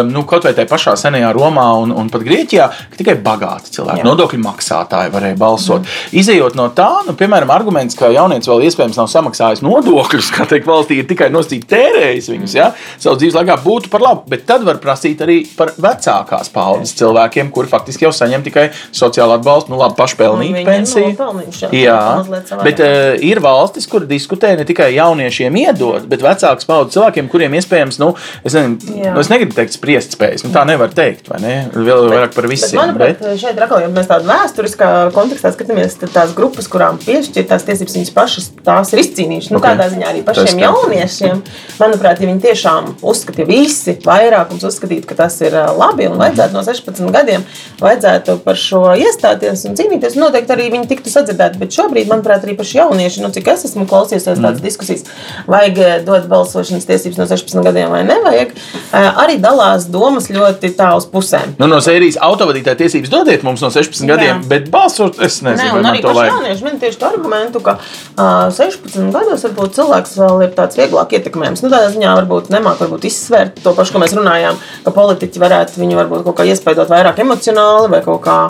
nu, 0.08 0.24
kaut 0.28 0.46
vai 0.48 0.54
tajā 0.56 0.70
pašā 0.70 0.94
senajā 0.96 1.34
Romā 1.36 1.66
un, 1.82 1.92
un 1.92 2.08
pat 2.12 2.24
Grieķijā, 2.24 2.68
ka 2.92 3.00
tikai 3.00 3.18
bagāti 3.24 3.74
cilvēki, 3.76 4.00
Jā. 4.00 4.06
nodokļu 4.08 4.40
maksātāji 4.40 5.12
varēja 5.12 5.38
balsot. 5.40 5.84
Mm. 5.84 6.16
Izejot 6.22 6.56
no 6.56 6.70
tā, 6.72 6.88
nu, 7.06 7.16
piemēram, 7.18 7.52
arguments, 7.52 7.98
ka 7.98 8.08
jaunietis 8.14 8.48
vēl 8.48 8.64
iespējams 8.70 9.00
nav 9.02 9.12
samaksājis 9.12 9.64
nodokļus, 9.66 10.32
kā 10.38 10.48
teikt, 10.48 10.68
valstī 10.70 11.02
ir 11.02 11.10
tikai 11.12 11.28
nosacīti 11.34 11.68
tērējis 11.74 12.32
viņus, 12.32 12.56
ja, 12.56 12.70
savu 12.96 13.20
dzīves 13.20 13.36
laikā 13.36 13.58
būtu 13.66 13.92
par 13.92 14.04
labu, 14.08 14.24
bet 14.32 14.46
tad 14.48 14.64
var 14.64 14.80
prasīt 14.80 15.20
arī 15.24 15.42
par 15.58 15.74
vecākās 15.76 16.48
paudzes 16.54 16.96
cilvēkiem, 17.02 17.52
kuri 17.52 17.68
faktiski 17.68 18.08
jau 18.08 18.14
saņem 18.16 18.48
tikai 18.48 18.61
sociālo 18.94 19.36
atbalstu, 19.38 19.72
nu, 19.72 19.78
labi, 19.80 19.96
pašpelnītu 19.98 20.54
Viņiem 20.58 20.68
pensiju. 20.68 21.10
nopelnījuši, 21.12 21.64
jā. 21.64 21.70
Jā, 21.82 21.98
Mazliet 22.20 22.52
bet 22.66 22.82
uh, 22.84 23.16
ir 23.24 23.40
valstis, 23.44 23.86
kur 23.90 24.06
diskutē 24.08 24.52
ne 24.58 24.64
tikai 24.68 24.90
jauniešiem 24.94 25.56
iedot, 25.64 26.06
bet 26.10 26.22
vecāks 26.24 26.68
paudzes 26.68 26.94
cilvēkiem, 26.96 27.28
kuriem 27.32 27.56
iespējams, 27.58 27.98
nu, 28.02 28.12
es, 28.44 28.52
nezinu, 28.54 28.78
Jā. 29.02 29.12
nu, 29.16 29.20
es 29.24 29.30
negribu 29.32 29.56
teikt, 29.56 29.74
spriest 29.78 30.16
spējas. 30.16 30.44
Nu, 30.46 30.52
tā 30.54 30.64
nevar 30.68 30.92
teikt, 30.94 31.28
vai 31.32 31.40
ne? 31.42 31.54
Vēl 31.74 32.08
vairāk 32.12 32.34
par 32.36 32.46
Bet, 32.46 32.52
visiem. 32.52 32.78
manuprāt, 32.80 33.18
Bet, 33.22 33.38
šeit 33.40 33.56
ir 33.56 33.64
atkal, 33.66 33.80
ja 33.84 33.88
mēs 33.92 34.08
tādā 34.10 34.28
vēsturiskā 34.28 34.88
kontekstā 35.16 35.52
skatāmies, 35.54 35.96
tad 36.00 36.12
tās 36.14 36.34
grupas, 36.36 36.68
kurām 36.70 36.98
piešķirtās 37.02 37.64
tiesības, 37.68 37.96
viņas 37.98 38.12
pašas 38.16 38.50
tās 38.66 38.92
ir 38.94 39.02
izcīnījušas. 39.04 39.50
Nu, 39.54 39.60
Ok. 39.62 39.68
Tādā 39.72 39.86
ziņā 39.92 40.06
arī 40.10 40.20
Tas 40.26 40.36
pašiem 40.40 40.58
kā. 40.58 40.64
jauniešiem, 40.68 41.42
manuprāt, 41.78 42.20
ja 42.20 42.26
viņi 42.26 42.42
tiešām 42.42 42.88
uzskata, 43.12 43.44
visi 43.46 43.94
vairākums 44.04 44.64
uzskatītu, 44.66 45.06
ka 45.06 45.14
tas 45.22 45.36
ir 45.40 45.54
ā, 45.54 45.68
labi 45.78 46.08
un 46.10 46.18
vajadzētu 46.18 46.52
no 46.56 46.62
16 46.66 47.12
gadiem, 47.14 47.44
vajadzētu 47.80 48.38
par 48.52 48.60
šo 48.60 48.80
iestāties 49.00 49.64
un 49.68 49.76
cīnīties, 49.78 50.16
noteikti 50.20 50.52
arī 50.52 50.68
viņi 50.74 50.88
tiktu 50.90 51.12
sadzirdēti. 51.12 51.60
Bet 51.62 51.72
šobrīd, 51.72 52.10
manuprāt, 52.10 52.44
arī 52.44 52.56
paši 52.58 52.80
jaunieši, 52.82 53.22
nu, 53.24 53.30
cik 53.32 53.48
es 53.54 53.64
esmu 53.70 53.86
klausījies 53.88 54.26
tādas 54.28 54.42
mm. 54.42 54.60
diskusijas, 54.64 55.06
vajag 55.48 55.80
eh, 55.80 55.94
dot 56.04 56.26
balsošanas 56.30 56.86
tiesības 56.88 57.20
no 57.20 57.26
16 57.30 57.64
gadiem 57.64 57.92
vai 57.94 58.02
nevajag, 58.08 58.52
eh, 58.52 59.08
arī 59.24 59.38
dalās 59.42 59.86
domas 59.92 60.28
ļoti 60.32 60.72
tā 60.76 60.90
uz 60.98 61.06
pusēm. 61.08 61.54
nu, 61.60 61.68
no 61.70 61.80
sērijas 61.84 62.18
autovadītāja 62.22 62.82
tiesības 62.82 63.12
dodiet 63.12 63.46
mums 63.46 63.64
no 63.64 63.72
16 63.72 64.04
Jā. 64.04 64.10
gadiem, 64.12 64.42
bet 64.50 64.68
balsot, 64.72 65.20
es 65.22 65.40
Nē, 65.40 65.54
nezinu, 65.56 65.78
man 65.78 65.90
arī 65.92 66.04
paši 66.04 66.26
jaunieši 66.28 66.68
min 66.68 66.80
tieši 66.82 67.00
to 67.00 67.08
argumentu, 67.08 67.64
ka 67.64 67.78
uh, 67.78 68.52
16 68.52 69.12
gados 69.14 69.46
varbūt 69.48 69.78
cilvēks 69.78 70.16
vēl 70.20 70.46
ir 70.48 70.52
tāds 70.58 70.78
vieglāk 70.80 71.16
ietekmējams. 71.16 71.64
Nu, 71.64 71.72
tādā 71.72 71.88
ziņā 71.94 72.12
varbūt 72.20 72.52
nemāk 72.52 72.82
varbūt 72.84 73.08
izsvērt 73.08 73.62
to 73.64 73.72
pašu, 73.76 73.96
ko 73.96 74.04
mēs 74.04 74.16
runājām, 74.18 74.60
ka 74.84 74.94
politiķi 74.94 75.42
varētu 75.42 75.80
viņu 75.80 76.00
varbūt 76.02 76.26
kaut 76.28 76.40
kā 76.40 76.48
iespaidot 76.52 76.90
vairāk 76.92 77.22
emocionāli 77.24 77.90
vai 77.92 78.02
kaut 78.04 78.22
kā, 78.24 78.41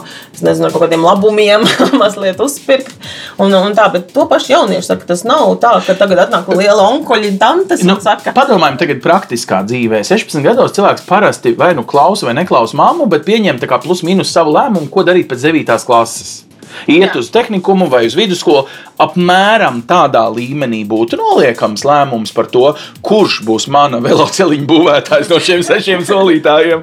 nezinu, 0.43 0.69
ar 0.69 0.75
kaut 0.75 0.85
kādiem 0.87 1.05
labumiem 1.07 1.67
mazliet 2.03 2.41
uzpirkt. 2.43 2.95
Un, 3.43 3.55
un 3.57 3.75
tā, 3.77 3.89
bet 3.95 4.13
to 4.15 4.27
pašu 4.31 4.55
jaunieši 4.55 4.91
saka, 4.93 5.09
tas 5.13 5.25
nav 5.29 5.57
tā, 5.63 5.75
ka 5.87 5.97
tagad 5.99 6.25
atnāk 6.27 6.51
liela 6.53 6.87
onkoļi 6.93 7.35
tantes 7.43 7.85
Nu, 7.87 7.99
saka, 8.03 8.35
padomājam, 8.37 8.79
tagad 8.81 9.03
praktiskā 9.05 9.63
dzīvē. 9.67 10.05
16 10.07 10.45
gados 10.45 10.77
cilvēks 10.77 11.07
parasti 11.09 11.57
vai 11.59 11.73
nu 11.79 11.87
klausa 11.89 12.29
vai 12.29 12.37
neklausa 12.39 12.79
mammu, 12.79 13.09
bet 13.13 13.27
pieņem 13.29 13.61
tā 13.63 13.71
kā 13.71 13.81
plus 13.83 14.05
mīnus 14.07 14.33
savu 14.35 14.55
lēmumu, 14.55 14.91
ko 14.93 15.05
darīt 15.07 15.31
pēc 15.31 15.51
9. 15.51 15.77
klases. 15.89 16.52
Iet 16.87 17.13
Jā. 17.13 17.21
uz 17.21 17.31
tehnikumu 17.35 17.89
vai 17.93 18.05
uz 18.09 18.17
vidusskolu, 18.19 18.67
apmēram 19.03 19.83
tādā 19.89 20.25
līmenī 20.33 20.83
būtu 20.89 21.19
noliekams 21.21 21.87
lēmums 21.89 22.35
par 22.35 22.51
to, 22.53 22.73
kurš 23.05 23.43
būs 23.47 23.69
mana 23.73 24.03
velosipēda 24.03 24.31
būvētājs 24.69 25.31
no 25.31 25.39
šiem 25.43 25.63
sešiem 25.67 26.05
solītājiem. 26.09 26.83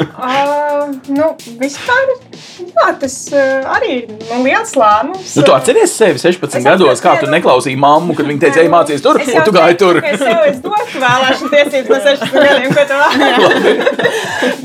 Uh, 0.00 0.90
nu, 1.18 1.28
vispār, 1.60 2.12
jā, 2.58 2.88
tas 3.00 3.16
uh, 3.32 3.68
arī 3.76 3.92
ir 4.00 4.10
nu, 4.16 4.40
liels 4.46 4.74
lēmums. 4.78 5.36
Nu, 5.38 5.44
tu 5.46 5.54
atceries 5.54 5.94
sevi 5.94 6.20
16 6.22 6.58
Es 6.60 6.66
gados, 6.66 7.02
kā 7.04 7.14
tu 7.20 7.28
neklausīji 7.30 7.78
mammu, 7.80 8.16
kad 8.18 8.28
viņa 8.28 8.44
teica, 8.46 8.62
ej, 8.64 8.70
mācies 8.72 9.04
tur, 9.04 9.20
un 9.20 9.46
tu 9.46 9.54
gāji 9.54 9.78
tur. 9.80 10.00
Es 10.02 10.24
jau 10.24 10.40
es 10.48 10.58
dotu 10.64 11.02
vēlēšanu 11.04 11.52
tiesības 11.54 11.90
no 11.92 12.00
16 12.08 12.34
gadiem, 12.48 12.74
ko 12.74 12.86
tu 12.90 12.98
vēlaties. 13.02 14.00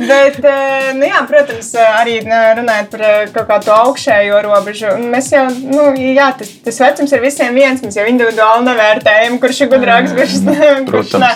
Bet, 0.01 0.39
eh, 0.41 0.89
nu, 0.97 1.07
jā, 1.07 1.21
protams, 1.29 1.71
arī 1.85 2.17
eh, 2.23 2.49
runājot 2.59 2.95
par 2.95 3.05
kaut 3.35 3.49
kādu 3.53 3.75
augšējo 3.75 4.41
robežu. 4.47 4.54
Un 4.59 4.65
Mēs 5.13 5.31
jau, 5.33 5.45
nu, 5.65 5.89
jā, 5.99 6.29
tas, 6.39 6.51
tas 6.65 6.81
vecums 6.83 7.13
ir 7.15 7.23
visiem 7.23 7.57
viens. 7.57 7.83
Mēs 7.83 7.99
jau 7.99 8.07
individuāli 8.09 8.67
nevērtējam, 8.69 9.37
kurš 9.43 9.65
ir 9.65 9.71
gudrāks, 9.75 10.15
kurš 10.17 10.41
ne. 10.47 10.73
kurš 10.89 11.15
ne. 11.21 11.31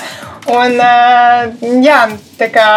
Un, 0.49 0.79
jā, 1.83 1.99
tā 2.39 2.47
kā 2.53 2.67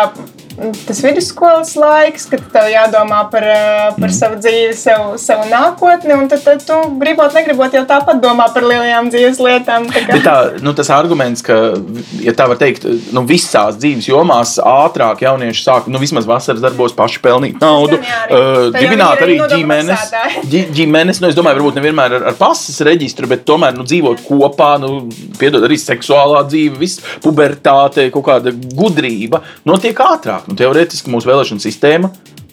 tas 0.86 1.00
vidusskolas 1.04 1.74
laiks, 1.76 2.26
kad 2.30 2.42
tev 2.52 2.68
jādomā 2.72 3.22
par, 3.30 3.42
eh, 3.44 3.90
par 4.00 4.12
savu 4.14 4.36
dzīvi, 4.42 4.74
savu, 4.78 5.16
savu 5.18 5.48
nākotni, 5.50 6.14
un 6.16 6.28
tad, 6.28 6.42
tad 6.44 6.62
tu 6.66 6.78
gribot, 7.00 7.32
negribot 7.34 7.72
jau 7.72 7.84
tāpat 7.88 8.20
domā 8.22 8.46
par 8.54 8.62
lielajām 8.62 9.10
dzīves 9.10 9.38
lietām. 9.42 9.86
tā 9.90 10.02
kā- 10.06 10.12
Bet 10.12 10.22
tā, 10.22 10.62
nu, 10.62 10.72
tas 10.72 10.90
arguments, 10.90 11.42
ka, 11.42 11.74
ja 12.20 12.32
tā 12.32 12.46
var 12.48 12.56
teikt, 12.56 12.84
nu, 13.12 13.24
visās 13.26 13.76
dzīves 13.80 14.06
jomās 14.08 14.58
ātrāk 14.62 15.18
jaunieši 15.26 15.64
sāk, 15.64 15.86
nu, 15.88 15.98
vismaz 15.98 16.24
vasaras 16.26 16.60
darbos 16.60 16.92
paši 16.92 17.20
pelnīt 17.20 17.58
naudu, 17.60 17.98
uh, 17.98 18.70
dibināt 18.76 19.18
arī 19.24 19.38
arī 19.40 19.48
ģimenes. 19.62 20.10
ģi- 20.50 20.66
ģimenes 20.76 21.20
nu, 21.20 21.28
es 21.28 21.34
domāju, 21.34 21.58
varbūt 21.60 21.80
nevienmēr 21.80 22.16
ar, 22.20 22.26
ar 22.28 22.32
pasas 22.34 22.78
reģistru, 22.86 23.26
bet 23.28 23.44
tomēr 23.46 23.74
nu, 23.76 23.82
dzīvot 23.84 24.20
kopā, 24.28 24.78
nu, 24.80 25.08
piedod 25.38 25.62
arī 25.66 25.76
seksuālā 25.80 26.44
dzīve, 26.48 26.76
viss 26.78 27.00
pubertāte, 27.22 28.10
kaut 28.12 28.24
kāda 28.24 28.52
gudrība 28.76 29.40
notiek 29.66 29.96
ātrāk. 29.96 30.42
Nu, 30.52 30.58
teorētiski 30.60 31.08
mūsu 31.08 31.30
vēlēšana 31.30 31.64
sistēma 31.64 32.12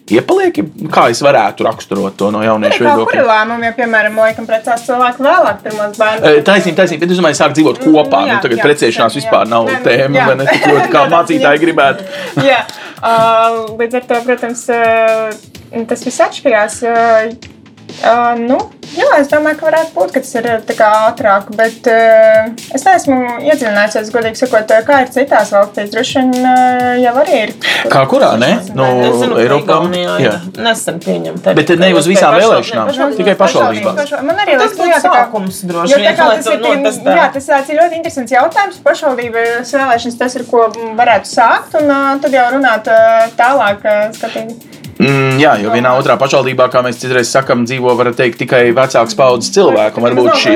iepaliek, 0.10 0.56
kā 0.90 1.04
es 1.14 1.20
varētu 1.22 1.66
raksturot 1.68 2.16
to 2.18 2.30
no 2.34 2.40
jauniešu 2.42 2.86
viedokļa. 2.86 3.26
lēmumi, 3.28 3.68
ja, 3.68 3.74
piemēram, 3.78 4.16
laikam 4.24 4.48
precās 4.48 4.86
cilvēku 4.88 5.26
vēlāk 5.26 5.60
pirmos 5.66 6.00
bērnus. 6.00 6.40
Taisnība, 6.48 6.80
taisnība, 6.80 7.04
bet 7.04 7.14
es 7.14 7.20
domāju, 7.20 7.38
sāk 7.38 7.54
dzīvot 7.58 7.82
kopā. 7.84 8.24
Jā, 8.26 8.38
nu, 8.40 8.44
tagad 8.46 8.62
jā, 8.62 8.66
precēšanās 8.66 9.18
jā, 9.18 9.22
vispār 9.22 9.52
nav 9.52 9.70
jā. 9.70 9.78
Nē, 9.78 9.84
tēma, 9.86 10.18
jā. 10.18 10.26
vai 10.32 10.40
ne 10.40 10.48
tik 10.50 10.66
ļoti 10.72 10.90
kā 10.96 11.06
mācītāji 11.14 11.64
gribētu. 11.66 12.10
Jā, 12.50 12.64
uh, 13.04 13.60
līdz 13.80 14.00
ar 14.00 14.10
to, 14.10 14.20
protams, 14.26 14.66
uh, 14.74 15.86
tas 15.92 16.06
viss 16.08 16.26
atšķirās. 16.26 16.82
Uh, 16.88 17.59
Uh, 18.00 18.32
nu, 18.40 18.58
jā, 18.96 19.08
es 19.20 19.28
domāju, 19.28 19.58
ka 19.60 19.66
varētu 19.68 19.92
būt, 19.96 20.12
ka 20.16 20.22
tas 20.24 20.32
ir 20.40 20.46
tā 20.70 20.76
kā 20.78 20.88
ātrāk, 21.10 21.50
bet 21.58 21.88
uh, 21.92 22.48
es 22.76 22.86
neesmu 22.88 23.18
iedziļinājies, 23.44 24.12
godīgi 24.14 24.40
sakot, 24.40 24.72
kā 24.88 25.02
ir 25.04 25.12
citās 25.12 25.52
valstīs. 25.52 25.90
Droši 25.92 26.22
vien 26.22 26.32
uh, 26.40 26.94
jau 27.04 27.14
arī 27.24 27.42
ir. 27.44 27.52
Kā 27.92 28.06
kurā? 28.10 28.30
Nu, 28.40 28.88
zinu, 29.20 29.36
ka 29.36 29.44
Eiropā. 29.44 29.80
Ir 30.24 30.38
nesen 30.64 31.02
pieņemta. 31.04 31.56
Bet 31.60 31.74
ne 31.82 31.92
uz 32.00 32.08
visām 32.10 32.38
vēlēšanām, 32.40 32.94
tikai. 33.20 33.36
Pašvaldības. 33.40 34.16
Man 34.30 34.42
arī 34.46 34.56
Tas 34.60 34.74
liekas, 34.80 34.88
jā, 34.90 35.02
tā 35.04 35.12
kā- 35.12 35.20
sākums 35.26 35.62
droši 35.70 36.00
vien, 36.00 36.16
tas 36.16 36.48
ir, 36.48 36.58
tik- 36.64 36.66
notestētu. 36.80 37.18
jā, 37.20 37.28
tas 37.36 37.70
ir 37.70 37.80
ļoti 37.84 38.00
interesants 38.00 38.36
jautājums. 38.38 38.80
Pašvaldības 38.88 39.76
vēlēšanas 39.76 40.18
tas 40.24 40.40
ir, 40.40 40.48
ko 40.50 40.66
varētu 41.00 41.32
sākt, 41.36 41.76
un 41.82 41.92
uh, 41.92 42.16
tad 42.24 42.32
jau 42.40 42.48
runāt 42.56 42.88
uh, 42.88 43.28
tālāk, 43.40 43.84
uh, 43.84 44.10
skatīt. 44.16 44.56
Mm, 45.00 45.38
jā, 45.40 45.54
jo 45.64 45.72
vienā 45.72 45.94
otrā 45.96 46.18
pašvaldībā, 46.20 46.66
kā 46.74 46.82
mēs 46.84 46.98
citreiz 47.00 47.30
sakām, 47.32 47.62
dzīvo 47.64 47.94
var 47.96 48.10
teikt 48.18 48.42
tikai 48.42 48.66
vecāks 48.76 49.16
paudzes 49.16 49.54
cilvēki. 49.56 49.96
un 49.96 50.04
Varbūt 50.10 50.34
šie 50.36 50.56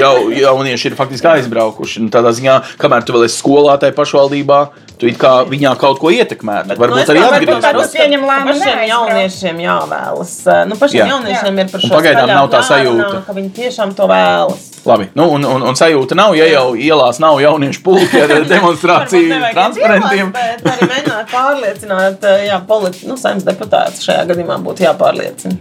jau, 0.00 0.14
jaunieši 0.34 0.90
ir 0.90 0.96
faktiski 0.98 1.28
aizbraukuši. 1.30 2.00
Un 2.02 2.10
Tādā 2.10 2.32
ziņā, 2.34 2.56
kamēr 2.82 3.06
tu 3.06 3.14
vēl 3.14 3.28
esi 3.28 3.38
skolā 3.38 3.76
tajā 3.78 3.94
pašvaldībā, 3.94 4.58
tu 4.98 5.06
it 5.06 5.14
kā 5.22 5.44
viņā 5.46 5.76
kaut 5.78 6.00
ko 6.02 6.10
ietekmētu. 6.10 6.72
Nu, 6.74 6.80
Varbūt 6.82 7.04
es 7.04 7.12
arī 7.14 7.22
tā- 7.22 7.30
varbūt 7.30 7.54
atgriezties. 7.54 7.68
tā 7.68 7.74
uzskatu, 7.78 8.02
Pieņem 8.02 8.26
lēmumu 8.26 8.58
Pašiem 8.58 8.82
jauniešiem 8.90 9.62
jāvēlas. 9.68 10.34
Nu, 10.66 10.74
pašiem 10.82 10.98
Jā. 10.98 11.06
jauniešiem 11.14 11.58
ir 11.62 11.70
par 11.70 11.80
Un 11.84 11.86
šo 11.88 11.94
pagaidām 11.94 12.26
skaļāk 12.26 12.34
nav 12.34 12.50
tā 12.50 12.64
sajūta. 12.72 13.22
Ka 13.30 13.32
viņi 13.38 13.50
tiešām 13.62 13.94
to 13.94 14.10
vēlas. 14.10 14.67
Labi, 14.88 15.08
nu, 15.18 15.28
un, 15.36 15.44
un, 15.44 15.64
un 15.68 15.78
sajūta 15.78 16.16
nav, 16.18 16.34
ja 16.38 16.46
jau 16.48 16.72
ielās 16.78 17.20
nav 17.22 17.40
jauniešu 17.42 17.82
pulki 17.84 18.22
ar 18.24 18.34
demonstrāciju 18.54 19.40
transparentiem. 19.52 20.32
ielās, 20.32 20.62
Bet 20.64 20.70
arī 20.72 20.88
mēģināt 20.92 21.32
pārliecināt, 21.32 22.28
jā, 22.46 22.60
politi, 22.68 23.04
nu, 23.08 23.18
saimnes 23.20 23.46
deputātus 23.46 24.06
šajā 24.08 24.26
gadījumā 24.30 24.58
būtu 24.64 24.86
jāpārliecina. 24.86 25.58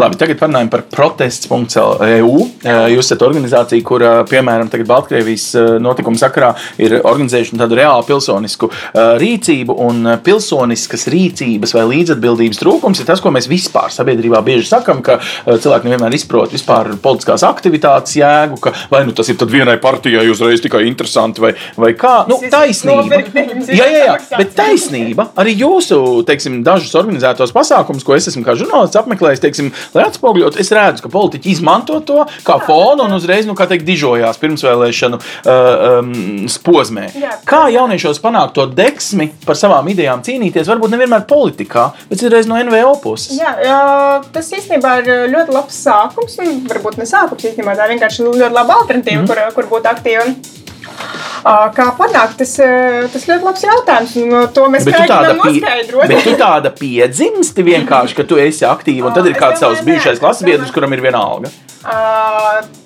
Labi, 0.00 0.18
tagad 0.18 0.40
parunājam 0.40 0.70
par 0.72 0.86
protests.eu. 0.90 2.32
Jūs 2.92 3.04
esat 3.04 3.22
organizācija, 3.26 3.84
kur, 3.86 4.04
piemēram, 4.30 4.70
tagad 4.72 4.88
Baltkrievijas 4.88 5.46
eh, 5.58 5.68
notikuma 5.82 6.18
sakarā 6.18 6.52
ir 6.82 6.96
organizējuši 7.00 7.58
tādu 7.60 7.78
reālu 7.78 8.06
pilsonisku 8.06 8.70
eh, 8.72 9.00
rīcību, 9.22 9.76
un 9.86 10.06
eh, 10.06 10.18
pilsoniskas 10.24 11.06
rīcības 11.12 11.74
vai 11.76 11.84
līdzatbildības 11.92 12.60
trūkums 12.62 13.02
ir 13.02 13.08
tas, 13.08 13.22
ko 13.22 13.32
mēs 13.34 13.48
vispār 13.50 13.92
sabiedrībā 13.94 14.42
bieži 14.46 14.68
sakam, 14.70 15.02
ka 15.04 15.18
eh, 15.20 15.56
cilvēki 15.56 15.88
nevienmēr 15.88 16.16
izprot 16.18 16.54
vispār 16.54 16.94
politiskās 17.02 17.44
aktivitātes 17.46 18.16
jēgu, 18.18 18.60
ka 18.62 18.74
vai 18.92 19.04
nu 19.08 19.14
tas 19.16 19.28
ir 19.32 19.40
vienai 19.52 19.76
partijai 19.82 20.24
uzreiz 20.30 20.62
tikai 20.62 20.84
interesanti 20.88 21.42
vai, 21.42 21.52
vai 21.76 21.92
kā. 21.98 22.22
Nu, 22.30 22.38
taisnība. 22.52 23.20
Jā, 23.72 23.86
jā, 23.86 24.04
jā, 24.06 24.16
bet 24.38 24.54
taisnība 24.56 25.28
arī 25.38 25.54
jūsu, 25.62 25.98
teiksim, 26.28 26.60
dažus 26.66 26.94
organizētos 26.98 27.54
pasākumus, 27.54 28.04
ko 28.06 28.16
es 28.16 28.28
esmu 28.30 28.44
kā 28.46 28.56
žurnālists 28.58 28.98
apmeklējis, 29.00 29.42
teiksim, 29.42 29.70
lai 29.96 30.06
atspoguļotu, 30.08 30.60
es 30.62 30.72
redzu, 30.74 31.04
ka 31.04 31.12
politiķi 31.12 31.52
izmanto 31.52 31.98
to 32.06 32.22
kā 32.46 32.58
fonu 32.66 33.06
un 33.06 33.16
uzreiz, 33.16 33.48
nu, 33.48 33.56
kā 33.58 33.66
teikt, 33.70 33.86
dižojās 33.88 34.40
pirmsvēlēšanu 34.42 35.18
uh, 35.18 36.00
um, 36.00 36.12
posmē. 36.66 37.08
Kā 37.48 37.64
jauniešos 37.72 38.20
panākt 38.22 38.56
to 38.58 38.66
deksmi 38.70 39.30
par 39.46 39.58
savām 39.58 39.88
idejām 39.92 40.22
cīnīties, 40.24 40.68
varbūt 40.70 40.94
nevienmēr 40.94 41.26
politikā, 41.30 41.88
bet 42.10 42.22
citreiz 42.22 42.48
no 42.50 42.58
NVO 42.60 42.94
puses? 43.02 43.36
Jā, 43.38 43.54
jā, 43.64 43.80
tas 44.34 44.50
īstenībā 44.54 44.94
ir 45.02 45.12
ļoti 45.32 45.56
labs 45.56 45.78
sākums. 45.86 46.38
un 46.42 46.62
Varbūt 46.70 47.00
ne 47.00 47.08
sākums, 47.08 47.46
īstenībā 47.50 47.74
tā 47.78 47.88
vienkārši 47.90 48.26
ļoti 48.28 48.51
laba 48.54 48.80
alternatīva, 48.82 49.22
mm. 49.22 49.30
kur, 49.30 49.42
kur 49.56 49.70
būt 49.76 49.88
aktīvam. 49.92 50.36
Kā 51.42 51.88
panākt, 51.98 52.36
tas, 52.38 52.52
tas 53.12 53.24
ļoti 53.26 53.42
labs 53.48 53.64
jautājums. 53.66 54.12
ā, 54.14 54.44
To 54.54 54.68
mēs 54.70 54.86
mēģinām 54.86 55.40
noskaidrot. 55.42 56.06
bet 56.08 56.22
tu 56.24 56.36
tāda 56.38 56.70
piedzimsti 56.70 57.64
vienkārši, 57.66 58.14
ka 58.14 58.22
tu 58.24 58.36
esi 58.38 58.64
aktīva, 58.64 59.10
un 59.10 59.12
tad 59.12 59.26
ir 59.26 59.34
kāds 59.34 59.58
savs 59.58 59.80
bijušais 59.82 60.20
klases 60.22 60.42
es 60.42 60.46
biedrs, 60.46 60.70
kuram 60.72 60.92
ir 60.92 61.00
viena 61.00 61.18
alga. 61.18 61.50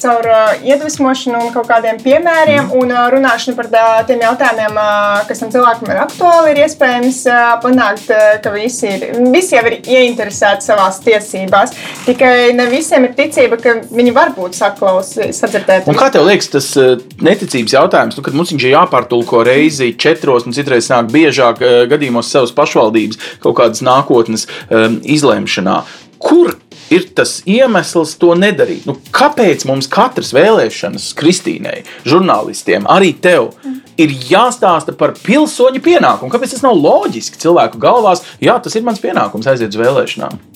Caur 0.01 0.25
iedvesmošanu 0.65 1.41
un 1.47 1.51
kaut 1.53 1.67
kādiem 1.69 1.99
piemēriem 2.01 2.65
Mhm. 2.65 2.77
un 2.81 2.89
runāšanu 3.13 3.57
par 3.57 3.67
tiem 4.07 4.21
jautājumiem, 4.21 4.79
kas 5.29 5.39
tam 5.39 5.51
cilvēkam 5.51 5.91
ir 5.91 6.01
aktuāli, 6.01 6.51
ir 6.51 6.63
iespējams 6.65 7.19
panākt, 7.63 8.09
ka 8.43 8.51
visi, 8.51 8.87
ir, 8.87 9.21
visi 9.33 9.55
jau 9.57 9.65
ir 9.67 9.81
ieinteresēti 9.83 10.63
savās 10.65 11.01
tiesībās. 11.05 11.71
Tikai 12.07 12.55
ne 12.55 12.67
visiem 12.67 13.05
ir 13.05 13.13
ticība, 13.13 13.61
ka 13.63 13.75
viņi 13.93 14.15
var 14.15 14.31
būt 14.31 14.55
saklausīti, 14.55 15.29
sadzirdēti. 15.35 15.89
Un 15.89 15.95
kā 15.95 16.11
tev 16.11 16.25
liekas, 16.25 16.49
tas 16.49 16.75
neticības 17.21 17.73
jautājums, 17.77 17.96
nu, 18.19 18.25
kad 18.25 18.37
mums 18.37 18.53
viņš 18.53 18.67
ir 18.67 18.75
jāpārtulko 18.75 19.43
reizi 19.47 19.93
četros, 20.01 20.47
un 20.47 20.57
citreiz 20.57 20.91
nāk 20.93 21.11
biežāk 21.13 21.63
eh, 21.65 21.79
gadījumos 21.91 22.31
savas 22.33 22.55
pašvaldības 22.57 23.21
kaut 23.45 23.57
kādas 23.61 23.83
nākotnes 23.87 24.47
um, 24.69 25.01
izlemšanā? 25.03 25.81
Kur 26.23 26.55
ir 26.93 27.07
tas 27.17 27.39
iemesls 27.49 28.17
to 28.21 28.33
nedarīt? 28.39 28.87
Nu, 28.89 28.97
kāpēc 29.15 29.67
mums 29.69 29.89
katras 29.93 30.33
vēlēšanas, 30.37 31.11
Kristīnai, 31.19 31.81
žurnālistiem, 32.09 32.89
arī 32.91 33.13
tev, 33.13 33.53
ir 34.01 34.13
jāstāsta 34.31 34.97
par 34.97 35.17
pilsoņu 35.21 35.83
pienākumu? 35.85 36.33
Kāpēc 36.33 36.57
tas 36.57 36.65
nav 36.67 36.79
loģiski 36.81 37.41
cilvēku 37.43 37.81
galvās? 37.83 38.25
Jā, 38.43 38.59
tas 38.63 38.79
ir 38.79 38.87
mans 38.87 39.03
pienākums 39.03 39.49
aiziet 39.51 39.75
uz 39.75 39.83
vēlēšanām. 39.83 40.56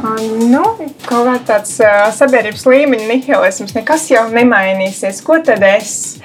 Nu, 0.00 0.62
kaut 1.04 1.26
kā 1.28 1.34
tāds 1.46 1.76
uh, 1.84 2.08
sabiedrības 2.16 2.64
līmeņa 2.66 3.08
nihilisms, 3.10 3.74
nekas 3.76 4.08
jau 4.10 4.24
nemainīsies. 4.32 5.20
Ko 5.26 5.36
tad 5.44 5.62
es? 5.66 6.18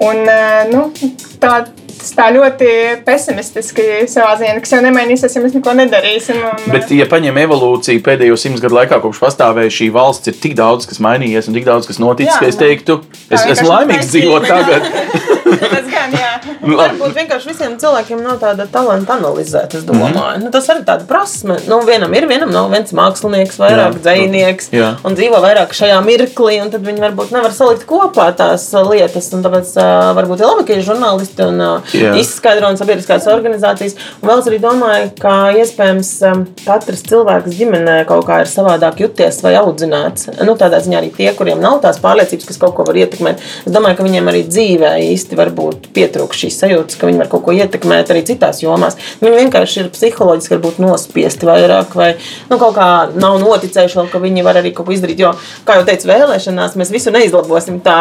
Un, 0.00 0.22
uh, 0.24 0.64
nu, 0.70 0.86
tā, 1.42 1.58
tā 2.16 2.28
ļoti 2.34 2.70
pesimistiski 3.06 3.86
savā 4.10 4.32
ziņā, 4.40 4.56
kas 4.64 4.72
jau 4.74 4.80
nemainīsies, 4.86 5.36
ja 5.36 5.42
mēs 5.44 5.56
neko 5.58 5.74
nedarīsim. 5.82 6.40
Un, 6.48 6.70
Bet, 6.72 6.92
ja 6.96 7.06
paņem 7.10 7.42
evolūciju 7.44 8.04
pēdējo 8.06 8.38
simts 8.40 8.64
gadu 8.64 8.78
laikā, 8.80 9.02
kopš 9.04 9.20
pastāvēja 9.26 9.76
šī 9.80 9.90
valsts, 9.94 10.32
ir 10.32 10.40
tik 10.40 10.56
daudz, 10.58 10.88
kas 10.90 11.02
mainījies 11.04 11.50
un 11.50 11.58
tik 11.58 11.68
daudz, 11.68 11.90
kas 11.90 12.00
noticis, 12.02 12.32
Jā, 12.32 12.40
ka 12.40 12.50
es 12.50 12.60
teiktu, 12.60 13.02
es 13.28 13.44
esmu 13.56 13.68
laimīgs 13.74 14.10
dzīvot 14.14 14.48
tagad. 14.48 14.90
Tas 15.60 15.86
gan, 15.90 16.14
jā. 16.16 16.32
Nu. 16.70 16.76
Varbūt 16.76 17.14
vienkārši 17.16 17.50
visiem 17.50 17.76
cilvēkiem 17.80 18.20
nav 18.24 18.38
tāda 18.42 18.66
talanta 18.70 19.16
analizēt. 19.16 19.74
Es 19.78 19.84
domāju, 19.88 20.14
mm 20.14 20.20
-hmm. 20.20 20.44
nu, 20.44 20.50
tas 20.54 20.68
arī 20.72 20.84
tāda 20.84 21.06
prasme. 21.08 21.56
Nu, 21.68 21.80
vienam 21.86 22.14
ir, 22.14 22.26
vienam 22.28 22.50
nav 22.52 22.70
viens 22.70 22.92
mākslinieks, 22.92 23.58
vairāk 23.60 23.96
Jā. 23.96 24.02
dzinieks 24.04 24.70
Jā. 24.72 24.90
un 25.04 25.16
dzīvo 25.16 25.40
vairāk 25.44 25.72
šajā 25.76 26.00
mirklī. 26.04 26.60
un 26.62 26.70
Tad 26.70 26.86
viņi 26.86 27.00
varbūt 27.00 27.32
nevar 27.32 27.52
salikt 27.52 27.86
kopā 27.86 28.30
tās 28.36 28.68
uh, 28.74 28.90
lietas. 28.90 29.32
un 29.32 29.42
Tāpēc 29.42 29.72
uh, 29.76 30.14
varbūt 30.16 30.40
ir 30.40 30.46
labi, 30.46 30.64
ka 30.66 30.72
ir 30.72 30.84
žurnālisti 30.84 31.46
un 31.48 31.60
uh, 31.60 32.18
izskaidro 32.20 32.70
un 32.70 32.76
sabiedriskās 32.76 33.26
organizācijas. 33.26 33.96
Un 34.22 34.28
vēl 34.28 34.38
es 34.38 34.46
arī 34.46 34.60
domāju, 34.60 35.10
ka 35.20 35.34
iespējams 35.56 36.12
um, 36.30 36.46
katrs 36.64 37.02
cilvēks 37.08 37.56
ģimenē 37.58 38.04
kaut 38.08 38.26
kā 38.28 38.40
ir 38.44 38.50
savādāk 38.50 39.00
juties 39.02 39.42
vai 39.42 39.54
audzināts. 39.60 40.28
Nu, 40.44 40.56
tādā 40.60 40.80
ziņā 40.82 41.00
arī 41.00 41.10
tie, 41.16 41.30
kuriem 41.36 41.60
nav 41.62 41.80
tās 41.84 42.00
pārliecības, 42.02 42.46
kas 42.50 42.60
kaut 42.60 42.74
ko 42.76 42.86
var 42.88 42.98
ietekmēt. 43.00 43.42
Es 43.66 43.74
domāju, 43.74 43.98
ka 43.98 44.06
viņiem 44.06 44.30
arī 44.32 44.44
dzīvē 44.48 44.92
īsti 45.10 45.38
varbūt 45.50 45.90
pietrūkst 45.96 46.44
šīs 46.44 46.58
sajūtas, 46.62 46.98
ka 47.00 47.10
viņi 47.10 47.20
var 47.22 47.30
kaut 47.32 47.44
ko 47.46 47.54
ietekmēt 47.56 48.12
arī 48.14 48.24
citās 48.28 48.62
jomās. 48.62 48.98
Viņi 49.20 49.44
vienkārši 49.44 49.82
ir 49.82 49.90
psiholoģiski 49.94 50.56
varbūt 50.56 50.80
nospiesti 50.82 51.48
vairāk, 51.48 51.94
vai 51.98 52.10
nu, 52.50 52.58
kaut 52.58 52.76
kā 52.78 52.90
nav 53.14 53.40
noticējuši, 53.42 53.98
vēl, 54.00 54.10
ka 54.12 54.22
viņi 54.22 54.46
var 54.46 54.60
arī 54.62 54.74
kaut 54.76 54.88
ko 54.88 54.96
izdarīt. 54.96 55.22
Jo, 55.22 55.34
kā 55.66 55.80
jau 55.80 55.86
teicu, 55.88 56.10
vēlēšanās 56.10 56.76
mēs 56.80 56.92
visu 56.94 57.14
neizlabosim. 57.14 57.80
Tā, 57.84 57.98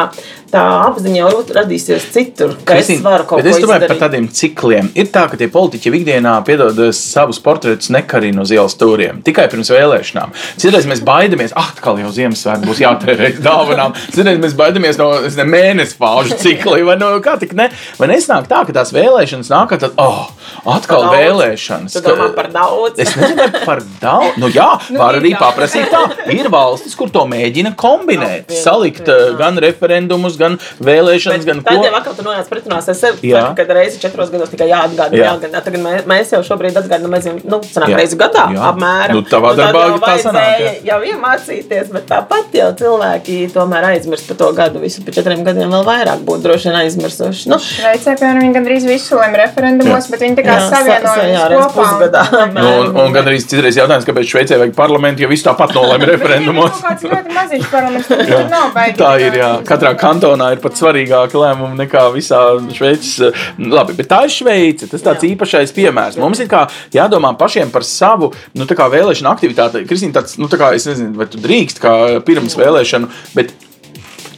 tā 0.52 0.64
apziņa 0.90 1.22
jau 1.22 1.44
radīsies 1.56 2.10
citur, 2.14 2.56
ka 2.66 2.80
es 2.80 2.88
Kristīne, 2.88 3.06
varu 3.06 3.28
kaut 3.30 3.42
ko 3.42 3.48
es 3.48 3.58
domāju 3.58 3.84
izdarīt. 3.84 3.94
par 3.94 4.02
tādiem 4.06 4.30
cikliem. 4.34 4.92
Ir 5.00 5.10
tā, 5.14 5.26
ka 5.32 5.40
tie 5.40 5.50
politiķi 5.52 5.94
ikdienā 6.00 6.36
piedod 6.48 6.78
eh, 6.86 6.94
savus 6.96 7.42
portretus 7.44 7.92
nekarina 7.94 8.44
uz 8.46 8.54
ielas 8.56 8.76
stūriem 8.78 9.24
tikai 9.26 9.48
pirms 9.52 9.72
vēlēšanām. 9.74 10.34
Citreiz 10.60 10.88
mēs 10.90 11.04
baidamies, 11.06 11.54
ah, 11.58 11.72
atkal 11.74 12.00
jau 12.02 12.12
Ziemassvētku 12.14 12.70
būs 12.70 12.82
jātērē 12.84 13.32
dāvanām. 13.48 13.96
Citreiz 14.14 14.40
mēs 14.42 14.56
baidamies 14.60 15.00
no 15.00 15.12
es 15.28 15.38
ne, 15.40 15.46
mēnesi 15.50 15.98
fāžu 16.00 16.38
cikli. 16.40 16.84
Vai 16.88 16.98
no 17.00 17.12
kā 17.24 17.38
tik 17.42 17.54
ne? 17.58 17.70
Vai 18.00 18.08
nesnāk 18.12 18.48
tā, 18.52 18.62
ka 18.68 18.76
tās 18.76 18.92
vēlēšanas 18.96 19.50
nāk, 19.54 19.76
tad, 19.80 19.96
oh, 19.98 20.28
atkal 20.66 21.06
Par 21.08 21.10
daudz. 21.10 21.18
vēlēšanas. 21.18 21.96
Tu 21.96 22.04
domā 22.06 22.30
par 22.36 22.50
daudz. 22.54 23.00
Es 23.00 23.16
nezinu, 23.18 23.48
par 23.66 23.82
daudz. 24.02 24.38
Nu, 24.42 24.50
jā, 24.54 24.70
var 24.98 25.18
arī 25.20 25.34
paprasīt 25.40 25.90
tā. 25.94 26.04
Ir 26.34 26.50
valstis, 26.54 26.96
kur 27.00 27.10
to 27.14 27.26
mēģina 27.30 27.74
kombinēt. 27.80 28.46
Apvienot, 28.50 28.64
Salikt 28.64 29.08
jā. 29.08 29.16
eh, 29.16 29.34
gan 29.40 29.58
referendumus, 29.64 30.38
gan 30.40 30.58
vēlēšanas, 30.84 31.46
gan 31.48 31.62
Tā 31.66 31.76
ko. 31.76 31.84
jau 31.88 31.94
atkal 32.00 32.16
tu 32.18 32.24
nonāc 32.26 32.50
pretrunās 32.52 32.88
ar 32.92 32.98
sevi. 32.98 33.30
Jā. 33.30 33.40
Jā. 33.40 33.56
Kad 33.58 33.70
reizi 33.76 34.00
četros 34.02 34.32
gados 34.34 34.50
tikai 34.52 34.68
jāatgādina. 34.72 35.16
Jā. 35.18 35.24
Jā. 35.24 35.34
jāatgādina. 35.34 35.64
Tagad 35.64 35.84
mēs, 35.86 36.06
mēs 36.10 36.34
jau 36.36 36.42
šobrīd 36.48 36.78
atgādinām, 36.82 37.16
jau 37.24 37.36
nu, 37.44 37.60
sanāk, 37.66 37.94
Jā. 37.94 37.98
reizi 38.02 38.18
gadā 38.20 38.46
Jā. 38.54 38.64
apmēram. 38.74 39.16
Nu, 39.16 39.22
tavā 39.28 39.54
tad 39.56 39.62
darbā 39.70 39.84
jau 39.90 40.00
tā 40.04 40.16
sanāk, 40.24 40.50
vajadzēja 40.60 40.86
Jau 40.90 41.00
iemācīties, 41.12 41.92
bet 41.94 42.06
tāpat 42.10 42.54
jau 42.60 42.70
cilvēki 42.82 43.38
tomēr 43.54 43.84
aizmirst 43.94 44.28
par 44.32 44.38
to 44.42 44.52
gadu. 44.58 44.80
Visu 44.84 45.02
pēc 45.06 45.20
četriem 45.20 45.44
gadiem 45.48 45.70
vēl 45.74 45.84
vairāk 45.88 46.24
būtu 46.28 46.42
droši 46.48 46.70
vien 46.70 46.78
aizmirsuši. 46.82 47.29
Notikuši. 47.30 47.50
Nu, 47.50 47.58
Šveicē, 47.62 48.16
piemēram, 48.20 48.42
viņi 48.44 48.56
gandrīz 48.58 48.86
visu 48.90 49.16
lem 49.20 49.36
referendumos, 49.40 50.08
bet 50.12 50.20
viņi 50.26 50.36
tā 50.40 50.44
kā 50.46 50.56
Jā, 50.58 50.66
sa- 50.70 50.70
sa- 50.70 50.90
jā, 50.90 51.00
savienojas 51.06 51.66
kopā. 51.70 51.84
pusgadā. 51.84 52.24
Nu, 52.60 52.70
un, 52.82 52.88
un 53.06 53.14
gan 53.14 53.26
arī 53.30 53.38
citreiz 53.42 53.78
jautājums, 53.78 54.06
kāpēc 54.08 54.26
Šveicē 54.32 54.58
vajag 54.60 54.74
parlamentu, 54.76 55.22
jo 55.24 55.30
viss 55.32 55.46
tāpat 55.46 55.74
nolēma 55.78 56.08
referendumos. 56.14 56.82
Tas 56.82 57.04
ir 57.06 57.14
ļoti 57.14 57.36
maziņš 57.36 57.68
parlaments, 57.72 58.08
tur 58.30 58.44
nav 58.52 58.72
baigi. 58.76 58.98
Tā 59.00 59.12
ir, 59.22 59.38
jā. 59.40 59.52
Katrā 59.70 59.94
kantonā 60.00 60.52
ir 60.56 60.62
pat 60.64 60.74
svarīgāka 60.80 61.40
lēmuma 61.44 61.78
nekā 61.84 62.08
visā 62.16 62.42
Šveices. 62.74 63.34
Labi, 63.60 63.94
bet 64.00 64.10
tā 64.12 64.24
ir 64.28 64.34
Šveice. 64.34 64.90
Tas 64.92 65.06
tāds 65.06 65.24
īpašais 65.30 65.74
piemērs. 65.76 66.18
Mums 66.20 66.42
ir 66.44 66.50
kā 66.52 66.66
jādomā 66.96 67.32
pašiem 67.40 67.72
par 67.72 67.86
savu 67.88 68.32
nu, 68.58 68.66
tā 68.70 68.76
kā 68.80 68.90
vēlēšanu 68.92 69.30
aktivitāti. 69.32 69.86
Kristīna, 69.90 70.20
tāds, 70.20 70.38
nu, 70.42 70.50
tā 70.52 70.58
kā 70.60 70.74
es 70.76 70.88
nezinu, 70.90 71.16
vai 71.20 71.28
tu 71.32 71.38
drīkst 71.42 71.80
kā 71.84 71.94
pirms 72.26 72.58
vēlēšanu, 72.60 73.10
bet 73.38 73.54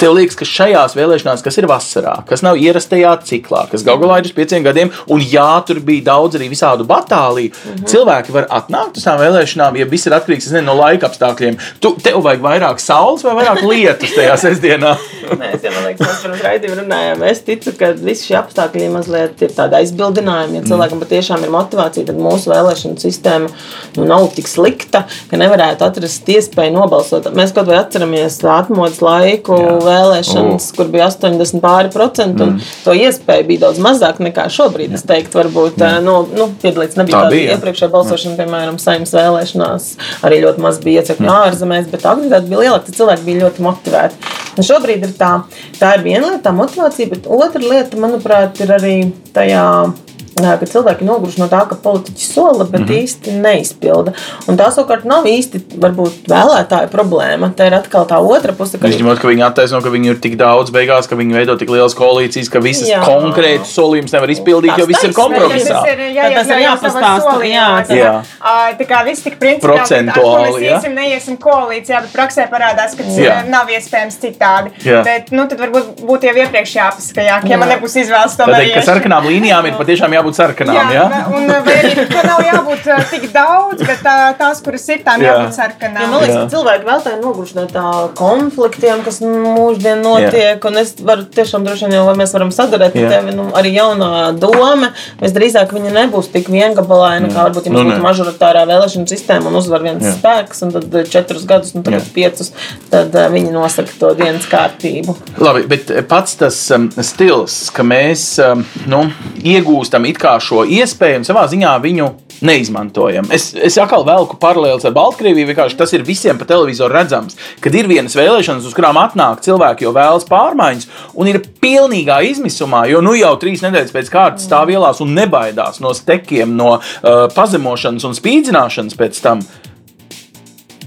Tev 0.01 0.15
liekas, 0.17 0.33
ka 0.39 0.45
šajās 0.49 0.95
vēlēšanās, 0.97 1.43
kas 1.45 1.59
ir 1.61 1.67
vasarā, 1.69 2.15
kas 2.25 2.41
nav 2.41 2.57
ierastajā 2.57 3.11
ciklā, 3.27 3.67
kas 3.69 3.83
galu 3.85 4.01
galā 4.01 4.15
ir 4.17 4.29
uz 4.31 4.33
pieciem 4.33 4.63
gadiem, 4.65 4.89
un 5.13 5.21
jā, 5.21 5.45
tur 5.67 5.77
bija 5.85 6.07
daudz 6.07 6.39
arī 6.39 6.47
visādu 6.49 6.87
batāliju, 6.89 7.51
mm 7.51 7.75
-hmm. 7.75 7.89
cilvēki 7.91 8.33
var 8.33 8.47
atnākt 8.49 8.97
uz 8.97 9.05
tām 9.05 9.19
vēlēšanām, 9.21 9.77
ja 9.77 9.85
viss 9.85 10.09
ir 10.09 10.15
atkarīgs 10.17 10.49
nezinu, 10.49 10.65
no 10.71 10.75
laika 10.79 11.05
apstākļiem. 11.05 11.59
Tu, 11.79 11.91
tev 12.01 12.17
vajag 12.25 12.41
vairāk 12.41 12.81
saules 12.81 13.23
vai 13.23 13.35
vairāk 13.41 13.61
lietus 13.61 14.15
tajā 14.15 14.37
sestdienā? 14.41 14.95
Nē, 15.41 15.51
es 15.53 15.61
man 15.63 15.85
liekas, 15.85 16.07
mēs 16.07 16.23
pirms 16.23 16.41
raidījuma 16.47 16.79
runājām. 16.81 17.23
Es 17.29 17.43
ticu, 17.45 17.75
ka 17.77 17.91
visi 17.93 18.31
šie 18.31 18.39
apstākļi 18.41 18.89
mazliet 18.89 19.41
ir 19.45 19.53
tādi 19.55 19.77
aizbildinājumi. 19.83 20.57
Ja 20.59 20.63
cilvēkam 20.71 21.03
patiešām 21.03 21.45
ir 21.45 21.53
motivācija, 21.53 22.07
tad 22.09 22.17
mūsu 22.17 22.51
vēlēšanu 22.51 22.97
sistēma 22.99 23.51
nu, 23.97 24.07
nav 24.09 24.27
tik 24.35 24.49
slikta, 24.49 25.05
ka 25.29 25.37
nevarētu 25.37 25.85
atrast 25.85 26.33
iespēju 26.35 26.73
nobalsot. 26.75 27.29
Mēs 27.37 27.53
kaut 27.55 27.69
vai 27.69 27.77
atceramies 27.83 28.41
atmodas 28.43 28.99
laiku 29.05 29.61
Jā. 29.61 29.90
Vēlēšanas, 29.91 30.69
kur 30.77 30.89
bija 30.93 31.07
80 31.11 31.61
pāri 31.63 31.91
procentu, 31.93 32.47
un 32.47 32.57
to 32.85 32.95
iespēju 32.97 33.47
bija 33.51 33.65
daudz 33.67 33.81
mazāk 33.83 34.21
nekā 34.23 34.47
šobrīd. 34.51 34.95
Es 34.97 35.05
teiktu, 35.07 35.39
varbūt 35.41 35.81
nu, 36.05 36.17
nu, 36.33 36.49
piedalīties 36.63 36.99
nebija 36.99 37.19
Tā 37.19 37.23
tāda 37.27 37.39
jā. 37.39 37.55
iepriekšējā 37.55 37.91
balsošana, 37.93 38.37
piemēram, 38.41 38.81
saimnes 38.81 39.15
vēlēšanās. 39.15 39.89
Arī 40.27 40.41
ļoti 40.45 40.65
maz 40.65 40.81
bija 40.83 41.05
iecekļu 41.05 41.31
ārzemēs, 41.37 41.89
bet 41.93 42.07
aktivitāte 42.09 42.49
bija 42.49 42.65
liela, 42.65 42.81
tad 42.83 42.97
cilvēki 42.97 43.27
bija 43.27 43.45
ļoti 43.45 43.67
motivēti. 43.67 44.31
Un 44.57 44.67
šobrīd 44.67 45.07
ir 45.07 45.15
tā, 45.19 45.31
tā 45.79 45.95
ir 45.95 46.05
viena 46.05 46.25
lieta, 46.27 46.49
tā 46.49 46.55
motivācija, 46.55 47.11
bet 47.13 47.29
otra 47.31 47.61
lieta, 47.63 47.99
manuprāt, 48.01 48.59
ir 48.63 48.73
arī 48.75 48.95
tajā. 49.35 49.51
jā, 49.51 50.10
Ka 50.41 50.65
cilvēki 50.65 51.05
noguruši 51.05 51.41
no 51.41 51.47
tā, 51.51 51.65
ka 51.69 51.75
politiķi 51.75 52.25
sola, 52.25 52.63
bet 52.63 52.81
mm 52.81 52.87
-hmm. 52.87 53.03
īsti 53.03 53.31
neizpilda. 53.41 54.13
Un 54.47 54.57
tā 54.57 54.69
savukārt 54.71 55.03
nav 55.05 55.25
īsti 55.27 55.61
varbūt, 55.77 56.23
vēlētāju 56.31 56.87
problēma. 56.89 57.51
Tā 57.53 57.67
ir 57.67 57.75
atkal 57.75 58.05
tā 58.05 58.17
otra 58.17 58.53
puse. 58.53 58.77
ka- 58.77 58.87
Izņemot, 58.87 59.19
ka 59.19 59.27
viņi 59.27 59.43
attaisno, 59.45 59.81
ka 59.81 59.89
viņi 59.89 60.07
ir 60.09 60.19
tik 60.19 60.37
daudz 60.37 60.71
beigās, 60.71 61.07
ka 61.09 61.15
viņi 61.15 61.33
veido 61.33 61.57
tik 61.57 61.69
lielas 61.69 61.95
koalīcijas, 61.95 62.49
ka 62.49 62.59
visas 62.59 62.87
Jā. 62.89 63.03
konkrētas 63.05 63.75
solījumus 63.75 64.13
nevar 64.13 64.29
izpildīt, 64.29 64.77
jo 64.77 64.85
viss 64.85 65.03
ir 65.03 65.11
kompromisā. 65.13 65.81
Tas 65.81 65.91
ir 65.91 65.97
Bet 65.97 66.33
tas 66.33 66.47
ir 66.47 66.61
jāpastāsta, 66.63 67.43
jā, 67.43 67.85
Jā. 68.01 68.23
Ā, 68.41 68.71
Tā 68.77 68.85
kā 68.87 69.03
viss 69.05 69.21
tik 69.23 69.37
principiāli, 69.39 69.77
Procentuāli, 69.77 70.61
jā. 70.63 70.75
Mēs 70.75 70.85
iesim, 70.85 70.93
neiesim 70.95 71.37
koalīcijā, 71.37 72.01
bet 72.05 72.13
praksē 72.15 72.47
parādās, 72.51 72.95
ka 72.97 73.03
tas 73.03 73.17
Jā. 73.19 73.43
ā, 73.43 73.49
nav 73.49 73.67
iespējams 73.67 74.17
citādi. 74.21 74.71
Jā. 74.85 75.03
Bet, 75.03 75.31
nu, 75.31 75.45
tad 75.47 75.59
varbūt 75.59 76.01
būtu 76.07 76.29
jau 76.29 76.35
iepriekš 76.43 76.75
jāpasaka, 76.79 77.25
jā, 77.27 77.41
ka, 77.41 77.47
ja 77.51 77.57
man 77.61 77.69
Jā. 77.69 77.77
nebūs 77.77 77.97
izvēles, 78.03 78.37
tomēr 78.39 78.73
ka 78.73 78.81
sarkanām 78.87 79.27
līnijām 79.29 79.67
ir 79.69 79.77
patiešām 79.79 80.13
jābūt 80.21 80.39
sarkanām. 80.39 80.79
Jā, 80.93 81.03
Jā, 81.11 81.21
un 81.35 81.51
arī 81.51 82.05
ka 82.09 82.23
nav 82.25 82.41
jābūt 82.45 82.87
ā, 82.91 82.97
tik 83.11 83.27
daudz, 83.33 83.83
bet 83.83 84.01
tā, 84.05 84.15
tās, 84.39 84.61
kuras 84.63 84.87
ir, 84.91 85.01
tām 85.05 85.21
Jā. 85.23 85.35
jābūt 85.35 85.57
sarkanām. 85.57 86.01
Ja, 86.01 86.09
man 86.11 86.23
liekas, 86.23 86.35
Jā. 86.35 86.45
ka 86.45 86.55
cilvēki 86.55 86.87
vēl 86.87 87.03
tādā 87.05 87.19
noguruši 87.21 87.57
no 87.59 87.65
tā 87.71 87.85
konfliktiem, 88.19 89.03
kas 89.05 89.21
mūždien 89.25 90.03
notiek. 90.05 90.65
Un 90.71 90.81
es 90.81 90.95
varu 91.01 91.27
tiešām 91.35 91.67
droši 91.67 91.91
vien 91.91 92.05
vai 92.07 92.15
mēs 92.23 92.35
varam 92.35 92.53
sadarēt 92.55 92.95
ar 92.95 93.05
Jā. 93.05 93.11
tevi, 93.17 93.35
nu, 93.37 93.49
arī 93.57 93.73
jaunā 93.75 94.31
doma. 94.39 94.91
Visdrīzāk 95.21 95.73
viņa 95.75 95.93
nebūs 95.97 96.31
tik 96.33 96.49
viengabalaina, 96.51 97.31
kā 97.31 97.47
varbūt, 97.47 97.67
ja 97.67 97.75
mums 97.75 97.81
Nu, 97.81 97.89
būtu 97.89 98.03
mažoritārā 98.03 98.61
vēlēšana 98.69 99.09
sistēma 99.09 99.49
un 99.49 99.57
uzvar 99.57 99.83
viens 99.85 100.05
Jā. 100.05 100.13
spēks, 100.17 100.61
un 100.65 100.73
tad 100.75 100.97
eh, 100.99 101.07
četrus 101.09 101.47
gadus, 101.49 101.73
nu 101.73 101.81
tagad 101.85 102.05
Jā. 102.05 102.11
piecus, 102.13 102.51
tad 102.91 103.15
uh, 103.17 103.27
viņi 103.33 103.53
nosaka 103.55 103.95
to 103.99 104.11
dienas 104.19 104.45
kārtību. 104.51 105.15
Labi, 105.41 105.65
bet 105.71 105.91
pats 106.11 106.37
tas 106.39 106.59
um, 106.75 106.89
stils, 107.05 107.57
ka 107.73 107.85
mēs 107.87 108.25
um, 108.45 108.63
nu, 108.91 109.03
iegūstam 109.41 110.05
kā 110.19 110.35
šo 110.43 110.65
iespēju 110.65 111.21
un 111.21 111.27
savā 111.27 111.45
ziņā 111.51 111.77
viņu 111.83 112.09
neizmantojam. 112.41 113.29
Es, 113.33 113.51
es 113.53 113.77
atkal 113.81 114.03
velku 114.05 114.37
paralēlus 114.41 114.85
ar 114.87 114.95
Baltkrieviju. 114.95 115.55
Tas 115.77 115.93
ir 115.93 116.05
visiem 116.07 116.39
pa 116.39 116.47
televizoru 116.49 116.93
redzams, 116.95 117.37
kad 117.61 117.75
ir 117.77 117.89
vienas 117.89 118.15
vēlēšanas, 118.17 118.67
uz 118.67 118.75
kurām 118.77 118.99
atnāk 119.01 119.43
cilvēki, 119.45 119.85
jo 119.85 119.93
vēlas 119.95 120.27
pārmaiņas, 120.29 120.87
un 121.21 121.29
ir 121.29 121.41
pilnīgā 121.61 122.21
izmisumā, 122.31 122.85
jo 122.91 123.03
nu 123.05 123.13
jau 123.17 123.33
trīs 123.41 123.63
nedēļas 123.65 123.93
pēc 123.95 124.13
kārtas 124.13 124.47
stāv 124.49 124.73
ielās 124.73 125.01
un 125.03 125.13
nebaidās 125.17 125.81
no 125.83 125.93
stekiem, 125.97 126.55
no 126.57 126.77
uh, 126.79 127.27
pazemošanas 127.35 128.07
un 128.09 128.17
spīdzināšanas 128.17 128.97
pēc 128.97 129.21
tam. 129.23 129.45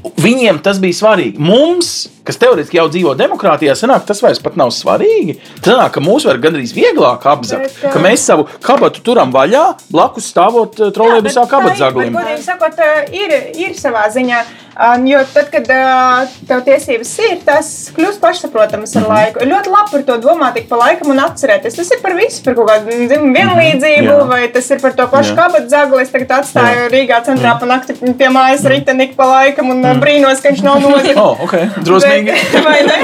Viņiem 0.05 0.59
tas 0.65 0.77
bija 0.83 0.97
svarīgi. 0.99 1.41
Mums, 1.41 1.91
kas 2.29 2.37
teorētiski 2.41 2.77
jau 2.77 2.85
dzīvo 2.93 3.15
demokrātijā, 3.17 3.73
sanāk, 3.79 4.05
tas 4.09 4.21
vairs 4.21 4.41
pat 4.45 4.59
nav 4.61 4.73
svarīgi. 4.77 5.39
Tas 5.57 5.73
sanāk, 5.73 5.95
ka 5.97 6.03
mūs 6.05 6.27
var 6.29 6.41
gandrīz 6.43 6.75
vieglāk 6.77 7.25
apzakt, 7.33 7.79
Bet, 7.81 7.95
ka 7.95 8.03
mēs 8.05 8.27
savu 8.29 8.45
kabatu 8.65 9.01
turam 9.05 9.33
vaļā, 9.33 9.65
blakus 9.89 10.29
stāvot 10.35 10.77
uh, 10.81 10.93
trolēļbusā 10.95 11.47
kabatzaglim. 11.49 12.13
Godīgi 12.19 12.45
sakot, 12.45 12.85
ā, 12.85 13.07
ir, 13.17 13.33
ir 13.65 13.73
savā 13.81 14.05
ziņā. 14.13 14.45
Ā, 14.75 14.95
Jo 15.05 15.21
tad, 15.35 15.51
kad 15.53 15.69
ā, 15.69 16.25
tev 16.49 16.63
tiesības 16.65 17.11
ir, 17.27 17.35
tas 17.45 17.69
kļūst 17.95 18.23
pašsaprotams 18.23 18.95
ar 19.01 19.09
laiku. 19.11 19.43
Ir 19.45 19.51
ļoti 19.51 19.73
labi 19.73 19.93
par 19.93 20.05
to 20.09 20.17
domāt, 20.23 20.57
ik 20.61 20.69
pa 20.71 20.79
laikam 20.81 21.13
un 21.13 21.21
atcerēties. 21.23 21.77
Tas 21.77 21.93
ir 21.93 22.01
par 22.03 22.17
visu, 22.19 22.41
par 22.47 22.57
kaut 22.59 22.71
kādu 22.71 22.99
dzimumu 23.05 23.35
vienlīdzību, 23.37 24.15
Jā. 24.15 24.25
vai 24.31 24.41
tas 24.55 24.71
ir 24.73 24.81
par 24.83 24.97
to 24.97 25.07
pašu 25.13 25.35
Jā. 25.35 25.37
kabatzagli. 25.43 26.01
Es 26.05 26.15
tagad 26.15 26.35
atstāju 26.39 26.89
Rīgā 26.95 27.21
centrā 27.27 27.55
pa 27.61 27.69
nakti 27.69 27.99
pie 28.01 28.31
mājas 28.33 28.65
riteni 28.71 29.11
ik 29.11 29.17
pa 29.19 29.29
laikam 29.29 29.75
un 29.75 29.85
ā, 29.85 29.95
brīnos, 30.01 30.43
ka 30.43 30.55
viņš 30.55 30.65
nav 30.67 30.81
nozagts. 30.85 31.21
Oh, 31.25 31.39
okay. 31.47 31.69
Drosmīgi. 31.87 32.35
Bet, 32.35 32.65
vai 32.67 32.81
ne? 32.85 32.97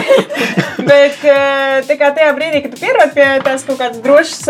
Bet 0.84 1.22
tā 1.86 1.96
kā 2.00 2.10
tajā 2.16 2.32
brīdī, 2.36 2.60
kad 2.64 2.74
tu 2.74 2.80
pierod 2.82 3.12
pie 3.14 3.26
tās 3.44 3.62
kaut 3.64 3.78
kādas 3.80 4.00
drošas, 4.04 4.48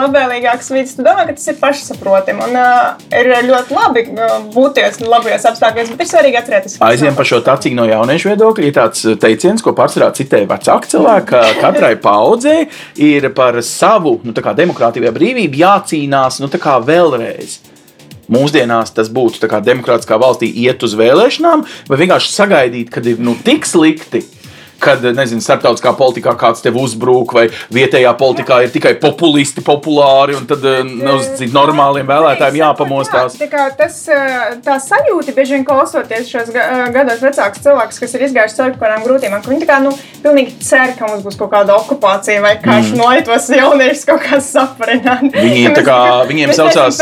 labvēlīgākas 0.00 0.72
vidas, 0.74 0.96
tu 0.96 1.04
domā, 1.06 1.24
ka 1.28 1.36
tas 1.36 1.46
ir 1.52 1.58
pašsaprotami. 1.60 2.48
Un 2.48 2.58
uh, 2.60 3.06
ir 3.14 3.30
ļoti 3.46 3.76
labi 3.76 4.04
uh, 4.10 4.36
būties 4.54 5.00
labajos 5.04 5.46
apstākļos, 5.52 5.92
bet 5.94 6.04
ir 6.04 6.10
svarīgi 6.10 6.40
atcerēties. 6.40 6.55
Aizjām 6.86 7.14
nav 7.14 7.18
par 7.18 7.28
šo 7.28 7.40
tacīgu 7.44 7.78
no 7.78 7.86
jauniešu 7.88 8.30
viedokļa. 8.32 8.66
Ir 8.66 8.74
tāds 8.76 9.04
teiciens, 9.22 9.64
ko 9.64 9.74
pārsvarā 9.76 10.10
citēja 10.16 10.48
vecāki 10.50 10.92
cilvēki, 10.94 11.28
ka 11.30 11.42
katrai 11.60 11.94
paudzei 12.00 12.66
ir 13.02 13.30
par 13.36 13.58
savu 13.66 14.18
nu, 14.24 14.34
vai 15.06 15.14
brīvību 15.16 15.62
jācīnās 15.62 16.40
nu, 16.42 16.50
vēlreiz. 16.86 17.58
Mūsdienās 18.32 18.90
tas 18.94 19.10
būtu 19.12 19.46
demokrātiskā 19.62 20.18
valstī 20.18 20.48
iet 20.64 20.82
uz 20.82 20.96
vēlēšanām, 20.98 21.62
vai 21.86 21.98
vienkārši 22.00 22.32
sagaidīt, 22.34 22.90
kad 22.90 23.06
ir 23.06 23.22
nu, 23.22 23.36
tik 23.46 23.68
slikti. 23.68 24.24
Kad, 24.82 25.02
nezinu, 25.16 25.40
starptautiskā 25.40 25.92
politikā 25.96 26.34
kāds 26.38 26.60
tev 26.64 26.76
uzbrūk, 26.80 27.32
vai 27.36 27.46
vietējā 27.72 28.12
politikā 28.18 28.58
ir 28.66 28.72
tikai 28.74 28.92
populisti 29.00 29.62
populāri, 29.64 30.36
un 30.36 30.44
tad 30.48 30.64
eh, 30.68 30.82
nu, 30.84 31.16
uz 31.16 31.40
normāliem 31.52 32.06
vēlētājiem 32.08 32.58
jāpamostās. 32.60 33.38
Jā, 33.38 33.46
tā 33.46 33.48
kā 33.52 33.64
tas, 33.78 33.96
eh, 34.12 34.56
tā 34.64 34.76
sajūta, 34.82 35.34
bieži 35.36 35.56
vien 35.56 35.64
klausoties 35.66 36.28
šos 36.30 36.52
eh, 36.52 36.84
gados 36.94 37.22
vecākus 37.24 37.64
cilvēkus, 37.64 38.00
kas 38.02 38.16
ir 38.18 38.26
izgājuši 38.28 38.58
cauri 38.58 38.74
kaut 38.76 38.84
kādām 38.84 39.06
grūtībām, 39.06 39.42
ka 39.44 39.52
viņi 39.52 39.64
tā 39.64 39.70
kā, 39.70 39.78
nu, 39.86 39.94
pilnīgi 40.24 40.56
cer, 40.66 40.92
ka 40.98 41.08
mums 41.10 41.24
būs 41.24 41.38
kaut 41.40 41.52
kāda 41.54 41.76
okupācija 41.80 42.44
vai 42.44 42.54
karš, 42.62 42.92
mm. 42.92 43.00
no 43.00 43.10
tos 43.26 43.48
jauniešus 43.56 44.04
kaut 44.12 44.22
kāds 44.26 44.50
saparināt. 44.52 45.30
Viņiem 45.32 45.76
tā 45.76 45.86
kā- 45.86 46.26
viņiem 46.28 46.52
saucās. 46.56 47.00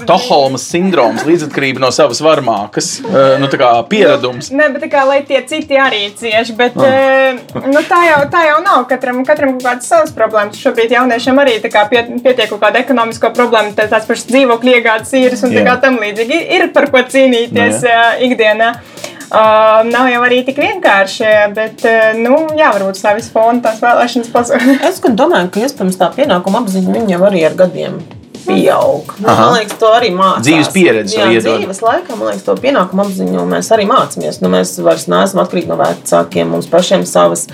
Stokholmas 0.00 0.64
sindroms, 0.70 1.26
līdzatkarība 1.28 1.82
no 1.84 1.92
savas 1.94 2.22
varmākas, 2.24 2.94
nu, 3.40 3.48
tā 3.52 3.60
kā 3.60 3.70
pieredums. 3.90 4.50
Ne, 4.54 4.70
bet 4.74 4.86
tā 4.86 4.90
kā 4.92 5.04
lai 5.08 5.20
tie 5.26 5.42
citi 5.48 5.78
arī 5.80 6.06
cieši, 6.16 6.53
bet 6.58 6.76
Ah. 6.76 7.38
oh. 7.54 7.66
nu, 7.70 7.80
tā, 7.88 8.00
jau, 8.08 8.20
tā 8.32 8.44
jau 8.48 8.58
nav. 8.64 8.84
Katram, 8.90 9.22
katram 9.26 9.54
kaut 9.56 9.66
kādas 9.66 9.88
savas 9.90 10.14
problēmas. 10.16 10.58
Šobrīd 10.60 10.94
jauniešiem 10.94 11.40
arī 11.42 11.58
tā 11.62 11.70
kā 11.72 11.84
pie, 11.90 12.02
pietiek 12.24 12.50
kaut 12.50 12.62
kāda 12.62 12.82
ekonomisko 12.82 13.30
problēma, 13.36 13.74
tā, 13.76 13.88
tās 13.90 14.08
pašas 14.08 14.28
dzīvokļu 14.30 14.76
iegādes 14.78 15.14
īres 15.18 15.44
un 15.46 15.54
tā 15.54 15.62
Jā. 15.62 15.68
kā 15.70 15.76
tam 15.86 16.00
līdzīgi. 16.02 16.40
Ir, 16.58 16.68
par 16.74 16.90
ko 16.92 17.04
cīnīties 17.14 17.80
Nu, 17.84 17.92
uh, 17.92 18.24
ikdienā. 18.28 18.74
Uh, 19.34 19.80
nav 19.88 20.10
jau 20.12 20.20
arī 20.22 20.42
tik 20.46 20.60
vienkārši, 20.62 21.30
bet, 21.56 21.86
uh, 21.88 22.12
nu, 22.18 22.36
jā, 22.58 22.68
varbūt 22.76 23.00
savis 23.00 23.30
fona 23.34 23.64
tās 23.64 23.80
vēlēšanas 23.82 24.34
pasūta. 24.34 24.76
Es 24.90 25.00
domāju, 25.02 25.50
ka 25.54 25.64
iespējams 25.64 25.98
tā 25.98 26.12
pienākuma 26.14 26.62
apziņa 26.62 26.98
viņa 26.98 27.16
jau 27.16 27.24
arī 27.30 27.48
ar 27.48 27.58
gadiem 27.64 28.02
pieaug. 28.46 29.14
Nu, 29.18 29.28
man 29.28 29.54
liekas, 29.56 29.76
to 29.80 29.90
arī 29.94 30.10
mācās. 30.14 30.44
Dzīves 30.46 30.70
pieredze 30.74 31.16
Jā, 31.16 31.26
to 31.26 31.36
iedod. 31.36 31.58
dzīves 31.62 31.80
laikā, 31.84 32.16
man 32.18 32.30
liekas, 32.30 32.44
to 32.46 32.54
pienākumu 32.60 33.04
apziņu 33.06 33.46
mēs 33.50 33.70
arī 33.74 33.86
mācāmies. 33.90 34.40
Nu, 34.44 34.50
mēs 34.52 34.74
vairs 34.84 35.06
neesam 35.10 35.42
atkarīgi 35.44 35.70
no 35.70 35.78
vecākiem. 35.80 36.52
Mums 36.54 36.68
pašiem 36.72 37.04
savas 37.08 37.46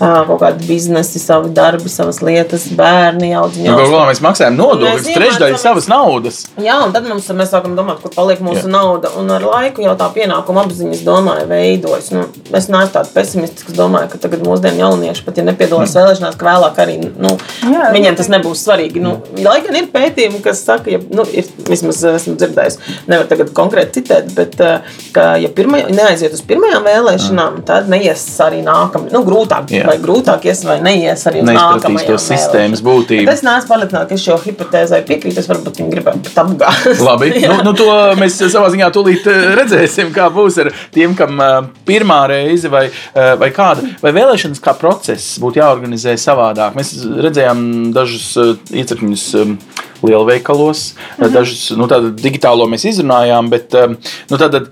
ā, 0.00 0.24
kaut 0.28 0.40
kādi 0.42 0.66
biznesi, 0.68 1.20
savi 1.22 1.52
darbi, 1.56 1.90
savas 1.92 2.20
lietas, 2.24 2.68
bērni, 2.76 3.32
audziņi. 3.40 3.68
Nu, 3.68 3.76
galu 3.80 3.94
galā 3.94 4.06
mēs 4.10 4.22
maksājam 4.24 4.56
nodokļus, 4.58 5.10
trešdaļu 5.16 5.60
savas 5.60 5.88
naudas. 5.90 6.42
Jā, 6.60 6.78
un 6.86 6.94
tad 6.96 7.08
mums, 7.10 7.28
mēs 7.36 7.52
sākam 7.52 7.74
domāt, 7.78 8.00
kur 8.04 8.14
paliek 8.14 8.40
mūsu 8.44 8.64
Jā. 8.66 8.70
Nauda. 8.70 9.10
Un 9.20 9.30
ar 9.34 9.42
laiku 9.44 9.82
jau 9.84 9.96
tā 9.98 10.06
pienākuma 10.14 10.64
apziņa, 10.66 10.94
es 10.94 11.02
domāju, 11.06 11.48
veidojas. 11.50 12.10
Nu, 12.14 12.26
es 12.54 12.68
neesmu 12.70 12.92
tāds 12.94 13.10
pesimistisks, 13.14 13.66
kas 13.66 13.76
domāju, 13.76 14.12
ka 14.12 14.20
tagad 14.22 14.44
mūsdienu 14.46 14.78
jaunieši, 14.84 15.24
pat 15.26 15.40
ja 15.40 15.44
nepiedalās 15.48 15.94
vēlēšanās, 15.96 16.36
ka 16.38 16.46
vēlāk 16.46 16.78
arī 16.84 16.96
nu, 17.02 17.34
Jā, 17.66 17.90
viņiem 17.94 18.16
tas 18.18 18.30
nebūs 18.30 18.62
svarīgi. 18.66 19.02
Nu, 19.02 19.16
lai 19.42 19.58
gan 19.64 19.74
ir 19.80 19.88
pētījumi, 19.90 20.29
kas 20.44 20.62
saka, 20.64 20.90
ja, 20.94 21.00
nu, 21.10 21.24
ir, 21.34 21.48
vismaz 21.68 22.00
esmu 22.14 22.36
dzirdējis, 22.40 22.78
nevar 23.10 23.28
tagad 23.30 23.52
konkrēti 23.56 24.00
citēt, 24.00 24.30
bet 24.36 24.56
eh, 24.64 24.96
ka, 25.14 25.26
ja 25.42 25.50
pirmajā, 25.54 25.90
neaiziet 25.94 26.34
uz 26.36 26.42
pirmajām 26.46 26.86
vēlēšanām, 26.86 27.60
tad 27.68 27.90
neies 27.92 28.24
arī 28.44 28.62
nākamajā. 28.66 29.12
Nu, 29.14 29.24
grūtāk, 29.26 29.72
Jā. 29.74 29.86
vai 29.88 29.96
grūtāk 30.02 30.46
ies, 30.48 30.62
vai 30.68 30.78
neies 30.84 31.26
arī 31.30 31.42
uz 31.44 31.50
nākamajām 31.50 32.14
to 32.14 32.18
sistēmas 32.22 32.84
būtību. 32.86 33.26
Bet 33.28 33.40
es 33.40 33.44
neesmu 33.46 33.72
pārliecināta, 33.72 34.08
ka 34.10 34.20
šo 34.20 34.38
hipotēzai 34.44 35.02
piekrītu. 35.08 35.40
Es 35.40 35.48
varbūt 35.50 35.80
viņi 35.80 35.94
gribētu 35.94 36.24
pat 36.28 36.40
apgāzt. 36.44 37.02
Labi, 37.08 37.32
nu, 37.50 37.58
nu 37.66 37.74
to 37.78 37.88
mēs 38.20 38.38
savā 38.42 38.70
ziņā 38.72 38.90
tūlīt 38.94 39.28
eh, 39.30 39.50
redzēsim, 39.60 40.14
kā 40.14 40.28
būs 40.34 40.60
ar 40.64 40.72
tiem, 40.94 41.16
kam 41.18 41.40
eh, 41.44 41.56
pirmā 41.88 42.22
reize 42.30 42.70
vai, 42.72 42.86
eh, 42.90 43.32
vai 43.40 43.50
kāda. 43.54 43.86
Vai 44.02 44.14
vēlēšanas 44.16 44.62
kā 44.62 44.74
process 44.78 45.38
būtu 45.42 45.62
jāorganizē 45.62 46.16
savādāk? 46.20 46.76
Mēs 46.78 46.94
redzējām 47.26 47.60
dažus 47.96 48.26
eh, 48.40 48.54
iecirkņus 48.82 49.26
eh, 49.40 49.54
lielveikalos, 50.02 50.94
mm 50.94 51.24
-hmm. 51.24 51.32
dažus 51.32 51.70
nu, 51.76 51.86
tādu 51.86 52.12
digitālo 52.14 52.66
mēs 52.68 52.86
izrunājām, 52.88 53.50
bet 53.50 53.74
eh, 53.74 53.88
nu, 54.30 54.36
tātad, 54.36 54.70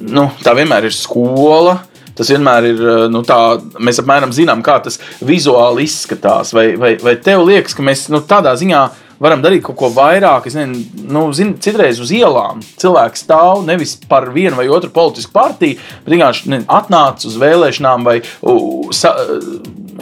nu, 0.00 0.30
tā 0.44 0.54
vienmēr 0.54 0.84
ir 0.84 0.92
skola. 0.92 1.78
Tas 2.14 2.28
vienmēr 2.30 2.64
ir. 2.64 2.80
eh, 2.88 3.08
Nu, 3.08 3.22
tā, 3.22 3.60
mēs 3.78 4.00
apmēram 4.02 4.32
zinām, 4.32 4.62
kā 4.62 4.82
tas 4.82 4.98
vizuāli 5.20 5.82
izskatās. 5.82 6.52
Vai, 6.52 6.76
vai, 6.76 6.96
vai 7.02 7.16
tev 7.16 7.46
liekas, 7.46 7.74
ka 7.74 7.82
mēs 7.82 8.08
nu, 8.10 8.20
tādā 8.20 8.52
ziņā 8.56 8.88
varam 9.20 9.42
darīt 9.42 9.62
kaut 9.62 9.76
ko 9.76 9.88
vairāk? 9.88 10.46
Es 10.46 10.54
nezinu, 10.54 10.84
nu, 11.08 11.32
zin, 11.32 11.54
citreiz 11.60 12.00
uz 12.00 12.10
ielām 12.10 12.60
cilvēks 12.76 13.24
stāv 13.24 13.64
nevis 13.66 13.96
par 14.08 14.30
vienu 14.32 14.56
vai 14.56 14.68
otru 14.68 14.90
politisku 14.90 15.32
partiju, 15.32 15.78
bet 16.04 16.14
vienkārši 16.14 16.48
ne, 16.48 16.62
atnāca 16.66 17.26
uz 17.26 17.36
vēlēšanām 17.36 18.04
vai 18.04 18.20
u, 18.42 18.88
sa, 18.92 19.14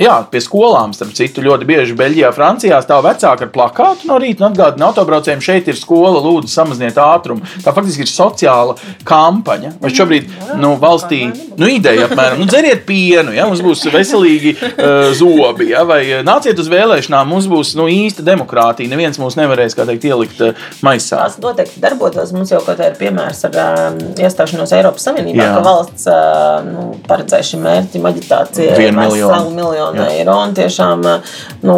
jā, 0.00 0.16
pie 0.30 0.40
skolām. 0.44 0.92
Starp 0.96 1.14
citu, 1.16 1.42
ļoti 1.44 1.68
bieži 1.68 1.96
Beļģijā, 1.98 2.32
Francijā 2.36 2.80
stāv 2.84 3.04
vecāki 3.06 3.46
ar 3.46 3.52
plakātu 3.54 4.08
no 4.10 4.18
rīta 4.20 4.44
un 4.44 4.52
atgādina 4.52 4.88
autobraucējiem, 4.90 5.42
šeit 5.44 5.70
ir 5.70 5.78
skola, 5.78 6.20
lūdzu, 6.24 6.50
samaziniet 6.52 6.98
ātrumu. 7.02 7.46
Tā 7.64 7.74
faktiski 7.76 8.04
ir 8.04 8.10
sociāla 8.10 8.76
kampaņa. 9.08 9.74
Vai 9.82 9.92
šobrīd 9.94 10.30
nu, 10.60 10.74
valstī 10.80 11.24
nu, 11.30 11.68
ideja 11.70 12.08
apmēram, 12.08 12.42
nu, 12.42 12.48
dzeriet 12.50 12.84
pienu, 12.88 13.34
ja 13.36 13.46
mums 13.48 13.62
būs 13.64 13.86
veselīgi 13.92 14.54
uh, 14.58 15.10
zobi, 15.18 15.70
ja, 15.72 15.84
vai 15.88 16.00
nāciet 16.26 16.58
uz 16.60 16.70
vēlēšanām, 16.72 17.28
mums 17.32 17.48
būs 17.50 17.74
nu, 17.78 17.88
īsta 17.90 18.24
demokrātija. 18.26 18.90
Neviens 18.90 19.20
mūs 19.20 19.38
nevarēs, 19.38 19.76
kā 19.78 19.86
teikt, 19.88 20.08
ielikt 20.08 20.42
uh, 20.44 20.68
maisā. 20.84 21.24
Tas 21.24 21.38
noteikti 21.42 21.82
darbotos. 21.82 22.32
Mums 22.36 22.52
jau 22.52 22.60
kaut 22.64 22.80
kā 22.80 22.90
ir 22.92 22.98
piemērs 23.00 23.44
ar 23.48 23.58
um, 23.64 24.00
iestāšanos 24.18 24.74
Eiropas 24.76 25.08
Savienībā, 25.08 25.42
Jā. 25.42 25.54
ka 25.56 25.64
valsts 25.66 26.08
uh, 26.10 26.60
nu, 26.66 26.88
paredzēja 27.08 27.50
šim 27.52 27.64
mērķim 27.66 28.08
aģitācijai 28.12 28.78
Vienu 28.78 29.02
miljonu. 29.02 29.32
Miljonu 29.78 30.02
Jā. 30.02 30.08
eiro. 30.18 30.36
Un 30.42 30.54
tiešām 30.58 31.04
uh, 31.06 31.34
nu, 31.62 31.76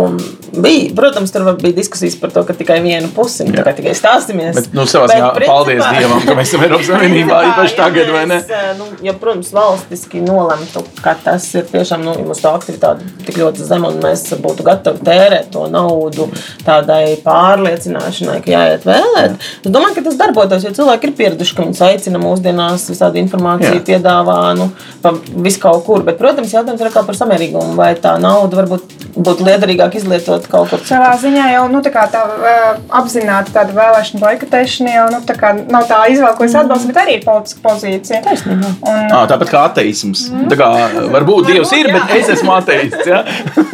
bija, 0.53 0.91
protams, 0.97 1.33
tur 1.33 1.47
bija 1.61 1.77
diskusijas 1.77 2.17
par 2.21 2.33
to, 2.35 2.45
ka 2.49 2.57
tikai 2.57 2.81
vienu 2.85 3.11
pusi, 3.15 3.47
tā 3.53 3.65
kā 3.67 3.75
tikai 3.77 3.95
stāstamies. 3.97 4.57
Bet, 4.57 4.71
nu, 4.77 4.87
savā 4.89 5.09
ziņā, 5.11 5.31
paldies 5.45 5.85
Dievam, 5.95 6.23
ka 6.27 6.37
mēs 6.39 6.51
esam 6.51 6.65
Eiropas 6.67 6.89
Savienībā, 6.91 7.41
īpaši 7.53 7.77
tagad, 7.79 8.13
vai 8.15 8.25
ne? 8.31 8.41
eh, 8.49 8.69
Nu, 8.81 8.87
ja, 9.05 9.13
protams, 9.19 9.51
valstiski 9.53 10.23
nolemtu, 10.25 10.83
ka 11.05 11.15
tas 11.25 11.45
ir 11.59 11.67
tiešām 11.71 12.05
nu, 12.07 12.15
ja 12.17 12.25
mūsu 12.25 12.45
tā 12.45 12.53
aktivitāte 12.57 13.07
tik 13.27 13.41
ļoti 13.41 13.67
zema, 13.67 13.91
un 13.93 14.01
mēs 14.05 14.25
būtu 14.41 14.65
gatavi 14.67 15.03
tērēt 15.07 15.51
to 15.53 15.67
naudu 15.73 16.29
tādai 16.65 17.17
pārliecināšanai, 17.25 18.39
ka 18.45 18.53
jāiet 18.55 18.87
vēlēt. 18.89 19.37
Es 19.65 19.75
domāju, 19.75 19.99
ka 19.99 20.07
tas 20.07 20.19
darbotos, 20.21 20.65
jo 20.65 20.73
cilvēki 20.77 21.11
ir 21.11 21.15
pieraduši, 21.19 21.57
ka 21.59 21.67
viņus 21.67 21.83
aicina 21.91 22.23
mūsdienās 22.23 22.87
visādi 22.93 23.21
informāciju, 23.25 23.81
Jā. 23.81 23.85
piedāvā 23.91 24.39
nu, 24.59 24.71
pa 25.03 25.13
visu 25.45 25.61
kaut 25.63 25.85
kur. 25.89 26.05
Bet, 26.07 26.19
protams, 26.21 26.55
jautājums 26.55 26.81
ir 26.81 26.91
atkal 26.91 27.07
par 27.09 27.19
samērīgumu, 27.19 27.75
vai 27.79 27.89
tā 27.99 28.14
nauda 28.22 28.62
varbūt 28.62 28.97
būtu 29.11 29.45
liederīgāk 29.47 29.97
izlietot 29.99 30.47
kaut 30.51 30.70
kur 30.70 30.82
citur. 30.82 30.93
Savā 30.95 31.14
ziņā 31.20 31.47
jau 31.55 31.64
nu, 31.72 31.80
tā, 31.84 31.91
kā 31.95 32.05
tā 32.12 32.22
uh, 32.30 32.68
apzināti 33.01 33.55
tāda 33.55 33.74
vēlēšana 33.74 34.22
boikotēšana 34.22 34.95
jau 34.95 35.07
nu, 35.14 35.20
tā 35.26 35.36
kā 35.38 35.53
nav 35.59 35.88
tā 35.91 35.99
izvēlējusies 36.12 36.59
atbalsts, 36.62 36.88
bet 36.91 37.01
arī 37.03 37.16
ir 37.18 37.24
politiska 37.26 37.64
pozīcija. 37.64 38.22
Taisnība. 38.26 38.74
Un, 38.86 38.99
À, 39.11 39.24
tāpat 39.26 39.51
kā 39.51 39.64
ateisms. 39.66 40.28
Tā 40.51 40.59
kā, 40.59 40.68
varbūt 41.11 41.49
Dievs 41.51 41.72
ir, 41.74 41.91
bet 41.91 42.12
es 42.14 42.30
esmu 42.36 42.55
ateists. 42.55 43.09
Ja? 43.09 43.24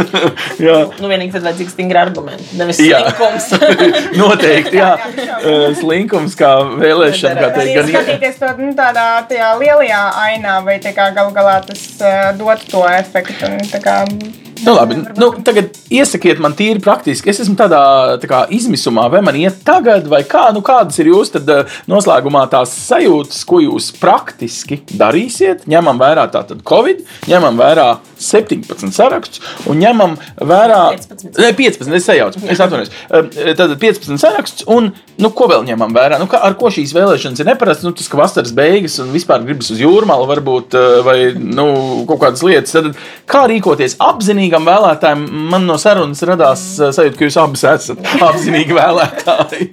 jā. 0.66 0.76
Nu, 1.02 1.10
vienīgi 1.10 1.34
tad 1.36 1.44
vajadzīgs 1.46 1.74
stingri 1.76 2.00
argumenti, 2.00 2.48
nevis 2.56 2.80
Jā. 2.80 3.02
slinkums. 3.10 3.50
Noteikti, 4.20 4.80
jā. 4.80 4.92
Slinkums 5.80 6.36
kā 6.38 6.52
vēlēšana, 6.80 7.36
kā 7.42 7.50
teikt, 7.58 7.62
Arī 7.66 7.76
gan 7.76 7.90
skatīties 7.92 8.40
to 8.40 8.52
nu, 8.60 8.72
tādā 8.78 9.06
tajā 9.28 9.52
lielajā 9.60 10.02
ainā, 10.24 10.56
vai 10.66 10.78
tā 10.82 10.94
kā 10.96 11.10
galu 11.16 11.34
galā 11.36 11.58
tas 11.66 11.84
uh, 12.00 12.30
dod 12.38 12.64
to 12.70 12.82
efektu. 12.88 13.50
Un, 13.50 13.60
tā 13.70 13.82
kā, 13.84 13.98
嗯 14.09 14.55
Nu, 14.64 14.74
labi, 14.74 14.96
nu, 15.16 15.28
tagad 15.44 15.74
iesakiet 15.92 16.40
man 16.40 16.54
tīri 16.57 16.80
praktiski. 16.82 17.28
Es 17.30 17.40
esmu 17.44 17.57
tādā 17.59 17.80
tā 18.22 18.28
kā, 18.30 18.40
izmisumā, 18.57 19.04
vai 19.12 19.20
man 19.24 19.36
iet 19.38 19.59
tagad, 19.66 20.07
vai 20.09 20.22
kā, 20.28 20.46
nu, 20.57 20.62
kādas 20.64 20.96
ir 21.02 21.11
jūsu 21.11 21.36
tad, 21.36 21.50
eh, 21.52 21.74
noslēgumā 21.90 22.46
tās 22.52 22.72
sajūtas, 22.86 23.42
ko 23.48 23.61
jūs 23.61 23.90
praktiski 24.00 24.80
darīsiet. 24.96 25.66
Ņemam 25.68 26.00
vērā 26.00 26.24
tātad 26.32 26.62
Covid, 26.66 27.04
ņemam 27.28 27.61
vērā 27.61 27.88
17 28.16 28.94
sarakstus 28.96 29.42
un 29.68 29.80
ņemam 29.82 30.16
vērā 30.40 30.80
15. 30.96 31.36
Ne, 31.36 31.52
15, 31.57 31.96
es 31.98 32.09
sajaucu, 32.09 32.42
es 32.48 32.62
atvainojos. 32.62 32.94
Eh, 33.11 33.52
Tātad 33.57 33.76
15 33.80 34.20
sarakstus 34.20 34.66
un, 34.72 34.90
nu, 35.20 35.30
ko 35.36 35.50
vēl 35.52 35.66
ņemam 35.68 35.92
vērā? 35.96 36.20
Nu, 36.22 36.28
kā, 36.30 36.40
ar 36.44 36.57
ko 36.59 36.72
šīs 36.72 36.94
vēlēšanas 36.96 37.42
ir 37.42 37.50
neparasts? 37.50 37.84
Nu, 37.84 37.92
tas, 37.96 38.09
ka 38.09 38.20
vasaras 38.20 38.54
beigas 38.57 38.96
un 39.04 39.12
vispār 39.14 39.44
gribas 39.44 39.70
uz 39.74 39.82
jūrmālu 39.84 40.28
varbūt, 40.32 40.78
eh, 40.80 40.98
vai, 41.07 41.18
nu, 41.36 41.68
kaut 42.09 42.24
kādas 42.24 42.44
lietas. 42.46 42.72
Tad, 42.76 42.96
kā 43.28 43.44
rīkoties 43.50 43.98
apzinīgam 44.47 44.66
vēlētājam? 44.66 45.22
Man 45.51 45.66
no 45.66 45.76
sarunas 45.78 46.22
radās 46.26 46.62
eh, 46.78 46.92
sajūta, 46.94 47.16
ka 47.18 47.26
jūs 47.26 47.36
abas 47.40 47.64
esat 47.66 48.11
apzinīgi 48.28 48.76
vēlētāji. 48.76 49.68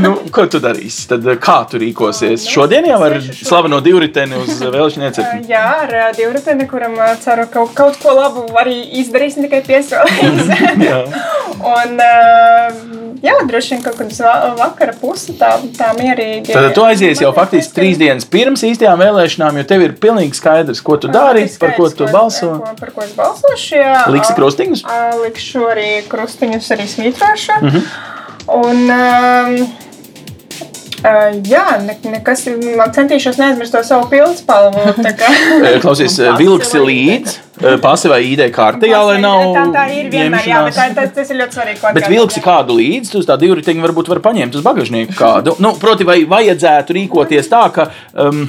Nu, 0.00 0.14
ko 0.32 0.46
tu 0.50 0.60
darīsi? 0.62 1.08
Tad, 1.10 1.26
kā 1.42 1.58
tu 1.68 1.80
rīkosies? 1.82 2.46
Šodien 2.48 2.86
jau 2.88 3.00
ar 3.04 3.18
slaveno 3.20 3.80
divriteni 3.84 4.38
uz 4.40 4.60
vēlēšanu 4.62 5.08
iecirkni. 5.08 5.48
Jā, 5.52 5.64
ar 5.84 5.94
divriteni, 6.16 6.68
kuram 6.70 6.96
ceru, 7.22 7.46
ka 7.52 7.66
kaut, 7.76 8.00
ko 8.02 8.14
labu 8.16 8.46
arī 8.60 8.80
izdarīs, 9.02 9.38
ne 9.38 9.48
tikai 9.48 9.62
piesolīs. 9.68 10.52
Un, 11.74 12.00
jā, 13.24 13.34
droši 13.48 13.74
vien 13.74 13.82
kaut 13.84 13.96
kādas 13.98 14.20
va- 14.24 14.54
vakara 14.58 14.94
pusi 15.00 15.34
tā, 15.40 15.54
tā 15.78 15.90
mierīgi. 15.98 16.52
Tad 16.52 16.70
tu 16.76 16.84
aizies 16.86 17.22
jau 17.24 17.32
faktiski 17.36 17.74
trīs 17.78 17.98
dienas 18.00 18.24
pirms 18.28 18.62
īstajām 18.68 19.00
vēlēšanām, 19.00 19.58
jo 19.60 19.64
tev 19.72 19.82
ir 19.86 19.96
pilnīgi 20.00 20.38
skaidrs, 20.38 20.82
ko 20.84 20.96
tu 21.00 21.08
dari, 21.08 21.46
par 21.60 21.74
ko 21.78 21.88
tu 21.90 22.06
balso. 22.12 22.52
Ko, 22.60 22.74
par 22.80 22.90
ko 22.94 23.06
es 23.06 23.14
balsošu, 23.18 23.80
jā. 23.80 23.94
Liksi 24.14 24.36
krustiņus? 24.38 24.84
Likšu 25.24 25.64
arī 25.72 25.88
krustiņus, 26.08 26.70
arī 26.76 26.88
svītrošu. 26.94 27.60
Mhm. 27.62 27.86
Un, 28.54 28.90
um, 28.90 29.83
Uh, 31.04 31.34
jā, 31.44 31.62
ne, 31.84 31.98
nekas, 32.14 32.46
man 32.78 32.92
centīšos 32.96 33.36
neaizmirst 33.36 33.74
to 33.76 33.82
savu 33.84 34.06
pildspalvu. 34.08 34.94
tā 35.04 35.12
Klausies, 35.82 36.14
vilksi 36.38 36.80
līdzi 36.80 37.34
eh, 37.60 37.74
pasivai 37.82 38.22
ID 38.30 38.46
kartē, 38.54 38.88
jā, 38.88 39.02
lai 39.04 39.18
nav. 39.20 39.42
Tā, 39.52 39.64
tā 39.74 39.82
ir 39.92 40.08
vienmēr, 40.08 40.48
jā, 40.48 40.62
bet 40.64 40.78
tā, 40.78 40.86
ņemšanās. 40.88 41.12
tas, 41.18 41.34
ir 41.34 41.40
ļoti 41.42 41.58
svarīgi. 41.58 41.92
Bet 41.98 42.08
vilksi 42.08 42.44
kādu 42.46 42.78
līdzi, 42.78 43.12
tu 43.12 43.20
uz 43.20 43.28
tā 43.28 43.36
divriteņa 43.42 43.84
varbūt 43.84 44.08
var 44.14 44.22
paņemt 44.24 44.56
uz 44.56 44.64
bagažnieku 44.64 45.18
kādu. 45.18 45.58
Nu, 45.60 45.74
proti, 45.82 46.08
vai 46.08 46.22
vajadzētu 46.30 46.96
rīkoties 46.96 47.52
tā, 47.52 47.66
ka 47.76 47.90
um, 48.24 48.46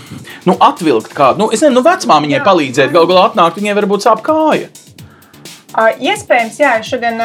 nu, 0.48 0.56
atvilkt 0.56 1.12
kādu. 1.18 1.44
Nu, 1.44 1.52
es 1.52 1.60
nezinu, 1.60 1.82
nu, 1.82 1.86
vecmāmiņai 1.90 2.44
palīdzēt, 2.48 2.96
gal 2.96 3.12
galā 3.12 3.28
atnākt, 3.34 3.60
viņai 3.60 3.76
varbūt 3.84 4.08
sāp 4.08 4.24
kāja. 4.24 4.72
Iespējams, 5.76 6.56
jā, 6.62 6.70
es 6.80 6.88
šodien 6.88 7.18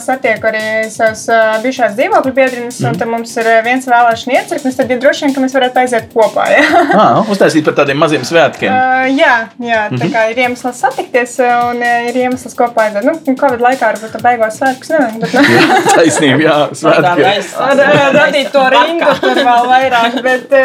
satieku 0.00 0.48
arī 0.48 0.62
savas 0.92 1.26
ā, 1.28 1.38
bijušās 1.60 1.92
dzīvokļu 1.98 2.32
biedrinas, 2.36 2.78
un 2.88 2.96
tad 2.96 3.10
mums 3.10 3.34
ir 3.36 3.48
viens 3.66 3.84
vēlēšana 3.88 4.38
iecirknis, 4.38 4.78
tad 4.78 4.94
ir 4.94 5.00
droši 5.02 5.26
vien, 5.26 5.34
ka 5.36 5.42
mēs 5.44 5.56
varētu 5.56 5.82
aiziet 5.82 6.08
kopā. 6.14 6.46
Jā, 6.54 6.64
Ah, 6.98 7.28
uztaisīt 7.30 7.66
par 7.68 7.76
tādiem 7.78 8.00
maziem 8.00 8.24
svētkiem. 8.26 8.72
Ā, 8.72 9.10
jā, 9.12 9.34
jā 9.62 9.82
tā 9.92 10.08
kā 10.12 10.24
ir 10.32 10.40
iemesls 10.44 10.80
satikties, 10.80 11.36
un 11.44 11.84
ir 11.84 12.16
iemesls 12.24 12.56
kopā 12.58 12.88
aiziet. 12.88 13.04
Nu, 13.04 13.14
Covid 13.28 13.62
laikā 13.64 13.92
varbūt 13.92 14.16
tā 14.16 14.22
beigās 14.24 14.58
svētkus 14.58 14.92
nevajag, 14.94 15.20
bet 15.22 15.36
nu, 15.36 15.68
Taisnība, 15.98 16.40
jā, 16.46 16.56
svētki. 16.80 17.28
ar, 17.68 17.84
ā, 17.84 18.08
radīt 18.16 18.52
to 18.56 18.64
rindu 18.72 19.12
tur 19.20 19.42
vēl 19.50 19.70
vairāk, 19.74 20.18
bet, 20.24 20.58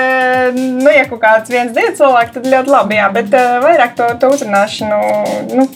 nu, 0.55 0.89
ja 0.95 1.05
kaut 1.11 1.23
kāds 1.27 1.51
viens, 1.53 1.75
divi 1.75 1.91
cilvēki, 1.99 2.37
tad 2.39 2.51
ļoti 2.55 2.75
labi, 2.77 2.99
jā, 3.01 3.11
bet 3.19 3.39
vairāk 3.67 3.97
to, 3.99 4.09
to 4.23 4.31
uzrunāšanu, 4.37 5.01
nu, 5.53 5.67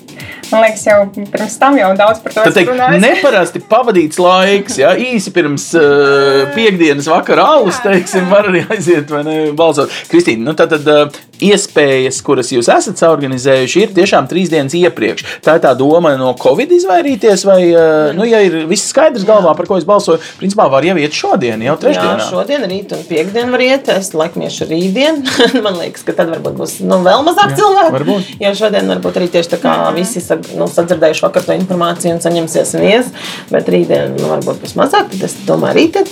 Man 0.51 0.63
liekas, 0.63 0.86
jau 0.88 1.01
pirms 1.11 1.57
tam 1.62 1.78
jau 1.80 1.91
daudz 1.97 2.22
par 2.24 2.36
to 2.36 2.45
runājis. 2.72 3.01
neparasti 3.03 3.62
pavadīts 3.70 4.20
laiks, 4.22 4.78
ja 4.82 4.93
īsi 4.97 5.34
pirms 5.36 5.70
uh, 5.78 6.47
piekdienas 6.55 7.10
vakara 7.12 7.47
alus, 7.58 7.80
teiksim, 7.84 8.28
var 8.32 8.49
arī 8.51 8.64
aiziet 8.74 9.12
vai 9.14 9.24
ne, 9.28 9.38
balsot. 9.58 9.93
Kristīna, 10.12 10.45
nu 10.49 10.55
tad, 10.58 10.76
tad 10.76 10.88
uh, 10.91 11.22
iespējas, 11.43 12.20
kuras 12.26 12.51
jūs 12.53 12.70
esat 12.74 13.01
organizējuši, 13.08 13.84
ir 13.86 13.93
tiešām 13.97 14.28
trīs 14.30 14.49
dienas 14.53 14.76
iepriekš. 14.78 15.26
Tā 15.45 15.58
ir 15.58 15.64
tā 15.64 15.74
doma 15.78 16.16
no 16.20 16.34
Covid 16.39 16.72
izvairīties, 16.78 17.45
vai, 17.47 17.60
uh, 17.72 18.10
nu, 18.18 18.26
ja 18.28 18.41
ir 18.45 18.64
viss 18.70 18.89
skaidrs 18.91 19.26
galvā, 19.28 19.53
par 19.58 19.70
ko 19.70 19.78
es 19.80 19.86
balsoju, 19.88 20.22
principā 20.39 20.68
var 20.72 20.86
jau 20.88 20.97
iet 20.99 21.16
šodien, 21.16 21.62
jau 21.66 21.76
Jā, 21.76 21.80
trešdienā. 21.84 22.28
šodien, 22.30 22.66
rīt 22.70 22.93
un 22.95 23.03
piekdien 23.08 23.53
var 23.53 23.64
iet. 23.64 23.91
Es 23.97 24.12
laikmiešu 24.18 24.68
rītdien. 24.70 25.22
Man 25.66 25.80
liekas, 25.80 26.05
ka 26.08 26.16
tad 26.18 26.32
varbūt 26.34 26.58
būs 26.60 26.78
nu, 26.86 26.99
vēl 27.05 27.24
mazāk 27.28 27.55
cilvēku. 27.58 27.93
varbūt. 27.97 28.34
Jo 28.43 28.53
šodien 28.58 28.91
varbūt 28.93 29.22
arī 29.22 29.30
tieši 29.38 29.53
tā 29.55 29.62
kā 29.62 29.76
visi 29.95 30.24
nu, 30.58 30.68
sadzirdējuši 30.72 31.26
vakar 31.26 31.46
to 31.47 31.55
informāciju 31.57 32.15
un 32.17 32.21
saņemsies 32.23 32.75
un 32.77 32.85
ies. 32.87 33.11
Bet 33.51 33.69
rītdien 33.71 34.15
nu, 34.17 34.27
varbūt 34.33 34.61
būs 34.63 34.75
mazāk, 34.79 35.09
tad 35.13 35.25
es 35.27 35.37
domāju 35.47 35.79
rītdien. 35.79 36.07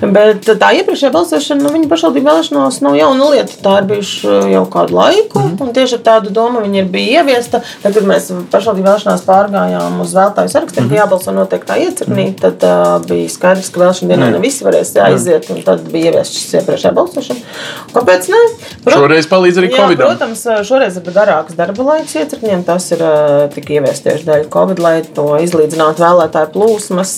Bet 0.00 0.48
tā 0.60 0.70
iepriekšējā 0.80 1.12
balsošana, 1.14 1.62
nu, 1.64 1.72
viņa 1.74 1.90
pašvaldību 1.90 2.30
vēlēšanās 2.30 2.80
nav 2.84 2.96
jauna 2.98 3.30
lieta. 3.34 3.56
Tā 3.64 3.76
ir 3.82 3.88
bijuši 3.90 4.36
jau 4.54 4.62
kādu 4.72 4.96
laiku. 4.96 5.42
Mm. 5.44 5.56
Un 5.60 5.74
tieši 5.76 5.98
ar 5.98 6.04
tādu 6.06 6.32
domu 6.34 6.62
viņa 6.64 6.80
ir 6.82 6.88
bija 6.92 7.20
ieviesta. 7.20 7.60
Tad, 7.82 7.94
kad 7.96 8.06
mēs 8.08 8.30
pašvaldību 8.52 8.88
vēlēšanās 8.88 9.24
pārgājām 9.26 10.00
uz 10.04 10.14
vēlētāju 10.16 10.52
sarakstiem, 10.54 10.86
mm. 10.88 10.96
jābalso 11.00 11.34
noteiktā 11.36 11.76
iecirknī, 11.84 12.30
tad 12.40 12.64
uh, 12.66 12.96
bija 13.06 13.28
skaidrs, 13.32 13.70
ka 13.74 13.82
vēlēšana 13.84 14.14
dienā 14.14 14.30
ne 14.34 14.40
visi 14.42 14.64
varēs 14.66 14.94
aiziet. 15.04 15.50
Tad 15.66 15.84
bija 15.92 16.14
ieviesta 16.14 16.38
šis 16.38 16.56
iepriekšējā 16.60 16.94
balsošana. 16.96 17.44
Kāpēc 17.94 18.30
ne? 18.32 18.40
Prot- 18.86 18.96
Šoreiz 18.96 19.28
palīdz 19.30 19.60
arī 19.60 19.70
Covid. 19.74 20.00
protams, 20.00 20.44
šoreiz 20.66 20.96
ir 21.00 21.12
garāks 21.14 21.56
darba 21.58 21.86
laiks 21.92 22.16
iecirkņiem. 22.22 22.64
Tas 22.66 22.88
ir 22.94 23.04
uh, 23.04 23.44
tik 23.52 23.70
ieviests 23.76 24.04
tieši 24.06 24.26
dēļ 24.28 24.48
Covid, 24.70 24.82
lai 24.84 25.02
to 25.02 25.24
izlīdzinātu 25.42 26.02
vēlētāju 26.04 26.50
plūsmas. 26.54 27.12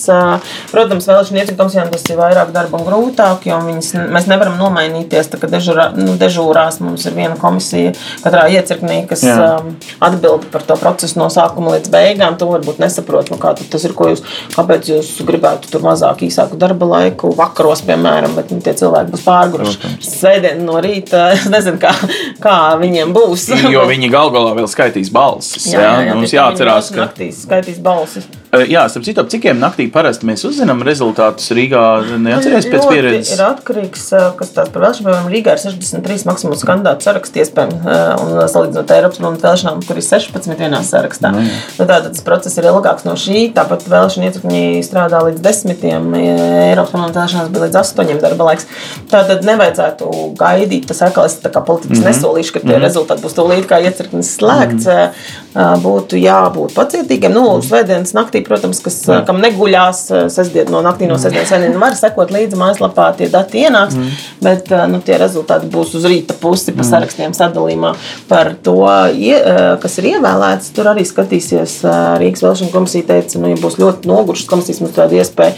Protams, 0.71 1.05
vēlēšana 1.05 1.41
iecirkņu 1.41 1.59
komisijām 1.59 1.91
tas 1.93 2.05
ir 2.09 2.17
vairāk 2.17 2.49
darba 2.55 2.79
un 2.79 2.87
grūtāk, 2.87 3.45
jo 3.45 3.59
viņas, 3.61 3.91
mēs 4.13 4.27
nevaram 4.31 4.57
nomainīties. 4.57 5.29
Tā, 5.29 5.37
dežurā, 5.51 5.91
nu, 5.97 6.15
dežūrās 6.17 6.79
mums 6.81 7.05
ir 7.05 7.13
viena 7.13 7.37
komisija 7.37 7.93
katrā 8.23 8.47
iecirknī, 8.55 9.03
kas 9.09 9.21
Jā. 9.27 9.59
atbild 10.03 10.47
par 10.53 10.65
to 10.65 10.77
procesu 10.81 11.19
no 11.21 11.29
sākuma 11.33 11.75
līdz 11.75 11.93
beigām. 11.93 12.39
To 12.41 12.49
varbūt 12.55 12.81
nesaprot, 12.81 13.29
nu, 13.29 13.37
kā 13.41 13.53
tas 13.59 13.85
ir, 13.85 13.93
jūs, 13.93 14.25
kāpēc 14.55 14.89
jūs 14.89 15.13
gribētu 15.27 15.69
tur 15.69 15.85
mazāk 15.85 16.25
īsāku 16.25 16.57
darba 16.57 16.89
laiku, 16.95 17.35
vakaros, 17.37 17.85
piemēram, 17.85 18.33
bet 18.39 18.49
nu, 18.49 18.61
tie 18.65 18.73
cilvēki 18.81 19.13
būs 19.13 19.25
pārguruši. 19.27 19.93
Svētdien 20.09 20.65
no 20.65 20.81
rīta, 20.81 21.29
es 21.37 21.45
nezinu, 21.53 21.77
kā, 21.83 21.93
kā 22.41 22.57
viņiem 22.81 23.13
būs. 23.13 23.51
Jo 23.69 23.85
viņi 23.89 24.09
gal 24.13 24.33
galā 24.33 24.57
vēl 24.57 24.69
skaitīs 24.71 25.13
balsis. 25.13 25.69
Jā, 25.73 25.83
jā, 25.83 25.93
jā, 26.09 26.17
Mums 26.17 26.33
tieši 26.33 26.39
jāatcerās, 26.39 26.89
ka. 26.93 27.05
naktīs 27.05 27.42
skaitīs 27.43 27.81
balsis. 27.83 28.27
Jā, 28.53 28.85
starp 28.89 29.05
citu, 29.07 29.23
ap 29.23 29.29
cikiem 29.33 29.57
naktī 29.61 29.87
parasti 29.91 30.27
mēs 30.29 30.43
uzzinām 30.45 30.83
rezultātus 30.85 31.49
Rīgā. 31.57 31.83
Neatceries 32.21 32.69
pēc 32.69 32.89
pieredzes. 32.89 33.33
Ir 33.33 33.45
atkarīgs, 33.47 34.05
kas 34.39 34.53
tāds 34.53 34.73
par 34.73 34.85
vēlēšanām, 34.85 35.09
piemēram, 35.09 35.31
Rīgā 35.33 35.55
ir 35.57 35.63
63 35.63 36.27
maksimums 36.29 36.65
kandidātu 36.67 37.07
saraksts 37.07 37.41
iespējams, 37.43 37.87
un 38.23 38.43
salīdzinot 38.53 38.93
Eiropas 38.97 39.21
parlamentu 39.21 39.47
vēlēšanām, 39.47 39.81
kur 39.87 39.97
ir 39.97 40.05
16 40.05 40.59
vienā 40.59 40.83
sarakstā. 40.85 41.33
Nu, 41.33 41.43
Nu, 41.83 41.87
Tātad 41.87 42.13
tas 42.13 42.23
process 42.25 42.57
ir 42.59 42.67
ilgāks 42.69 43.05
no 43.07 43.15
šī, 43.19 43.47
tāpat 43.55 43.85
vēlēšana 43.89 44.29
iecirkņi 44.29 44.63
strādā 44.85 45.19
līdz 45.25 45.41
10, 45.43 45.83
Eiropas 45.83 46.93
parlamentu 46.93 47.19
vēlēšanās 47.19 47.49
bija 47.53 47.65
līdz 47.65 47.79
8 47.81 48.21
darba 48.23 48.47
laiks. 48.49 48.67
Tātad 49.11 49.45
nevajadzētu 49.47 50.11
gaidīt, 50.39 50.87
tas 50.89 51.01
atkal 51.07 51.27
es 51.29 51.39
tā 51.43 51.51
kā 51.53 51.63
politikas 51.65 51.97
mm 51.97 52.03
-hmm. 52.03 52.13
nesolīšu, 52.13 52.53
ka 52.53 52.59
tie 52.59 52.69
mm 52.69 52.75
-hmm. 52.75 52.85
rezultāti 52.85 53.23
būs 53.25 53.37
tūlīt, 53.37 53.67
kā 53.69 53.81
iecirknis 53.83 54.35
slēgts. 54.37 54.85
Mm 54.85 55.11
-hmm. 55.55 55.81
Būtu 55.83 56.17
jābūt 56.17 56.73
pacietīgiem. 56.73 57.33
Nu, 57.33 57.61
svētdienas 57.61 58.13
naktī, 58.13 58.42
protams, 58.47 58.81
kas, 58.83 58.99
Jā. 59.09 59.21
kam 59.27 59.41
neguļās, 59.43 60.03
sestdien 60.33 60.71
no 60.73 60.83
naktī 60.85 61.09
no 61.09 61.17
sestdienas 61.21 61.51
svētdien 61.51 61.79
var 61.81 61.97
sekot 61.97 62.33
līdzi 62.33 62.59
mājaslapā, 62.59 63.09
tie 63.17 63.29
dati 63.33 63.63
ienāks, 63.65 63.97
mm. 63.99 64.21
bet 64.43 64.71
nu, 64.91 65.01
tie 65.05 65.17
rezultāti 65.21 65.69
būs 65.73 65.95
uz 65.99 66.07
rīta 66.09 66.35
pusi 66.39 66.75
pa 66.75 66.85
sarakstiem 66.87 67.35
sadalījumā 67.37 67.93
par 68.29 68.53
to, 68.63 68.77
eh, 68.89 69.77
kas 69.81 69.97
ir 70.01 70.09
ievēlēts. 70.13 70.71
Tur 70.75 70.89
arī 70.93 71.05
skatīsies 71.07 71.79
eh, 71.83 71.99
Rīgas 72.21 72.43
vēlēšana 72.45 72.73
komisija 72.73 73.09
teica, 73.09 73.41
nu, 73.41 73.51
ja 73.53 73.59
būs 73.61 73.79
ļoti 73.81 74.09
nogurušas 74.09 74.49
komisijas, 74.49 74.81
mums 74.83 74.95
tāda 74.97 75.19
iespēja 75.19 75.53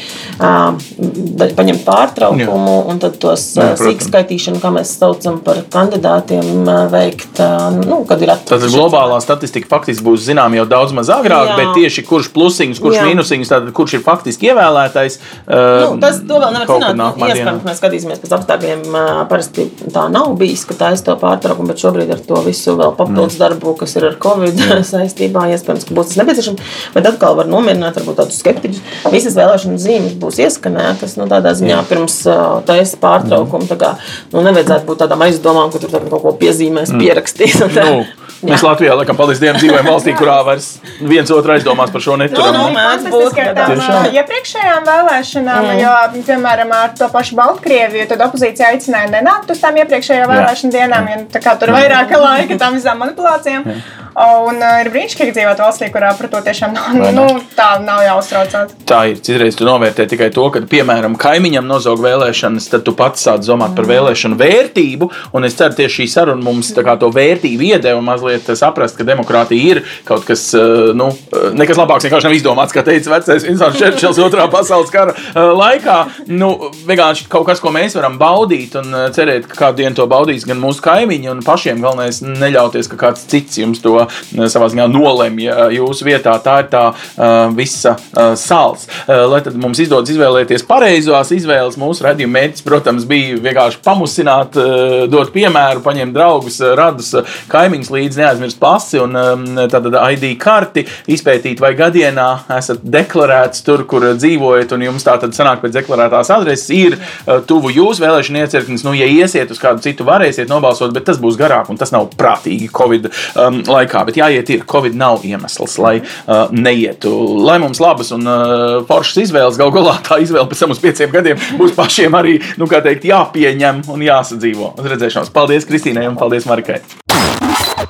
paņemt 1.56 1.84
pārtraukumu 1.86 2.76
un 2.92 3.00
tad 3.02 3.18
tos 3.22 3.48
Jā, 3.56 3.72
eh, 3.74 3.82
sīkskaitīšanu, 3.82 4.62
kā 4.64 4.72
mēs 4.76 4.96
saucam 5.00 5.40
par 5.46 5.62
kandidātiem, 5.72 6.68
eh, 6.68 6.82
veikt, 6.92 7.42
nu, 7.86 8.04
kad 8.08 8.22
ir 8.22 8.34
atpakaļ. 8.36 8.70
globālā 8.76 9.20
statistika 9.24 9.70
faktiski 9.72 10.06
būs 10.06 10.26
zināma 10.28 10.62
jau 10.62 10.66
daudz 10.66 10.94
maz 10.96 11.12
agrāk, 11.14 11.54
Jā. 11.54 11.56
bet 11.60 11.76
tieši 11.80 12.06
kurš 12.08 12.32
plusiņš, 12.36 12.75
kurš 12.84 12.98
Jā. 13.00 13.06
mīnusiņš, 13.10 13.52
tātad 13.52 13.74
kurš 13.76 13.98
ir 13.98 14.04
faktiski 14.06 14.50
ievēlētais. 14.52 15.18
Nu, 15.48 15.96
tas 16.02 16.20
to 16.26 16.40
vēl 16.42 16.56
nevar 16.56 16.72
zināt. 16.72 17.00
Nu. 17.00 17.10
Iespējams, 17.30 17.64
mēs 17.68 17.80
skatīsimies 17.82 18.22
pēc 18.24 18.36
apstākļiem. 18.40 18.84
Parasti 19.32 19.68
tā 19.94 20.06
nav 20.14 20.34
bijis, 20.40 20.66
ka 20.70 20.78
tā 20.80 20.92
ir 20.96 21.04
to 21.06 21.16
pārtraukumu, 21.22 21.70
bet 21.72 21.84
šobrīd 21.84 22.14
ar 22.16 22.24
to 22.26 22.42
visu 22.46 22.76
vēl 22.80 22.96
papildus 22.98 23.40
darbu, 23.42 23.76
kas 23.80 23.96
ir 24.00 24.10
ar 24.12 24.18
Covid 24.22 24.62
saistībā, 24.92 25.48
iespējams, 25.56 25.88
ka 25.88 25.98
būs 25.98 26.12
tas 26.12 26.22
nepieciešams. 26.22 26.76
Bet 26.96 27.10
atkal 27.12 27.38
var 27.40 27.50
nomierināt 27.52 28.00
varbūt 28.00 28.20
tādus 28.22 28.40
skeptiķus. 28.42 28.84
Visas 29.14 29.38
vēlēšana 29.38 29.80
zīmes 29.82 30.18
būs 30.22 30.42
ieskanētas. 30.46 31.18
Nu, 31.20 31.30
tādā 31.32 31.56
ziņā 31.58 31.82
pirms 31.90 32.20
ā, 32.30 32.38
taisa 32.68 33.00
pārtraukuma. 33.02 33.70
Tā 33.70 33.80
kā, 33.82 33.96
nu, 34.34 34.44
nevajadzētu 34.46 34.90
būt 34.90 35.04
tādām 35.04 35.26
aizdomām, 35.28 35.72
ka 35.74 35.82
tur 35.84 35.96
kaut 35.96 36.22
ko 36.24 36.36
piezīmēs, 36.42 36.94
pierakstīs. 37.00 37.62
un 37.66 37.74
tā. 37.76 37.86
Nu, 37.86 38.52
mēs 38.52 38.64
Latvijā, 38.66 38.96
laikam, 39.00 39.18
paldies 39.18 39.40
Dievam, 39.42 39.60
dzīvojam 39.62 39.88
valstī, 39.90 40.14
kurā 40.18 40.38
vairs 40.46 40.68
viens 41.00 41.32
otru 41.34 41.56
aizdomās 41.56 41.94
par 41.94 42.04
šo 42.04 42.18
neturam. 42.20 42.55
Nu, 42.56 42.70
nu, 42.70 42.76
mēdz 42.76 43.08
būt, 43.10 43.28
Fantastiski 43.36 43.44
ar 43.44 43.52
ka 43.52 43.66
tām 43.76 44.18
iepriekšējām 44.22 44.88
vēlēšanām, 44.90 45.68
mm. 45.68 45.84
jo, 45.84 46.24
piemēram, 46.30 46.74
ar 46.78 46.96
to 46.98 47.10
pašu 47.14 47.38
Baltkrieviju, 47.40 48.08
tad 48.12 48.24
opozīcija 48.30 48.72
aicināja 48.74 49.12
nenākt 49.18 49.52
uz 49.54 49.62
tām 49.62 49.78
iepriekšējām 49.84 50.32
vēlēšanu 50.32 50.76
dienām, 50.78 51.12
jo 51.12 51.22
tā 51.36 51.44
kā 51.44 51.56
tur 51.60 51.74
ir 51.74 51.80
vairāk 51.80 52.18
laika 52.26 52.60
tam 52.62 52.80
visām 52.80 53.02
manipulācijām. 53.04 53.70
Un 54.16 54.62
uh, 54.64 54.78
ir 54.80 54.88
brīnišķīgi 54.94 55.34
dzīvot 55.36 55.60
valstī, 55.60 55.90
kurā 55.92 56.14
par 56.16 56.30
to 56.32 56.40
tiešām 56.46 56.72
nav, 56.72 56.94
Vai 57.02 57.10
nu, 57.12 57.26
tā 57.52 57.74
nav 57.84 58.00
jāuztraucās. 58.06 58.72
Tā 58.88 59.00
ir. 59.12 59.18
Citreiz 59.26 59.58
tu 59.60 59.66
novērtē 59.68 60.06
tikai 60.08 60.30
to, 60.32 60.46
ka, 60.54 60.62
piemēram, 60.72 61.18
kaimiņam 61.20 61.68
nozog 61.68 62.00
vēlēšanas, 62.00 62.70
tad 62.72 62.86
tu 62.88 62.94
pats 62.96 63.26
sāc 63.28 63.44
domāt 63.44 63.74
par 63.76 63.90
vēlēšanu 63.90 64.38
vērtību. 64.40 65.10
Un 65.36 65.48
es 65.48 65.58
ceru, 65.60 65.76
ka 65.76 65.90
šī 65.92 66.08
saruna 66.12 66.40
mums 66.46 66.72
kā 66.76 66.96
to 67.02 67.10
vērtību 67.12 67.68
iedeva 67.74 68.00
mazliet 68.06 68.48
saprast, 68.56 68.96
ka 68.96 69.08
demokrātija 69.08 69.74
ir 69.74 69.82
kaut 70.08 70.24
kas, 70.30 70.46
eh, 70.56 70.94
nu, 70.96 71.10
eh, 71.12 71.50
nekas 71.60 71.82
labāks 71.82 72.08
vienkārši 72.08 72.30
nav 72.30 72.38
izdomāts, 72.38 72.76
kā 72.76 72.86
teica 72.88 73.18
vecais 73.18 73.44
Vinsants 73.50 73.82
Čērčils 73.82 74.22
otrā 74.24 74.48
pasaules 74.56 74.96
kara 74.96 75.12
laikā. 75.36 75.98
Nu, 76.32 76.54
vienkārši 76.88 77.28
kaut 77.36 77.50
kas, 77.52 77.60
ko 77.60 77.74
mēs 77.76 78.00
varam 78.00 78.16
baudīt 78.22 78.80
un 78.80 78.96
cerēt, 79.12 79.52
ka 79.52 79.60
kādu 79.66 79.84
dienu 79.84 80.00
to 80.00 80.08
baudīs 80.08 80.48
gan 80.48 80.64
mūsu 80.64 80.80
kaimiņi, 80.88 81.32
un 81.36 81.44
pašiem 81.44 81.84
galvenais 81.84 82.24
neļauties, 82.24 82.88
ka 82.94 83.02
kāds 83.08 83.28
cits 83.28 83.60
jums 83.60 83.84
to 83.84 84.05
savā 84.52 84.70
ziņā 84.72 84.88
nolemj 84.92 85.48
eh, 85.48 85.64
jūsu 85.80 86.08
vietā. 86.08 86.36
Tā 86.44 86.60
ir 86.64 86.70
tā 86.72 86.84
eh, 86.92 87.34
visa 87.58 87.96
eh, 87.96 88.34
sāls. 88.40 88.88
Eh, 89.08 89.24
Lai 89.26 89.42
tad 89.46 89.58
mums 89.60 89.80
izdodas 89.82 90.12
izvēlēties 90.14 90.66
pareizās 90.68 91.32
izvēles, 91.36 91.80
mūsu 91.82 92.06
redzējuma 92.06 92.38
mērķis, 92.40 92.66
protams, 92.66 93.08
bija 93.10 93.40
vienkārši 93.42 93.82
pamusināt, 93.86 94.58
eh, 94.60 94.96
dot 95.12 95.32
piemēru, 95.36 95.84
paņemt 95.86 96.16
draugus, 96.16 96.60
eh, 96.62 96.76
radus, 96.78 97.14
eh, 97.18 97.36
kaimiņus 97.52 97.92
līdzi, 97.96 98.22
neaizmirst 98.22 98.60
pasi 98.62 99.02
un 99.02 99.16
eh, 99.16 99.68
tātad 99.72 99.98
ID 100.14 100.36
karti, 100.42 100.86
izpētīt, 101.12 101.62
vai 101.64 101.74
gadienā 101.78 102.30
esat 102.58 102.84
deklarēts 102.96 103.64
tur, 103.66 103.86
kur 103.90 104.06
dzīvojat, 104.16 104.76
un 104.76 104.86
jums 104.90 105.06
tā 105.06 105.18
tad 105.22 105.36
sanāk 105.38 105.64
pēc 105.64 105.76
deklarētās 105.80 106.32
adreses 106.36 106.70
ir 106.76 106.98
eh, 106.98 107.40
tuvu 107.48 107.74
jūsu 107.76 108.04
vēlēšana 108.06 108.46
iecirknis. 108.46 108.86
Nu, 108.86 108.94
ja 108.98 109.08
iesiet 109.10 109.52
uz 109.54 109.62
kādu 109.62 109.84
citu, 109.86 110.06
varēsiet 110.08 110.52
nobalsot, 110.52 110.94
bet 110.96 111.08
tas 111.10 111.20
būs 111.22 111.38
garāk, 111.40 111.70
un 111.72 111.80
tas 111.82 111.94
nav 111.96 112.10
prātīgi 112.20 112.70
Covid 112.76 113.08
um, 113.10 113.62
laikā. 113.68 113.95
Bet 114.08 114.20
jāiet, 114.20 114.50
ir 114.52 114.66
Covid 114.70 114.98
nav 114.98 115.24
iemesls, 115.28 115.78
lai 115.82 115.96
uh, 116.02 116.52
neietu. 116.52 117.14
Lai 117.46 117.58
mums 117.64 117.82
labas 117.84 118.12
un 118.16 118.28
uh, 118.28 118.82
foršas 118.90 119.28
izvēles, 119.28 119.60
gal 119.62 119.74
galā 119.76 119.98
tā 120.06 120.20
izvēle 120.24 120.50
pēc 120.52 120.66
tam 120.66 120.76
uz 120.76 120.84
pieciem 120.84 121.14
gadiem 121.14 121.42
būs 121.60 121.76
pašiem 121.78 122.18
arī, 122.18 122.40
nu, 122.60 122.68
kā 122.72 122.82
teikt, 122.86 123.08
jāpieņem 123.10 123.86
un 123.94 124.06
jāsadzīvo. 124.06 124.76
Uz 124.80 124.92
redzēšanos. 124.92 125.34
Paldies 125.36 125.68
Kristīnai 125.70 126.08
un 126.10 126.20
paldies 126.20 126.48
Marikai! 126.50 126.82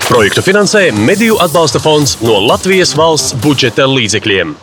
Projektu 0.06 0.44
finansē 0.46 0.92
Mediju 0.94 1.40
atbalsta 1.42 1.82
fonds 1.82 2.20
no 2.22 2.38
Latvijas 2.46 2.94
valsts 2.98 3.34
budžeta 3.42 3.88
līdzekļiem. 3.90 4.54